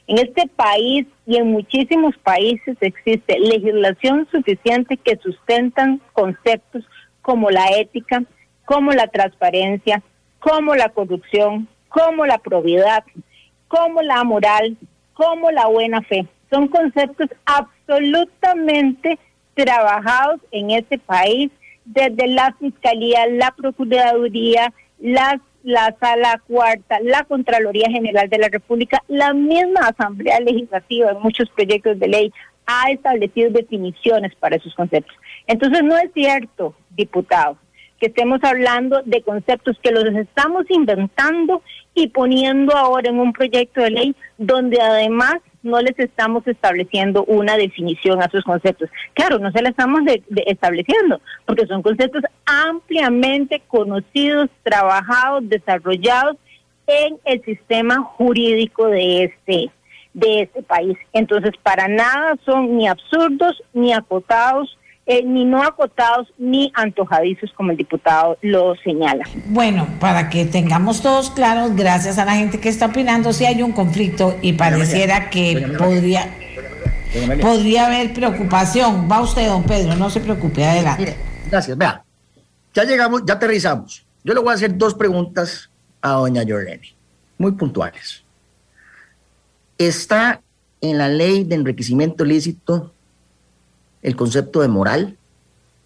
[0.09, 6.85] En este país y en muchísimos países existe legislación suficiente que sustentan conceptos
[7.23, 8.23] como la ética,
[8.65, 10.03] como la transparencia,
[10.39, 13.03] como la corrupción, como la probidad,
[13.67, 14.77] como la moral,
[15.15, 16.27] como la buena fe.
[16.51, 19.19] Son conceptos absolutamente
[19.55, 21.51] trabajados en este país
[21.85, 29.03] desde la Fiscalía, la Procuraduría, las, la Sala Cuarta, la Contraloría General de la República,
[29.09, 32.33] la misma Asamblea Legislativa en muchos proyectos de ley
[32.67, 35.17] ha establecido definiciones para esos conceptos.
[35.49, 37.59] Entonces no es cierto, diputado,
[37.99, 41.63] que estemos hablando de conceptos que los estamos inventando
[41.95, 45.35] y poniendo ahora en un proyecto de ley donde además
[45.67, 48.89] no les estamos estableciendo una definición a sus conceptos.
[49.15, 50.01] Claro, no se la estamos
[50.47, 56.37] estableciendo, porque son conceptos ampliamente conocidos, trabajados, desarrollados
[56.87, 59.71] en el sistema jurídico de este
[60.15, 60.97] de este país.
[61.13, 67.71] Entonces, para nada son ni absurdos ni acotados eh, ni no acotados ni antojadizos, como
[67.71, 69.25] el diputado lo señala.
[69.47, 73.63] Bueno, para que tengamos todos claros, gracias a la gente que está opinando, si hay
[73.63, 76.35] un conflicto y pareciera que podría,
[77.41, 79.09] podría haber preocupación.
[79.11, 81.17] Va usted, don Pedro, no se preocupe, adelante.
[81.49, 82.03] gracias, vea,
[82.75, 84.05] ya llegamos, ya aterrizamos.
[84.25, 85.71] Yo le voy a hacer dos preguntas
[86.03, 86.97] a doña Yorlene,
[87.39, 88.25] muy puntuales.
[89.79, 90.41] ¿Está
[90.81, 92.93] en la ley de enriquecimiento lícito
[94.03, 95.17] el concepto de moral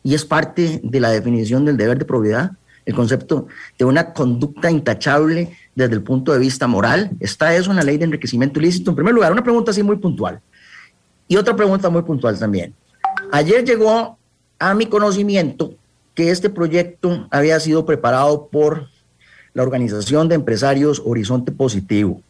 [0.02, 2.52] y es parte de la definición del deber de probidad,
[2.86, 3.46] el concepto
[3.78, 7.10] de una conducta intachable desde el punto de vista moral.
[7.20, 8.90] ¿Está eso en la ley de enriquecimiento ilícito?
[8.90, 10.40] En primer lugar, una pregunta así muy puntual.
[11.28, 12.74] Y otra pregunta muy puntual también.
[13.30, 14.18] Ayer llegó
[14.58, 15.74] a mi conocimiento
[16.14, 18.88] que este proyecto había sido preparado por
[19.54, 22.22] la Organización de Empresarios Horizonte Positivo.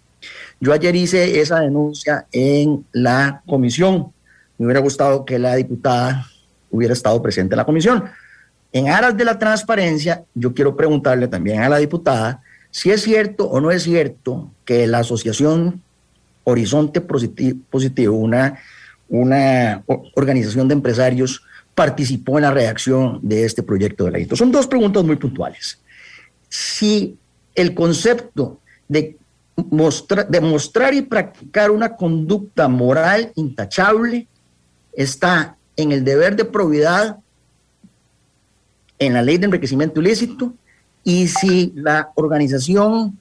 [0.61, 4.13] Yo ayer hice esa denuncia en la comisión
[4.61, 6.27] me hubiera gustado que la diputada
[6.71, 8.05] hubiera estado presente en la comisión.
[8.73, 13.47] En aras de la transparencia, yo quiero preguntarle también a la diputada si es cierto
[13.47, 15.81] o no es cierto que la asociación
[16.45, 18.59] Horizonte Positivo, una,
[19.09, 19.83] una
[20.15, 21.43] organización de empresarios,
[21.75, 24.29] participó en la redacción de este proyecto de ley.
[24.35, 25.79] son dos preguntas muy puntuales.
[26.51, 27.17] Si
[27.55, 29.17] el concepto de,
[29.57, 34.27] de mostrar y practicar una conducta moral intachable
[35.03, 37.19] está en el deber de probidad,
[38.99, 40.53] en la ley de enriquecimiento ilícito,
[41.03, 43.19] y si la organización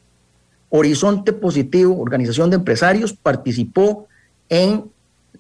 [0.70, 4.08] Horizonte Positivo, organización de empresarios, participó
[4.50, 4.86] en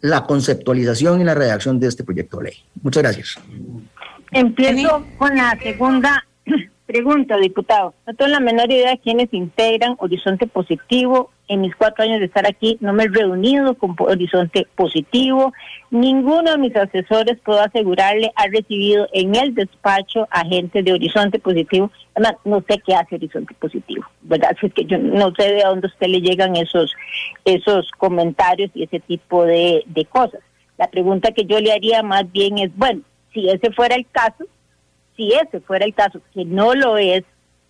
[0.02, 2.54] la conceptualización y la redacción de este proyecto de ley.
[2.82, 3.36] Muchas gracias.
[4.32, 6.26] Empiezo con la segunda
[6.90, 7.94] Pregunta, diputado.
[8.08, 11.30] No tengo la menor idea de quiénes integran Horizonte Positivo.
[11.48, 15.54] En mis cuatro años de estar aquí no me he reunido con Horizonte Positivo.
[15.92, 21.38] Ninguno de mis asesores, puedo asegurarle, ha recibido en el despacho a gente de Horizonte
[21.38, 21.92] Positivo.
[22.16, 24.58] Además, no sé qué hace Horizonte Positivo, ¿verdad?
[24.60, 26.92] es que yo no sé de dónde usted le llegan esos,
[27.46, 30.42] esos comentarios y ese tipo de, de cosas.
[30.80, 33.02] La pregunta que yo le haría más bien es, bueno,
[33.32, 34.48] si ese fuera el caso,
[35.20, 37.24] si ese fuera el caso, que no lo es,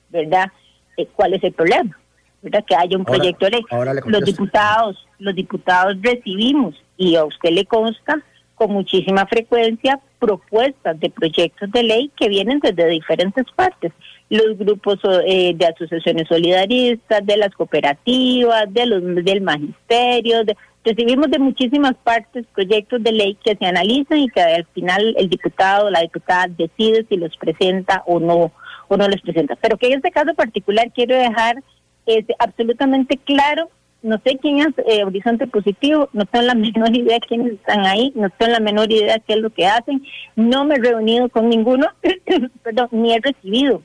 [0.09, 0.51] ¿verdad?
[0.97, 1.97] Eh, ¿Cuál es el problema?
[2.43, 2.63] ¿Verdad?
[2.65, 3.63] Que haya un proyecto de ley.
[4.05, 8.23] Los diputados, los diputados recibimos, y a usted le consta,
[8.53, 13.93] con muchísima frecuencia propuestas de proyectos de ley que vienen desde diferentes partes.
[14.29, 21.29] Los grupos eh, de asociaciones solidaristas, de las cooperativas, de los, del magisterio, de, Recibimos
[21.29, 25.87] de muchísimas partes proyectos de ley que se analizan y que al final el diputado
[25.87, 28.51] o la diputada decide si los presenta o no
[28.87, 29.55] o no los presenta.
[29.55, 31.61] Pero que en este caso particular quiero dejar
[32.05, 33.69] este, absolutamente claro,
[34.01, 38.11] no sé quién es eh, Horizonte Positivo, no tengo la menor idea quiénes están ahí,
[38.15, 40.03] no tengo la menor idea qué es lo que hacen,
[40.35, 41.87] no me he reunido con ninguno,
[42.63, 43.81] perdón, ni he recibido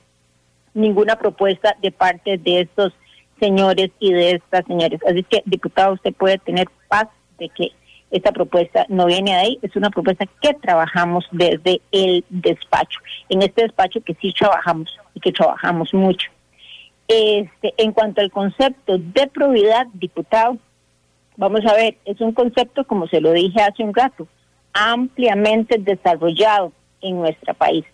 [0.72, 2.92] ninguna propuesta de parte de estos
[3.40, 5.00] señores y de estas señores.
[5.06, 7.08] Así que, diputado, usted puede tener paz
[7.38, 7.72] de que
[8.10, 13.00] esta propuesta no viene de ahí, es una propuesta que trabajamos desde el despacho.
[13.28, 16.30] En este despacho que sí trabajamos y que trabajamos mucho.
[17.08, 20.58] Este, en cuanto al concepto de probidad, diputado,
[21.36, 24.28] vamos a ver, es un concepto, como se lo dije hace un rato,
[24.72, 27.84] ampliamente desarrollado en nuestro país.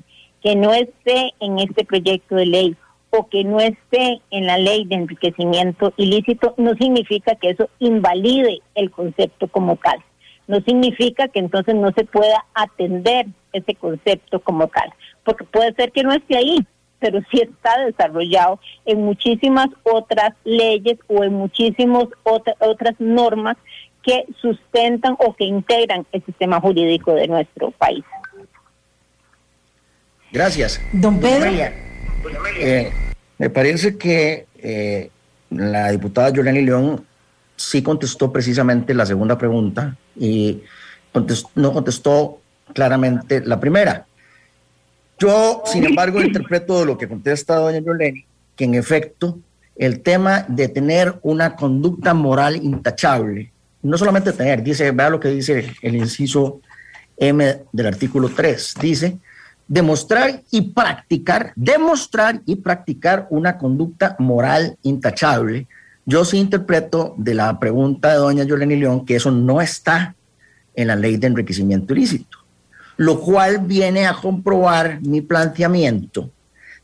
[0.42, 2.76] Que no esté en este proyecto de ley
[3.11, 8.61] o que no esté en la ley de enriquecimiento ilícito no significa que eso invalide
[8.74, 9.99] el concepto como tal.
[10.47, 14.93] No significa que entonces no se pueda atender ese concepto como tal,
[15.24, 16.59] porque puede ser que no esté ahí,
[16.99, 23.57] pero sí está desarrollado en muchísimas otras leyes o en muchísimas otras normas
[24.03, 28.05] que sustentan o que integran el sistema jurídico de nuestro país.
[30.32, 30.81] Gracias.
[30.93, 31.89] Don Pedro.
[32.59, 32.92] Eh,
[33.38, 35.10] me parece que eh,
[35.51, 37.05] la diputada Yolani León
[37.56, 40.62] sí contestó precisamente la segunda pregunta y
[41.55, 42.40] no contestó
[42.72, 44.06] claramente la primera.
[45.18, 48.24] Yo, sin embargo, interpreto de lo que contesta doña Yoleni,
[48.56, 49.38] que en efecto
[49.76, 53.51] el tema de tener una conducta moral intachable,
[53.82, 56.60] no solamente tener, dice, vea lo que dice el inciso
[57.16, 59.18] M del artículo 3, dice,
[59.70, 65.66] demostrar y practicar, demostrar y practicar una conducta moral intachable.
[66.05, 70.14] Yo sí interpreto de la pregunta de doña Yoleni León que eso no está
[70.74, 72.40] en la ley de enriquecimiento ilícito
[73.01, 76.30] lo cual viene a comprobar mi planteamiento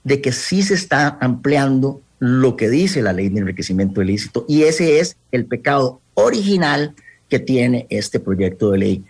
[0.03, 4.63] de que sí se está ampliando lo que dice la ley de enriquecimiento ilícito y
[4.63, 6.95] ese es el pecado original
[7.29, 9.05] que tiene este proyecto de ley.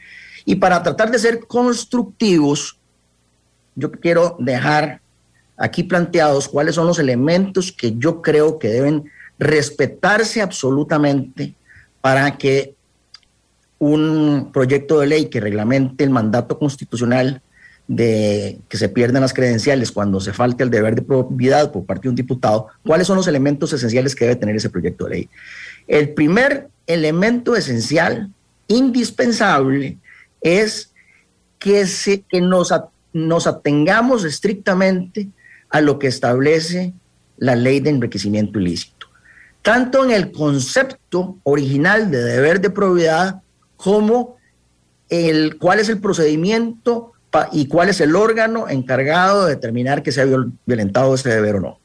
[0.47, 2.77] Y para tratar de ser constructivos,
[3.77, 5.01] yo quiero dejar
[5.57, 9.05] aquí planteados cuáles son los elementos que yo creo que deben
[9.39, 11.55] respetarse absolutamente
[12.01, 12.74] para que
[13.78, 17.43] un proyecto de ley que reglamente el mandato constitucional
[17.89, 22.03] de que se pierdan las credenciales cuando se falte el deber de probidad por parte
[22.05, 25.31] de un diputado, ¿cuáles son los elementos esenciales que debe tener ese proyecto de ley?
[25.86, 28.31] El primer elemento esencial,
[28.66, 29.98] indispensable,
[30.40, 30.93] es
[31.59, 32.73] que, se, que nos,
[33.17, 35.29] nos atengamos estrictamente
[35.71, 36.93] a lo que establece
[37.39, 39.07] la ley de enriquecimiento ilícito.
[39.63, 43.43] Tanto en el concepto original de deber de probidad
[43.77, 44.37] como
[45.09, 47.13] el, cuál es el procedimiento
[47.53, 50.27] y cuál es el órgano encargado de determinar que se ha
[50.67, 51.79] violentado ese deber o no.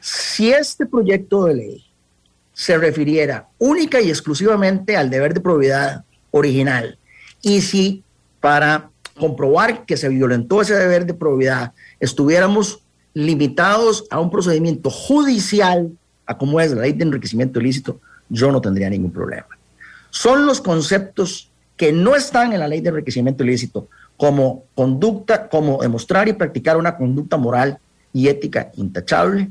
[0.00, 1.86] Si este proyecto de ley
[2.52, 6.98] se refiriera única y exclusivamente al deber de probidad original
[7.42, 8.02] y si
[8.40, 12.82] para comprobar que se violentó ese deber de probidad estuviéramos
[13.14, 15.92] limitados a un procedimiento judicial,
[16.26, 19.60] a como es la ley de enriquecimiento ilícito, yo no tendría ningún problema
[20.10, 25.80] son los conceptos que no están en la ley de enriquecimiento ilícito, como conducta, como
[25.80, 27.78] demostrar y practicar una conducta moral
[28.12, 29.48] y ética intachable,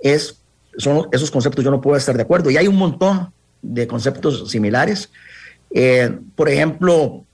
[0.00, 0.40] es,
[0.76, 2.50] son esos conceptos yo no puedo estar de acuerdo.
[2.50, 3.32] Y hay un montón
[3.62, 5.10] de conceptos similares.
[5.72, 7.24] Eh, por ejemplo,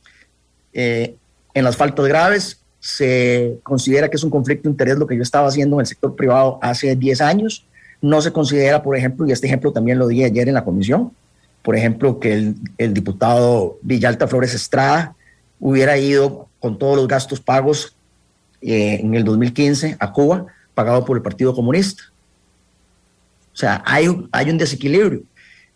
[0.75, 1.17] eh,
[1.57, 5.23] en las faltas graves se considera que es un conflicto de interés lo que yo
[5.23, 7.65] estaba haciendo en el sector privado hace 10 años.
[8.03, 11.13] No se considera, por ejemplo, y este ejemplo también lo di ayer en la comisión,
[11.63, 15.17] por ejemplo, que el, diputado Villalta Flores Estrada
[15.59, 17.97] hubiera ido con todos los gastos pagos
[18.61, 22.03] eh, en el 2015 a Cuba, pagado por el Partido Comunista.
[23.55, 25.23] O sea, hay hay un desequilibrio.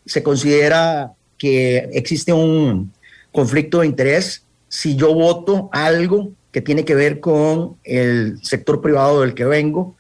[0.05, 2.93] Se considera que existe un
[3.33, 9.21] conflicto de interés si yo voto algo que tiene que ver con el sector privado
[9.21, 9.97] del que vengo,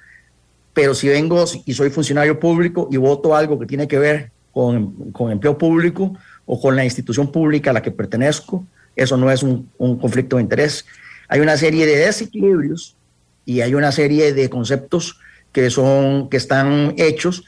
[0.72, 5.10] pero si vengo y soy funcionario público y voto algo que tiene que ver con,
[5.10, 6.16] con, empleo público
[6.46, 8.64] o con la institución pública a la que pertenezco.
[8.94, 10.86] Eso no es un, un conflicto de interés.
[11.28, 12.96] Hay una serie de desequilibrios
[13.44, 15.18] y hay una serie de conceptos
[15.52, 17.44] que, son, que están hechos,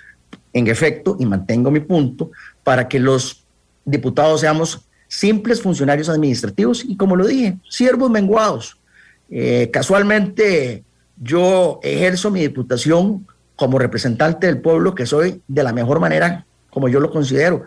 [0.53, 2.33] en efecto, y mantengo mi punto,
[2.65, 3.45] para que los
[3.85, 8.79] diputados seamos simples funcionarios administrativos y, como lo dije, siervos menguados.
[9.31, 10.85] Eh, casualmente,
[11.21, 16.89] yo ejerzo mi diputación como representante del pueblo que soy de la mejor manera como
[16.89, 17.65] yo lo considero.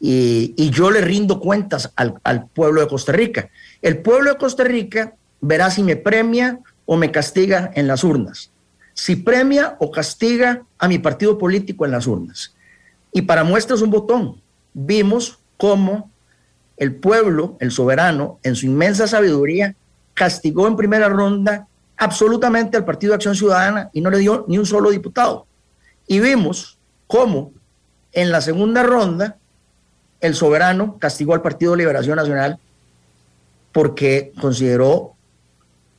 [0.00, 3.50] Y, yo le rindo cuentas al, al, pueblo de Costa Rica.
[3.82, 8.50] El pueblo de Costa Rica verá si me premia o me castiga en las urnas.
[8.94, 12.54] Si premia o castiga a mi partido político en las urnas.
[13.12, 14.40] Y para muestras un botón,
[14.72, 16.10] vimos cómo
[16.76, 19.74] el pueblo, el soberano, en su inmensa sabiduría,
[20.14, 24.58] castigó en primera ronda absolutamente al Partido de Acción Ciudadana y no le dio ni
[24.58, 25.46] un solo diputado.
[26.06, 27.52] Y vimos cómo
[28.12, 29.36] en la segunda ronda,
[30.20, 32.58] el soberano castigó al Partido de Liberación Nacional
[33.72, 35.14] porque consideró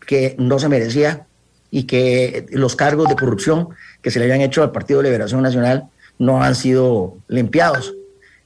[0.06, 1.28] que no se merecía
[1.70, 3.70] y que los cargos de corrupción
[4.02, 7.94] que se le habían hecho al Partido de Liberación Nacional no han sido limpiados.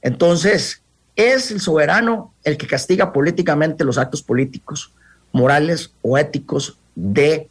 [0.02, 0.81] Entonces,
[1.16, 4.92] es el soberano el que castiga políticamente los actos políticos,
[5.32, 7.48] morales o éticos de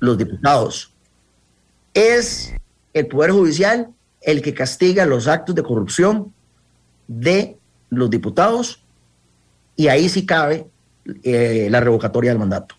[0.00, 0.92] los diputados.
[1.94, 2.54] Es
[2.94, 3.88] el Poder Judicial
[4.20, 6.32] el que castiga los actos de corrupción
[7.08, 7.56] de
[7.88, 8.82] los diputados
[9.76, 10.66] y ahí sí cabe
[11.22, 12.74] eh, la revocatoria del mandato.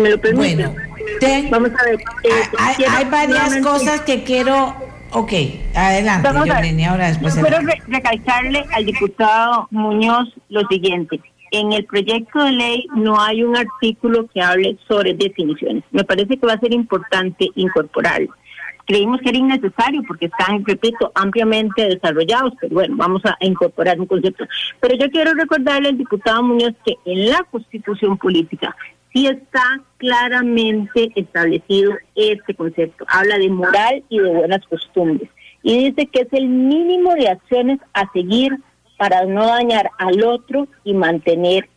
[0.00, 0.74] ¿Me lo bueno,
[1.50, 2.00] vamos a ver.
[2.24, 4.74] Eh, hay, varias cosas que quiero.
[5.14, 5.32] Ok,
[5.74, 7.34] adelante, ahora después.
[7.34, 11.20] quiero recalcarle al diputado Muñoz lo siguiente.
[11.50, 15.84] En el proyecto de ley no hay un artículo que hable sobre definiciones.
[15.90, 18.32] Me parece que va a ser importante incorporarlo
[18.86, 24.06] creímos que era innecesario porque están, repito, ampliamente desarrollados, pero bueno, vamos a incorporar un
[24.06, 24.44] concepto.
[24.80, 28.74] Pero yo quiero recordarle al diputado Muñoz que en la constitución política
[29.12, 33.04] sí está claramente establecido este concepto.
[33.08, 35.28] Habla de moral y de buenas costumbres.
[35.62, 38.58] Y dice que es el mínimo de acciones a seguir
[38.96, 41.68] para no dañar al otro y mantener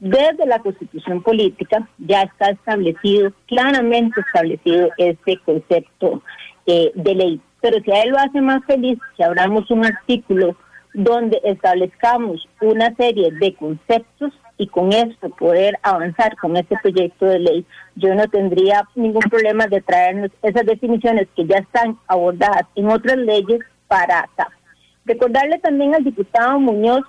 [0.00, 6.22] desde la constitución política ya está establecido, claramente establecido este concepto
[6.66, 7.40] eh, de ley.
[7.60, 10.56] Pero si a él lo hace más feliz, si abramos un artículo
[10.94, 17.38] donde establezcamos una serie de conceptos y con esto poder avanzar con este proyecto de
[17.38, 22.88] ley, yo no tendría ningún problema de traernos esas definiciones que ya están abordadas en
[22.88, 24.48] otras leyes para acá.
[25.04, 27.04] Recordarle también al diputado Muñoz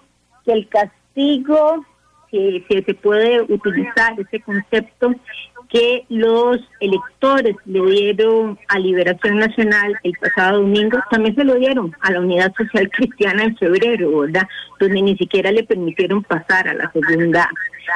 [0.45, 1.85] que el castigo
[2.29, 5.11] que, se puede utilizar ese concepto
[5.69, 11.95] que los electores le dieron a Liberación Nacional el pasado domingo, también se lo dieron
[12.01, 14.47] a la Unidad Social Cristiana en febrero, ¿verdad?
[14.79, 17.49] Donde ni siquiera le permitieron pasar a la segunda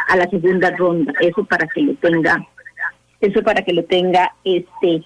[0.08, 1.14] a la segunda ronda.
[1.20, 2.46] Eso para que lo tenga,
[3.20, 5.04] eso para que lo tenga este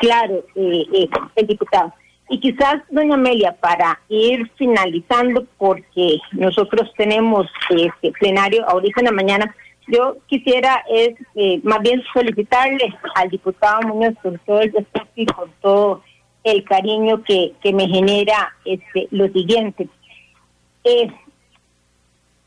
[0.00, 1.92] claro eh, eh, el diputado.
[2.28, 9.12] Y quizás, doña Amelia, para ir finalizando, porque nosotros tenemos este plenario ahorita en la
[9.12, 9.54] mañana,
[9.86, 15.26] yo quisiera es eh, más bien solicitarle al diputado Muñoz con todo el respeto y
[15.26, 16.02] con todo
[16.44, 19.88] el cariño que, que me genera este lo siguiente.
[20.84, 21.10] Eh,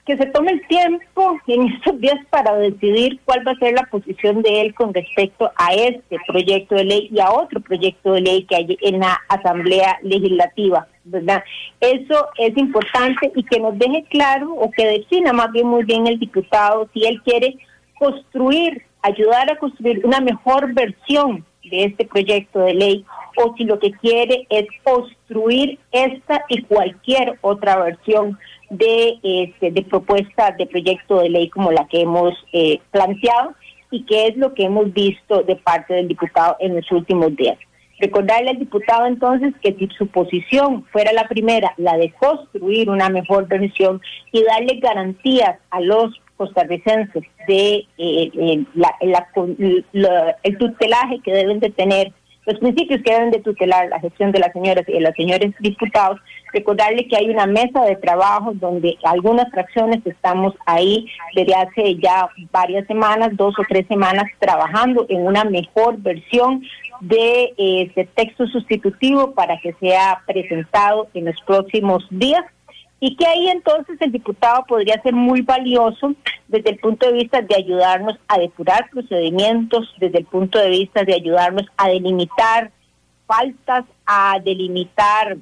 [0.09, 3.83] que se tome el tiempo en estos días para decidir cuál va a ser la
[3.91, 8.21] posición de él con respecto a este proyecto de ley y a otro proyecto de
[8.21, 11.43] ley que hay en la Asamblea Legislativa, ¿verdad?
[11.79, 16.07] Eso es importante y que nos deje claro o que defina más bien muy bien
[16.07, 17.59] el diputado si él quiere
[17.99, 23.05] construir, ayudar a construir una mejor versión de este proyecto de ley
[23.41, 28.37] o si lo que quiere es construir esta y cualquier otra versión
[28.69, 33.53] de, este, de propuesta de proyecto de ley como la que hemos eh, planteado
[33.91, 37.57] y que es lo que hemos visto de parte del diputado en los últimos días.
[37.99, 43.09] Recordarle al diputado entonces que si su posición fuera la primera, la de construir una
[43.09, 44.01] mejor versión
[44.31, 48.65] y darle garantías a los costarricenses de eh, eh,
[50.43, 52.13] el tutelaje que deben de tener
[52.45, 55.53] los principios que deben de tutelar la gestión de las señoras y de los señores
[55.59, 56.19] diputados,
[56.53, 61.05] recordarle que hay una mesa de trabajo donde algunas fracciones estamos ahí
[61.35, 66.63] desde hace ya varias semanas, dos o tres semanas, trabajando en una mejor versión
[67.01, 72.43] de ese texto sustitutivo para que sea presentado en los próximos días
[72.99, 76.13] y que ahí entonces el diputado podría ser muy valioso
[76.47, 81.03] desde el punto de vista de ayudarnos a depurar procedimientos, desde el punto de vista
[81.03, 82.71] de ayudarnos a delimitar
[83.25, 85.37] faltas, a delimitar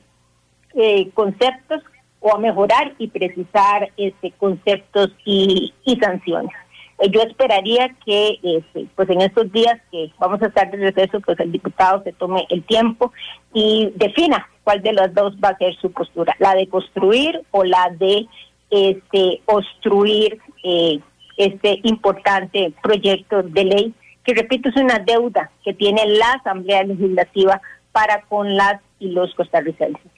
[0.76, 1.82] eh, conceptos
[2.20, 6.54] o a mejorar y precisar este conceptos y, y sanciones.
[7.00, 11.20] Eh, yo esperaría que este, pues en estos días que vamos a estar de receso,
[11.22, 13.12] pues el diputado se tome el tiempo
[13.54, 17.64] y defina cuál de las dos va a ser su postura, la de construir o
[17.64, 18.28] la de
[18.70, 21.00] este obstruir eh,
[21.38, 23.94] este importante proyecto de ley
[24.28, 27.62] que repito es una deuda que tiene la Asamblea Legislativa
[27.94, 30.17] para con las y los costarricenses.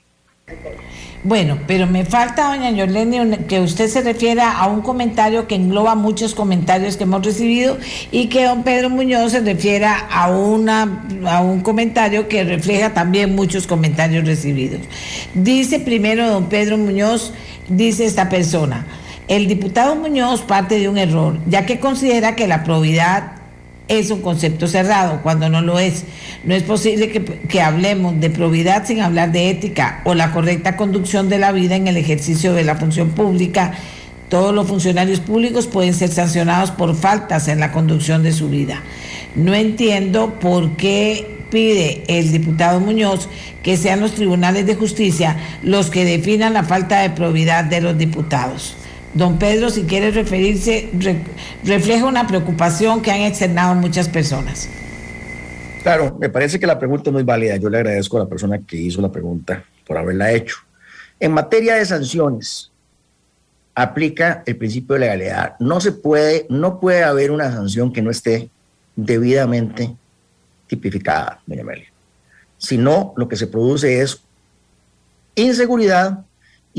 [1.21, 5.93] Bueno, pero me falta, doña Yolene, que usted se refiera a un comentario que engloba
[5.93, 7.77] muchos comentarios que hemos recibido
[8.09, 13.35] y que don Pedro Muñoz se refiera a, una, a un comentario que refleja también
[13.35, 14.79] muchos comentarios recibidos.
[15.33, 17.33] Dice primero don Pedro Muñoz,
[17.67, 18.87] dice esta persona,
[19.27, 23.38] el diputado Muñoz parte de un error, ya que considera que la probidad
[23.89, 26.05] es un concepto cerrado cuando no lo es.
[26.45, 30.77] No es posible que, que, hablemos de probidad sin hablar de ética o la correcta
[30.77, 33.73] conducción de la vida en el ejercicio de la función pública.
[34.29, 38.83] Todos los funcionarios públicos pueden ser sancionados por faltas en la conducción de su vida.
[39.35, 43.27] No entiendo por qué pide el diputado Muñoz
[43.63, 47.97] que sean los tribunales de justicia los que definan la falta de probidad de los
[47.97, 48.75] diputados.
[49.13, 50.89] Don Pedro, si quiere referirse,
[51.63, 54.69] refleja una preocupación que han externado muchas personas.
[55.81, 57.55] Claro, me parece que la pregunta es muy válida.
[57.57, 60.57] Yo le agradezco a la persona que hizo la pregunta por haberla hecho.
[61.19, 62.71] En materia de sanciones,
[63.73, 65.55] aplica el principio de legalidad.
[65.59, 68.49] No se puede, no puede haber una sanción que no esté
[68.95, 69.95] debidamente
[70.67, 71.87] tipificada, doña Amelia.
[72.57, 74.21] Si no, lo que se produce es
[75.35, 76.25] inseguridad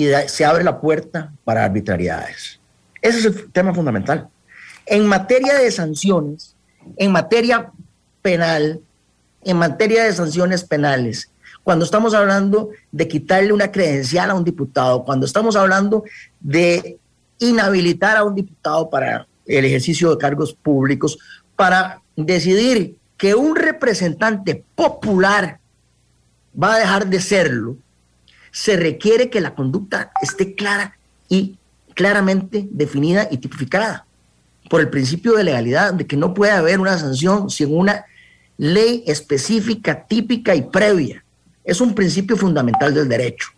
[0.01, 2.59] y se abre la puerta para arbitrariedades.
[3.03, 4.29] Ese es el tema fundamental.
[4.87, 6.57] En materia de sanciones,
[6.97, 7.71] en materia
[8.23, 8.81] penal,
[9.45, 11.31] en materia de sanciones penales,
[11.63, 16.05] cuando estamos hablando de quitarle una credencial a un diputado, cuando estamos hablando
[16.41, 16.99] de
[17.39, 21.19] inhabilitar a un diputado para el ejercicio de cargos públicos,
[21.57, 25.59] para decidir que un representante popular
[26.61, 27.77] va a dejar de serlo,
[28.51, 30.99] se requiere que la conducta esté clara
[31.29, 31.59] y
[31.95, 34.07] claramente definida y tipificada
[34.69, 38.05] por el principio de legalidad, de que no puede haber una sanción sin una
[38.57, 41.25] ley específica, típica y previa.
[41.65, 43.49] Es un principio fundamental del derecho.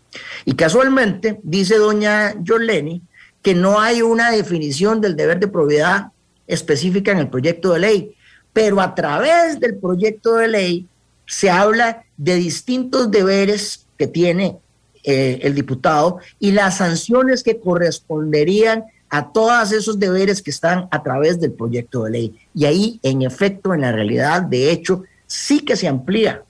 [0.45, 3.03] Y casualmente, dice doña Yoleni,
[3.43, 6.13] que no hay una definición del deber de propiedad
[6.47, 8.17] específica en el proyecto de ley
[8.53, 10.87] pero a través del proyecto de ley
[11.27, 14.59] se habla de distintos deberes que tiene
[15.05, 21.03] eh, el diputado y las sanciones que corresponderían a todos esos deberes que están a
[21.03, 22.35] través del proyecto de ley.
[22.55, 26.43] Y ahí, en efecto, en la realidad, de hecho, sí que se amplía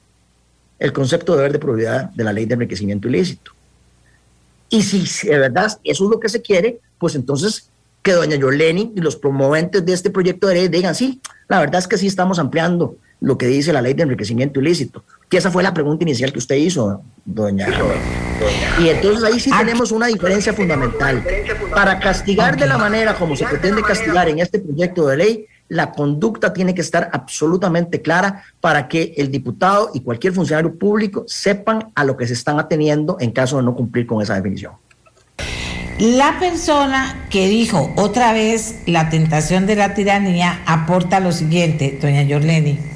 [0.78, 3.52] el concepto de deber de propiedad de la ley de enriquecimiento ilícito.
[4.68, 7.68] Y si de verdad eso es lo que se quiere, pues entonces
[8.02, 11.78] que doña Yoleni y los promoventes de este proyecto de ley digan, sí, la verdad
[11.78, 15.04] es que sí estamos ampliando lo que dice la ley de enriquecimiento ilícito.
[15.28, 17.68] Que esa fue la pregunta inicial que usted hizo, doña.
[18.80, 21.24] Y entonces ahí sí tenemos una diferencia fundamental.
[21.72, 25.92] Para castigar de la manera como se pretende castigar en este proyecto de ley, la
[25.92, 31.92] conducta tiene que estar absolutamente clara para que el diputado y cualquier funcionario público sepan
[31.94, 34.72] a lo que se están ateniendo en caso de no cumplir con esa definición.
[35.98, 42.22] La persona que dijo otra vez la tentación de la tiranía aporta lo siguiente, doña
[42.22, 42.91] Yorleni.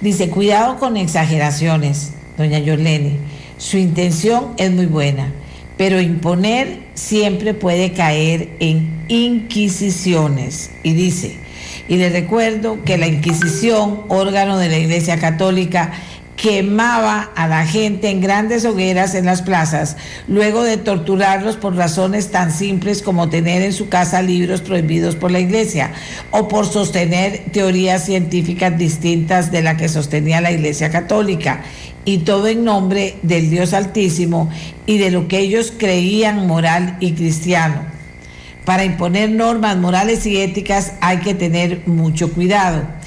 [0.00, 3.16] Dice, cuidado con exageraciones, doña Yorleni.
[3.56, 5.32] Su intención es muy buena,
[5.76, 10.70] pero imponer siempre puede caer en inquisiciones.
[10.84, 11.36] Y dice,
[11.88, 15.92] y le recuerdo que la Inquisición, órgano de la Iglesia Católica,
[16.40, 19.96] quemaba a la gente en grandes hogueras en las plazas,
[20.28, 25.32] luego de torturarlos por razones tan simples como tener en su casa libros prohibidos por
[25.32, 25.90] la iglesia
[26.30, 31.62] o por sostener teorías científicas distintas de la que sostenía la iglesia católica,
[32.04, 34.48] y todo en nombre del Dios Altísimo
[34.86, 37.82] y de lo que ellos creían moral y cristiano.
[38.64, 42.97] Para imponer normas morales y éticas hay que tener mucho cuidado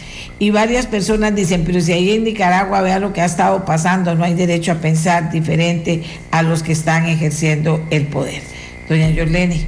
[0.41, 4.15] y varias personas dicen, pero si ahí en Nicaragua vea lo que ha estado pasando,
[4.15, 6.01] no hay derecho a pensar diferente
[6.31, 8.41] a los que están ejerciendo el poder.
[8.89, 9.67] Doña Yorleni.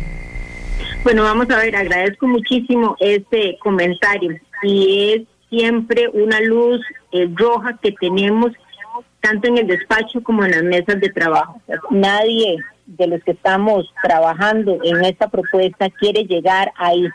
[1.04, 6.82] Bueno, vamos a ver, agradezco muchísimo este comentario y es siempre una luz
[7.12, 8.52] eh, roja que tenemos
[9.22, 11.62] tanto en el despacho como en las mesas de trabajo.
[11.92, 17.08] Nadie de los que estamos trabajando en esta propuesta quiere llegar ahí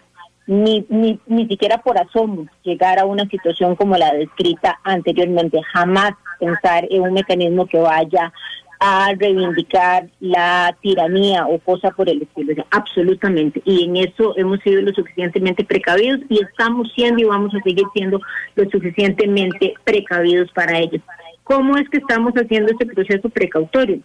[0.48, 6.12] ni, ni, ni siquiera por asomo llegar a una situación como la descrita anteriormente, jamás
[6.40, 8.32] pensar en un mecanismo que vaya
[8.80, 13.60] a reivindicar la tiranía o cosa por el estilo, absolutamente.
[13.64, 17.84] Y en eso hemos sido lo suficientemente precavidos y estamos siendo y vamos a seguir
[17.92, 18.20] siendo
[18.54, 21.02] lo suficientemente precavidos para ellos.
[21.44, 24.00] ¿Cómo es que estamos haciendo este proceso precautorio?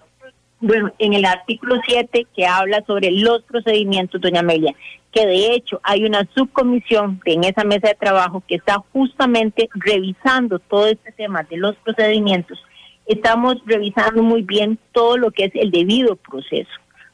[0.59, 4.73] Bueno, en el artículo 7 que habla sobre los procedimientos, doña Amelia,
[5.13, 10.59] que de hecho hay una subcomisión en esa mesa de trabajo que está justamente revisando
[10.59, 12.59] todo este tema de los procedimientos.
[13.05, 16.71] Estamos revisando muy bien todo lo que es el debido proceso,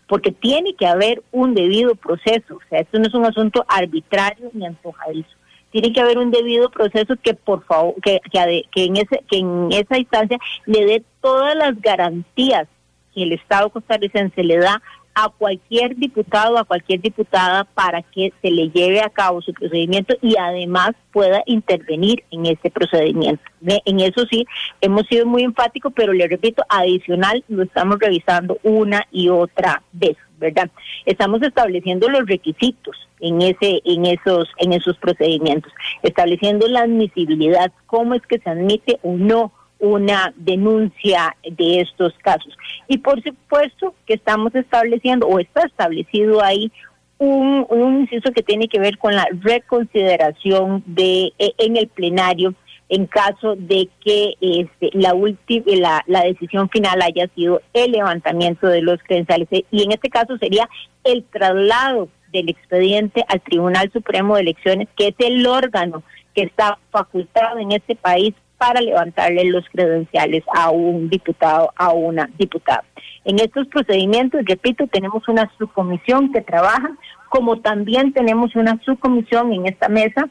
[0.07, 4.49] porque tiene que haber un debido proceso, o sea, esto no es un asunto arbitrario
[4.53, 5.29] ni antojadizo.
[5.71, 9.37] Tiene que haber un debido proceso que por favor que, que, que en ese que
[9.37, 12.67] en esa instancia le dé todas las garantías
[13.13, 14.81] que el Estado costarricense le da
[15.23, 20.15] a cualquier diputado, a cualquier diputada para que se le lleve a cabo su procedimiento
[20.21, 23.43] y además pueda intervenir en este procedimiento.
[23.61, 24.45] En eso sí,
[24.81, 30.15] hemos sido muy enfáticos, pero le repito, adicional lo estamos revisando una y otra vez,
[30.37, 30.69] ¿verdad?
[31.05, 35.73] Estamos estableciendo los requisitos en ese en esos en esos procedimientos,
[36.03, 42.55] estableciendo la admisibilidad, cómo es que se admite o no una denuncia de estos casos.
[42.87, 46.71] Y por supuesto que estamos estableciendo o está establecido ahí
[47.17, 52.55] un, un inciso que tiene que ver con la reconsideración de e, en el plenario
[52.89, 58.81] en caso de que este, la, la, la decisión final haya sido el levantamiento de
[58.81, 59.47] los credenciales.
[59.69, 60.67] Y en este caso sería
[61.03, 66.03] el traslado del expediente al Tribunal Supremo de Elecciones, que es el órgano
[66.33, 72.29] que está facultado en este país para levantarle los credenciales a un diputado, a una
[72.37, 72.83] diputada.
[73.23, 76.91] En estos procedimientos, repito, tenemos una subcomisión que trabaja,
[77.29, 80.29] como también tenemos una subcomisión en esta mesa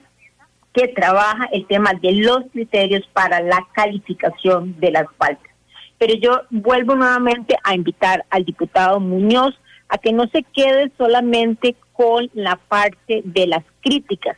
[0.74, 5.50] que trabaja el tema de los criterios para la calificación de las faltas.
[5.96, 11.76] Pero yo vuelvo nuevamente a invitar al diputado Muñoz a que no se quede solamente
[11.94, 14.36] con la parte de las críticas,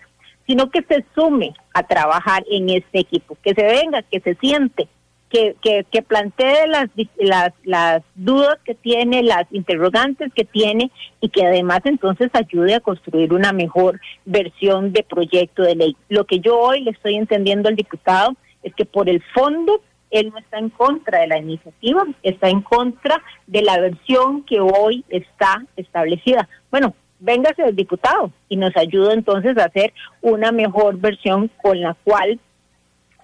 [0.51, 4.89] sino que se sume a trabajar en este equipo, que se venga, que se siente,
[5.29, 10.91] que, que, plantee las, las, las dudas que tiene, las interrogantes que tiene
[11.21, 15.97] y que además entonces ayude a construir una mejor versión de proyecto de ley.
[16.09, 20.31] Lo que yo hoy le estoy entendiendo al diputado es que por el fondo él
[20.31, 25.05] no está en contra de la iniciativa, está en contra de la versión que hoy
[25.11, 26.49] está establecida.
[26.73, 29.93] Bueno, véngase el diputado y nos ayuda entonces a hacer
[30.23, 32.41] una mejor versión con la cual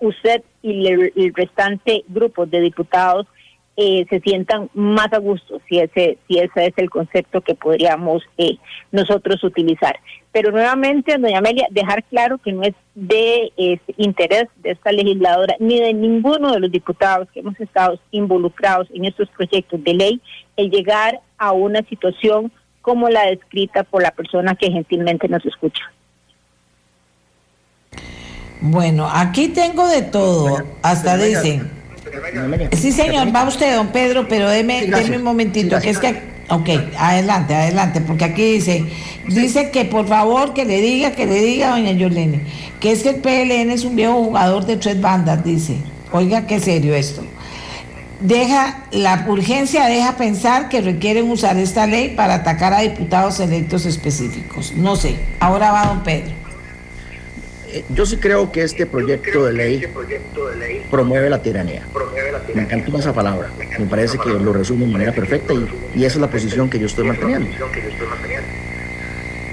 [0.01, 3.27] usted y el, restante grupo de diputados
[3.79, 8.23] eh, se sientan más a gusto, si ese, si ese es el concepto que podríamos
[8.39, 8.57] eh,
[8.91, 9.99] nosotros utilizar.
[10.33, 13.53] Pero nuevamente, doña Amelia, dejar claro que no es de
[13.99, 19.05] interés de esta legisladora ni de ninguno de los diputados que hemos estado involucrados en
[19.05, 20.21] estos proyectos de ley
[20.57, 22.51] el llegar a una situación
[22.87, 25.83] como la descrita por la persona que gentilmente nos escucha.
[28.61, 31.69] Bueno, aquí tengo de todo, hasta dicen.
[32.71, 36.37] Sí, señor, va usted, don Pedro, pero deme, un momentito, que es que...
[36.49, 38.85] Ok, adelante, adelante, porque aquí dice,
[39.27, 42.43] dice que por favor que le diga, que le diga doña Yolene,
[42.79, 45.77] que es que el PLN es un viejo jugador de tres bandas, dice.
[46.13, 47.25] Oiga, qué serio esto
[48.27, 53.87] deja la urgencia deja pensar que requieren usar esta ley para atacar a diputados electos
[53.87, 54.73] específicos.
[54.75, 56.33] No sé, ahora va don Pedro.
[57.69, 59.83] Eh, yo sí creo que este proyecto de ley
[60.91, 61.83] promueve la tiranía.
[62.55, 63.51] Me encantó esa palabra.
[63.79, 66.87] Me parece que lo resume de manera perfecta y, esa es la posición que yo
[66.87, 67.49] estoy manteniendo.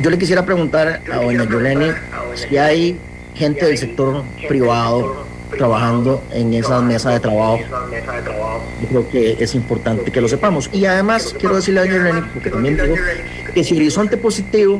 [0.01, 1.91] Yo le quisiera preguntar a doña Yoleni
[2.35, 2.97] si hay
[3.35, 7.59] gente del sector privado trabajando en esa mesa de trabajo.
[8.81, 10.69] Yo creo que es importante que lo sepamos.
[10.73, 12.95] Y además quiero decirle a doña Lenny, porque también digo
[13.53, 14.79] que si Horizonte Positivo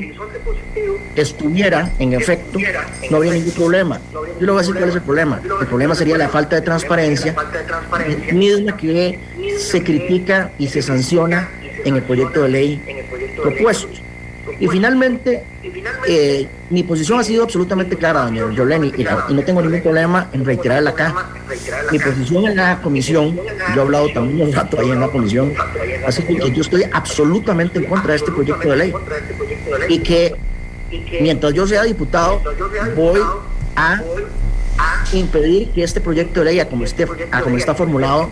[1.16, 2.60] estuviera en efecto,
[3.10, 4.00] no habría ningún problema.
[4.12, 5.42] Yo le voy a decir cuál es el problema.
[5.62, 7.36] El problema sería la falta de transparencia,
[8.32, 9.20] misma que
[9.58, 11.50] se critica y se sanciona
[11.86, 13.06] en el proyecto de ley
[13.42, 14.03] propuesto.
[14.60, 15.44] Y finalmente,
[16.08, 20.30] eh, mi posición ha sido absolutamente clara, doña Joleni, y, y, no tengo ningún problema
[20.34, 21.30] en reiterarla acá.
[21.92, 25.54] Mi posición en la comisión, yo he hablado también un rato ahí en la comisión,
[26.06, 28.94] así que yo estoy absolutamente en contra de este proyecto de ley.
[29.90, 30.36] Y que
[31.22, 32.42] mientras yo sea diputado,
[32.96, 33.22] voy
[33.76, 34.02] a
[35.14, 38.30] impedir que este proyecto de ley, a como, esté, a como está formulado,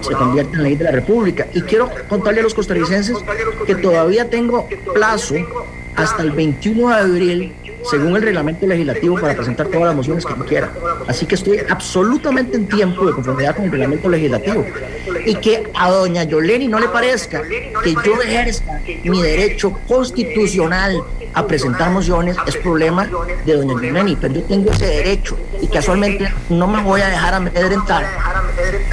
[0.00, 1.46] se convierta en ley de la República.
[1.54, 3.16] Y quiero contarle a los costarricenses
[3.66, 5.34] que todavía tengo plazo
[5.96, 7.52] hasta el 21 de abril,
[7.90, 10.72] según el reglamento legislativo, para presentar todas las mociones que quiera.
[11.06, 14.64] Así que estoy absolutamente en tiempo de conformidad con el reglamento legislativo.
[15.26, 21.02] Y que a doña Yoleni no le parezca que yo ejerza mi derecho constitucional
[21.34, 23.06] a presentar mociones es problema
[23.44, 27.34] de doña Yoleni, pero yo tengo ese derecho y casualmente no me voy a dejar
[27.34, 28.04] amedrentar,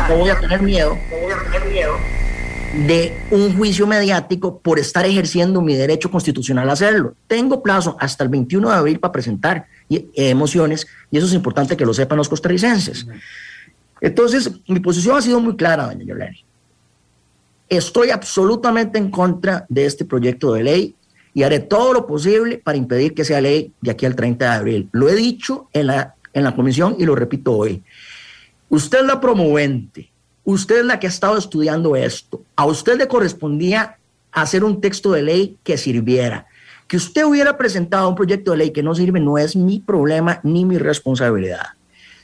[0.08, 0.98] no voy a tener miedo
[2.88, 7.16] de un juicio mediático por estar ejerciendo mi derecho constitucional a hacerlo.
[7.28, 11.86] Tengo plazo hasta el 21 de abril para presentar emociones y eso es importante que
[11.86, 13.08] lo sepan los costarricenses.
[14.02, 16.46] Entonces, mi posición ha sido muy clara, doña Yoleni.
[17.68, 20.96] Estoy absolutamente en contra de este proyecto de ley
[21.34, 24.52] y haré todo lo posible para impedir que sea ley de aquí al 30 de
[24.52, 24.90] abril.
[24.92, 27.84] Lo he dicho en la, en la comisión y lo repito hoy.
[28.70, 30.10] Usted es la promovente,
[30.44, 32.42] usted es la que ha estado estudiando esto.
[32.56, 33.98] A usted le correspondía
[34.32, 36.46] hacer un texto de ley que sirviera.
[36.88, 40.40] Que usted hubiera presentado un proyecto de ley que no sirve no es mi problema
[40.44, 41.68] ni mi responsabilidad.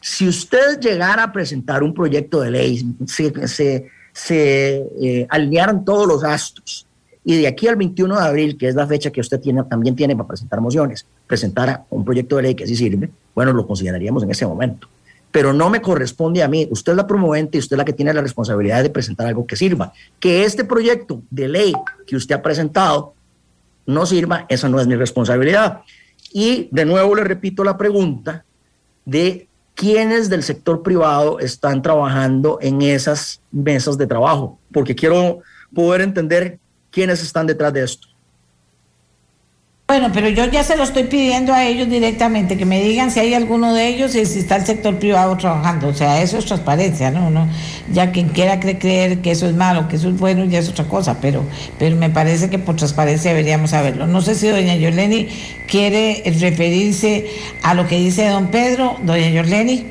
[0.01, 6.07] Si usted llegara a presentar un proyecto de ley, se, se, se eh, alinearon todos
[6.07, 6.84] los gastos
[7.27, 9.95] y de aquí al 21 de abril, que es la fecha que usted tiene, también
[9.95, 14.21] tiene para presentar mociones, presentara un proyecto de ley que sí sirve, bueno, lo consideraríamos
[14.21, 14.87] en ese momento.
[15.31, 17.93] Pero no me corresponde a mí, usted es la promovente y usted es la que
[17.93, 19.91] tiene la responsabilidad de presentar algo que sirva.
[20.19, 21.73] Que este proyecto de ley
[22.05, 23.15] que usted ha presentado
[23.87, 25.81] no sirva, esa no es mi responsabilidad.
[26.31, 28.45] Y de nuevo le repito la pregunta
[29.03, 35.39] de quiénes del sector privado están trabajando en esas mesas de trabajo, porque quiero
[35.73, 36.59] poder entender
[36.95, 38.07] quiénes están detrás de esto.
[39.87, 43.19] Bueno, pero yo ya se lo estoy pidiendo a ellos directamente, que me digan si
[43.19, 45.89] hay alguno de ellos y si está el sector privado trabajando.
[45.89, 47.47] O sea, eso es transparencia, ¿no?
[47.91, 50.85] ya quien quiera creer que eso es malo, que eso es bueno, ya es otra
[50.85, 51.43] cosa, pero,
[51.77, 54.07] pero me parece que por transparencia deberíamos saberlo.
[54.07, 55.27] No sé si doña Yorleni
[55.67, 57.27] quiere referirse
[57.61, 58.97] a lo que dice don Pedro.
[59.03, 59.85] Doña Yorleni.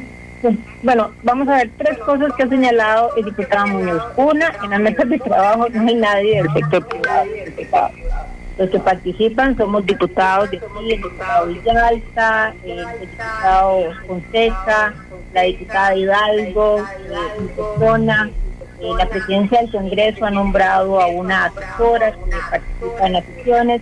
[0.82, 4.02] Bueno, vamos a ver tres cosas que ha señalado el diputado Muñoz.
[4.16, 7.90] Una, en las mesas de trabajo no hay nadie del sector privado.
[8.58, 14.94] Los que participan somos diputados de aquí, el diputado Villalta, el diputado Fonseca,
[15.32, 16.84] la diputada Hidalgo,
[17.56, 18.30] persona.
[18.80, 23.80] Eh, la presidencia del Congreso ha nombrado a una asesora que participa en las sesiones.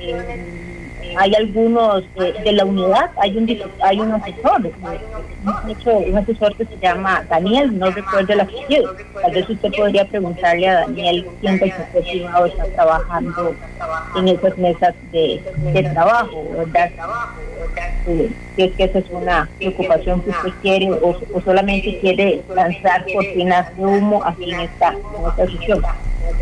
[0.00, 0.71] Eh,
[1.16, 3.48] hay algunos eh, de la unidad, hay un
[3.82, 4.72] hay un asesor,
[5.86, 8.94] un asesor que se llama Daniel, no recuerdo el apellido.
[9.20, 13.54] Tal vez usted podría preguntarle a Daniel quién del sector privado está trabajando
[14.16, 15.42] en esas mesas de,
[15.92, 16.90] trabajo, ¿verdad?
[18.56, 23.76] si es que esa es una preocupación que usted quiere o, solamente quiere lanzar cortinas
[23.76, 25.82] de humo aquí en esta, en esta sesión.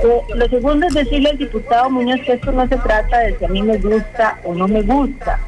[0.03, 3.45] Eh, lo segundo es decirle al diputado Muñoz que esto no se trata de si
[3.45, 5.39] a mí me gusta o no me gusta.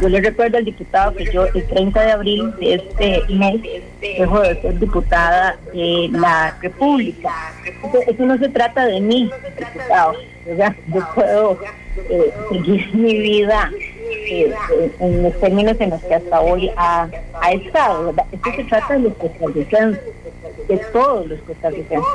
[0.00, 3.60] Yo le recuerdo al diputado que yo el 30 de abril de este mes
[4.00, 7.30] dejo de ser diputada de la República.
[8.08, 10.14] Eso, no se trata de mí, diputado.
[10.92, 11.58] Yo puedo
[12.10, 13.70] eh, seguir mi vida
[14.28, 14.52] eh,
[14.98, 17.08] en los términos en los que hasta hoy ha,
[17.52, 18.14] estado.
[18.32, 20.02] Esto se trata de los costarricenses,
[20.72, 22.08] de todos los costarricenses,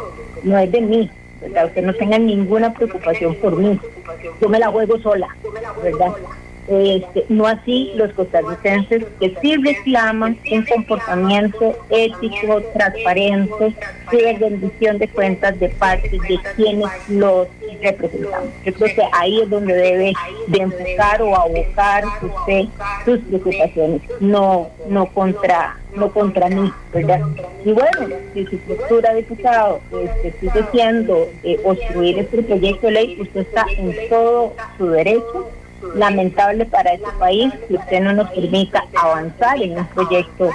[0.43, 1.09] no es de mí.
[1.41, 1.67] ¿verdad?
[1.67, 3.79] Usted no tenga ninguna preocupación por mí.
[4.41, 5.27] Yo me la juego sola,
[5.83, 6.13] ¿verdad?
[6.67, 13.73] Este, no así los costarricenses que sí reclaman un comportamiento ético, transparente
[14.11, 17.47] y de rendición de cuentas de parte de quienes los
[17.81, 18.49] representamos.
[18.65, 20.13] Yo creo que ahí es donde debe
[20.47, 22.65] de enfocar o abocar usted
[23.05, 27.21] sus preocupaciones, no, no contra, no contra mí, ¿verdad?
[27.63, 33.17] Y bueno, si su postura, diputado, este, sigue siendo eh, obstruir este proyecto de ley,
[33.21, 35.49] usted está en todo su derecho
[35.95, 40.49] lamentable para este país que usted no nos permita avanzar en un proyecto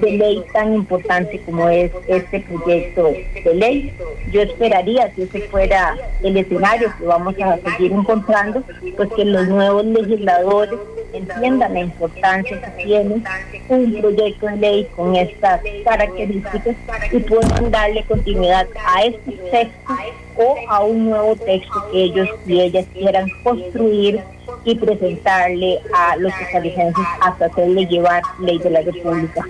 [0.00, 3.10] de ley tan importante como es este proyecto
[3.44, 3.92] de ley.
[4.30, 8.62] Yo esperaría, si ese fuera el escenario que vamos a seguir encontrando,
[8.96, 10.78] pues que los nuevos legisladores
[11.12, 13.22] entiendan la importancia que tiene
[13.68, 16.76] un proyecto de ley con estas características
[17.10, 19.94] y puedan darle continuidad a este texto
[20.40, 24.20] o a un nuevo texto que ellos y ellas quieran construir
[24.64, 29.44] y presentarle a los costarricenses hasta hacerle llevar ley de la República.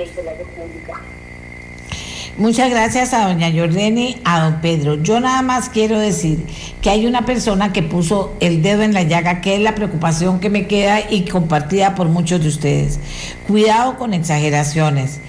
[2.36, 4.94] Muchas gracias a doña Jordeni, a don Pedro.
[4.94, 6.46] Yo nada más quiero decir
[6.80, 10.40] que hay una persona que puso el dedo en la llaga, que es la preocupación
[10.40, 12.98] que me queda y compartida por muchos de ustedes.
[13.46, 15.20] Cuidado con exageraciones.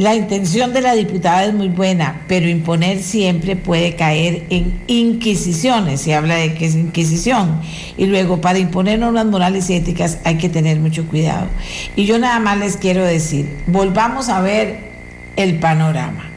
[0.00, 6.00] La intención de la diputada es muy buena, pero imponer siempre puede caer en inquisiciones.
[6.00, 7.60] Se habla de que es inquisición.
[7.98, 11.48] Y luego, para imponer normas morales y éticas hay que tener mucho cuidado.
[11.96, 14.88] Y yo nada más les quiero decir, volvamos a ver
[15.36, 16.30] el panorama.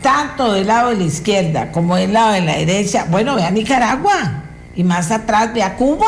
[0.00, 3.08] Tanto del lado de la izquierda como del lado de la derecha.
[3.10, 4.44] Bueno, ve a Nicaragua.
[4.76, 6.06] Y más atrás ve a Cuba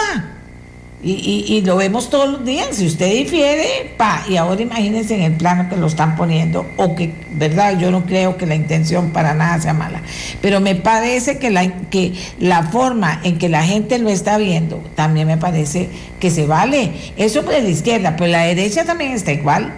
[1.02, 2.68] y, y, lo vemos todos los días.
[2.72, 6.94] Si usted difiere, pa, y ahora imagínense en el plano que lo están poniendo, o
[6.94, 7.78] que, ¿verdad?
[7.78, 10.02] Yo no creo que la intención para nada sea mala.
[10.42, 14.76] Pero me parece que la, que la forma en que la gente lo está viendo
[14.94, 15.88] también me parece
[16.20, 16.92] que se vale.
[17.16, 19.72] Eso es de la izquierda, pero la derecha también está igual.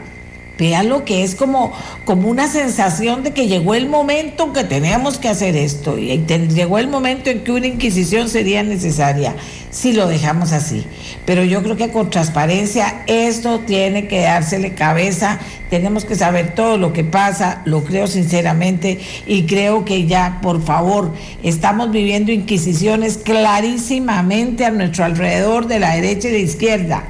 [0.59, 1.73] Véalo que es como,
[2.05, 5.99] como una sensación de que llegó el momento que teníamos que hacer esto.
[5.99, 9.35] Y llegó el momento en que una inquisición sería necesaria
[9.71, 10.85] si lo dejamos así.
[11.25, 16.77] Pero yo creo que con transparencia esto tiene que dársele cabeza, tenemos que saber todo
[16.77, 21.13] lo que pasa, lo creo sinceramente y creo que ya, por favor,
[21.43, 27.05] estamos viviendo inquisiciones clarísimamente a nuestro alrededor de la derecha y de la izquierda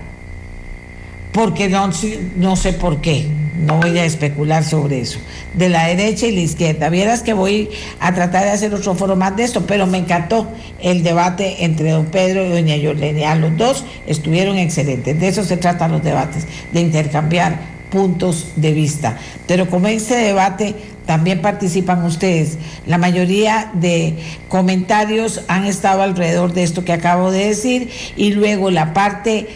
[1.32, 1.90] porque no,
[2.36, 3.26] no sé por qué,
[3.59, 5.18] no voy a especular sobre eso,
[5.54, 6.88] de la derecha y la izquierda.
[6.90, 10.48] Vieras que voy a tratar de hacer otro foro más de esto, pero me encantó
[10.80, 13.34] el debate entre don Pedro y doña Yolenia.
[13.34, 19.18] Los dos estuvieron excelentes, de eso se tratan los debates, de intercambiar puntos de vista.
[19.46, 20.74] Pero como este debate
[21.06, 22.59] también participan ustedes.
[22.86, 24.16] La mayoría de
[24.48, 29.48] comentarios han estado alrededor de esto que acabo de decir y luego la parte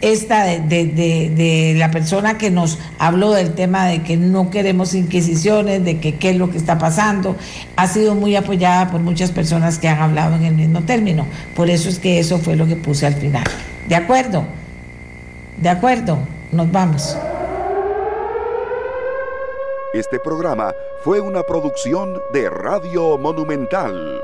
[0.00, 5.84] esta de, de, la persona que nos habló del tema de que no queremos inquisiciones,
[5.84, 7.36] de que qué es lo que está pasando,
[7.76, 11.26] ha sido muy apoyada por muchas personas que han hablado en el mismo término.
[11.54, 13.44] Por eso es que eso fue lo que puse al final.
[13.88, 14.44] ¿De acuerdo?
[15.56, 16.18] ¿De acuerdo?
[16.52, 17.16] Nos vamos.
[19.94, 20.74] Este programa
[21.04, 24.20] fue una producción de Radio Monumental.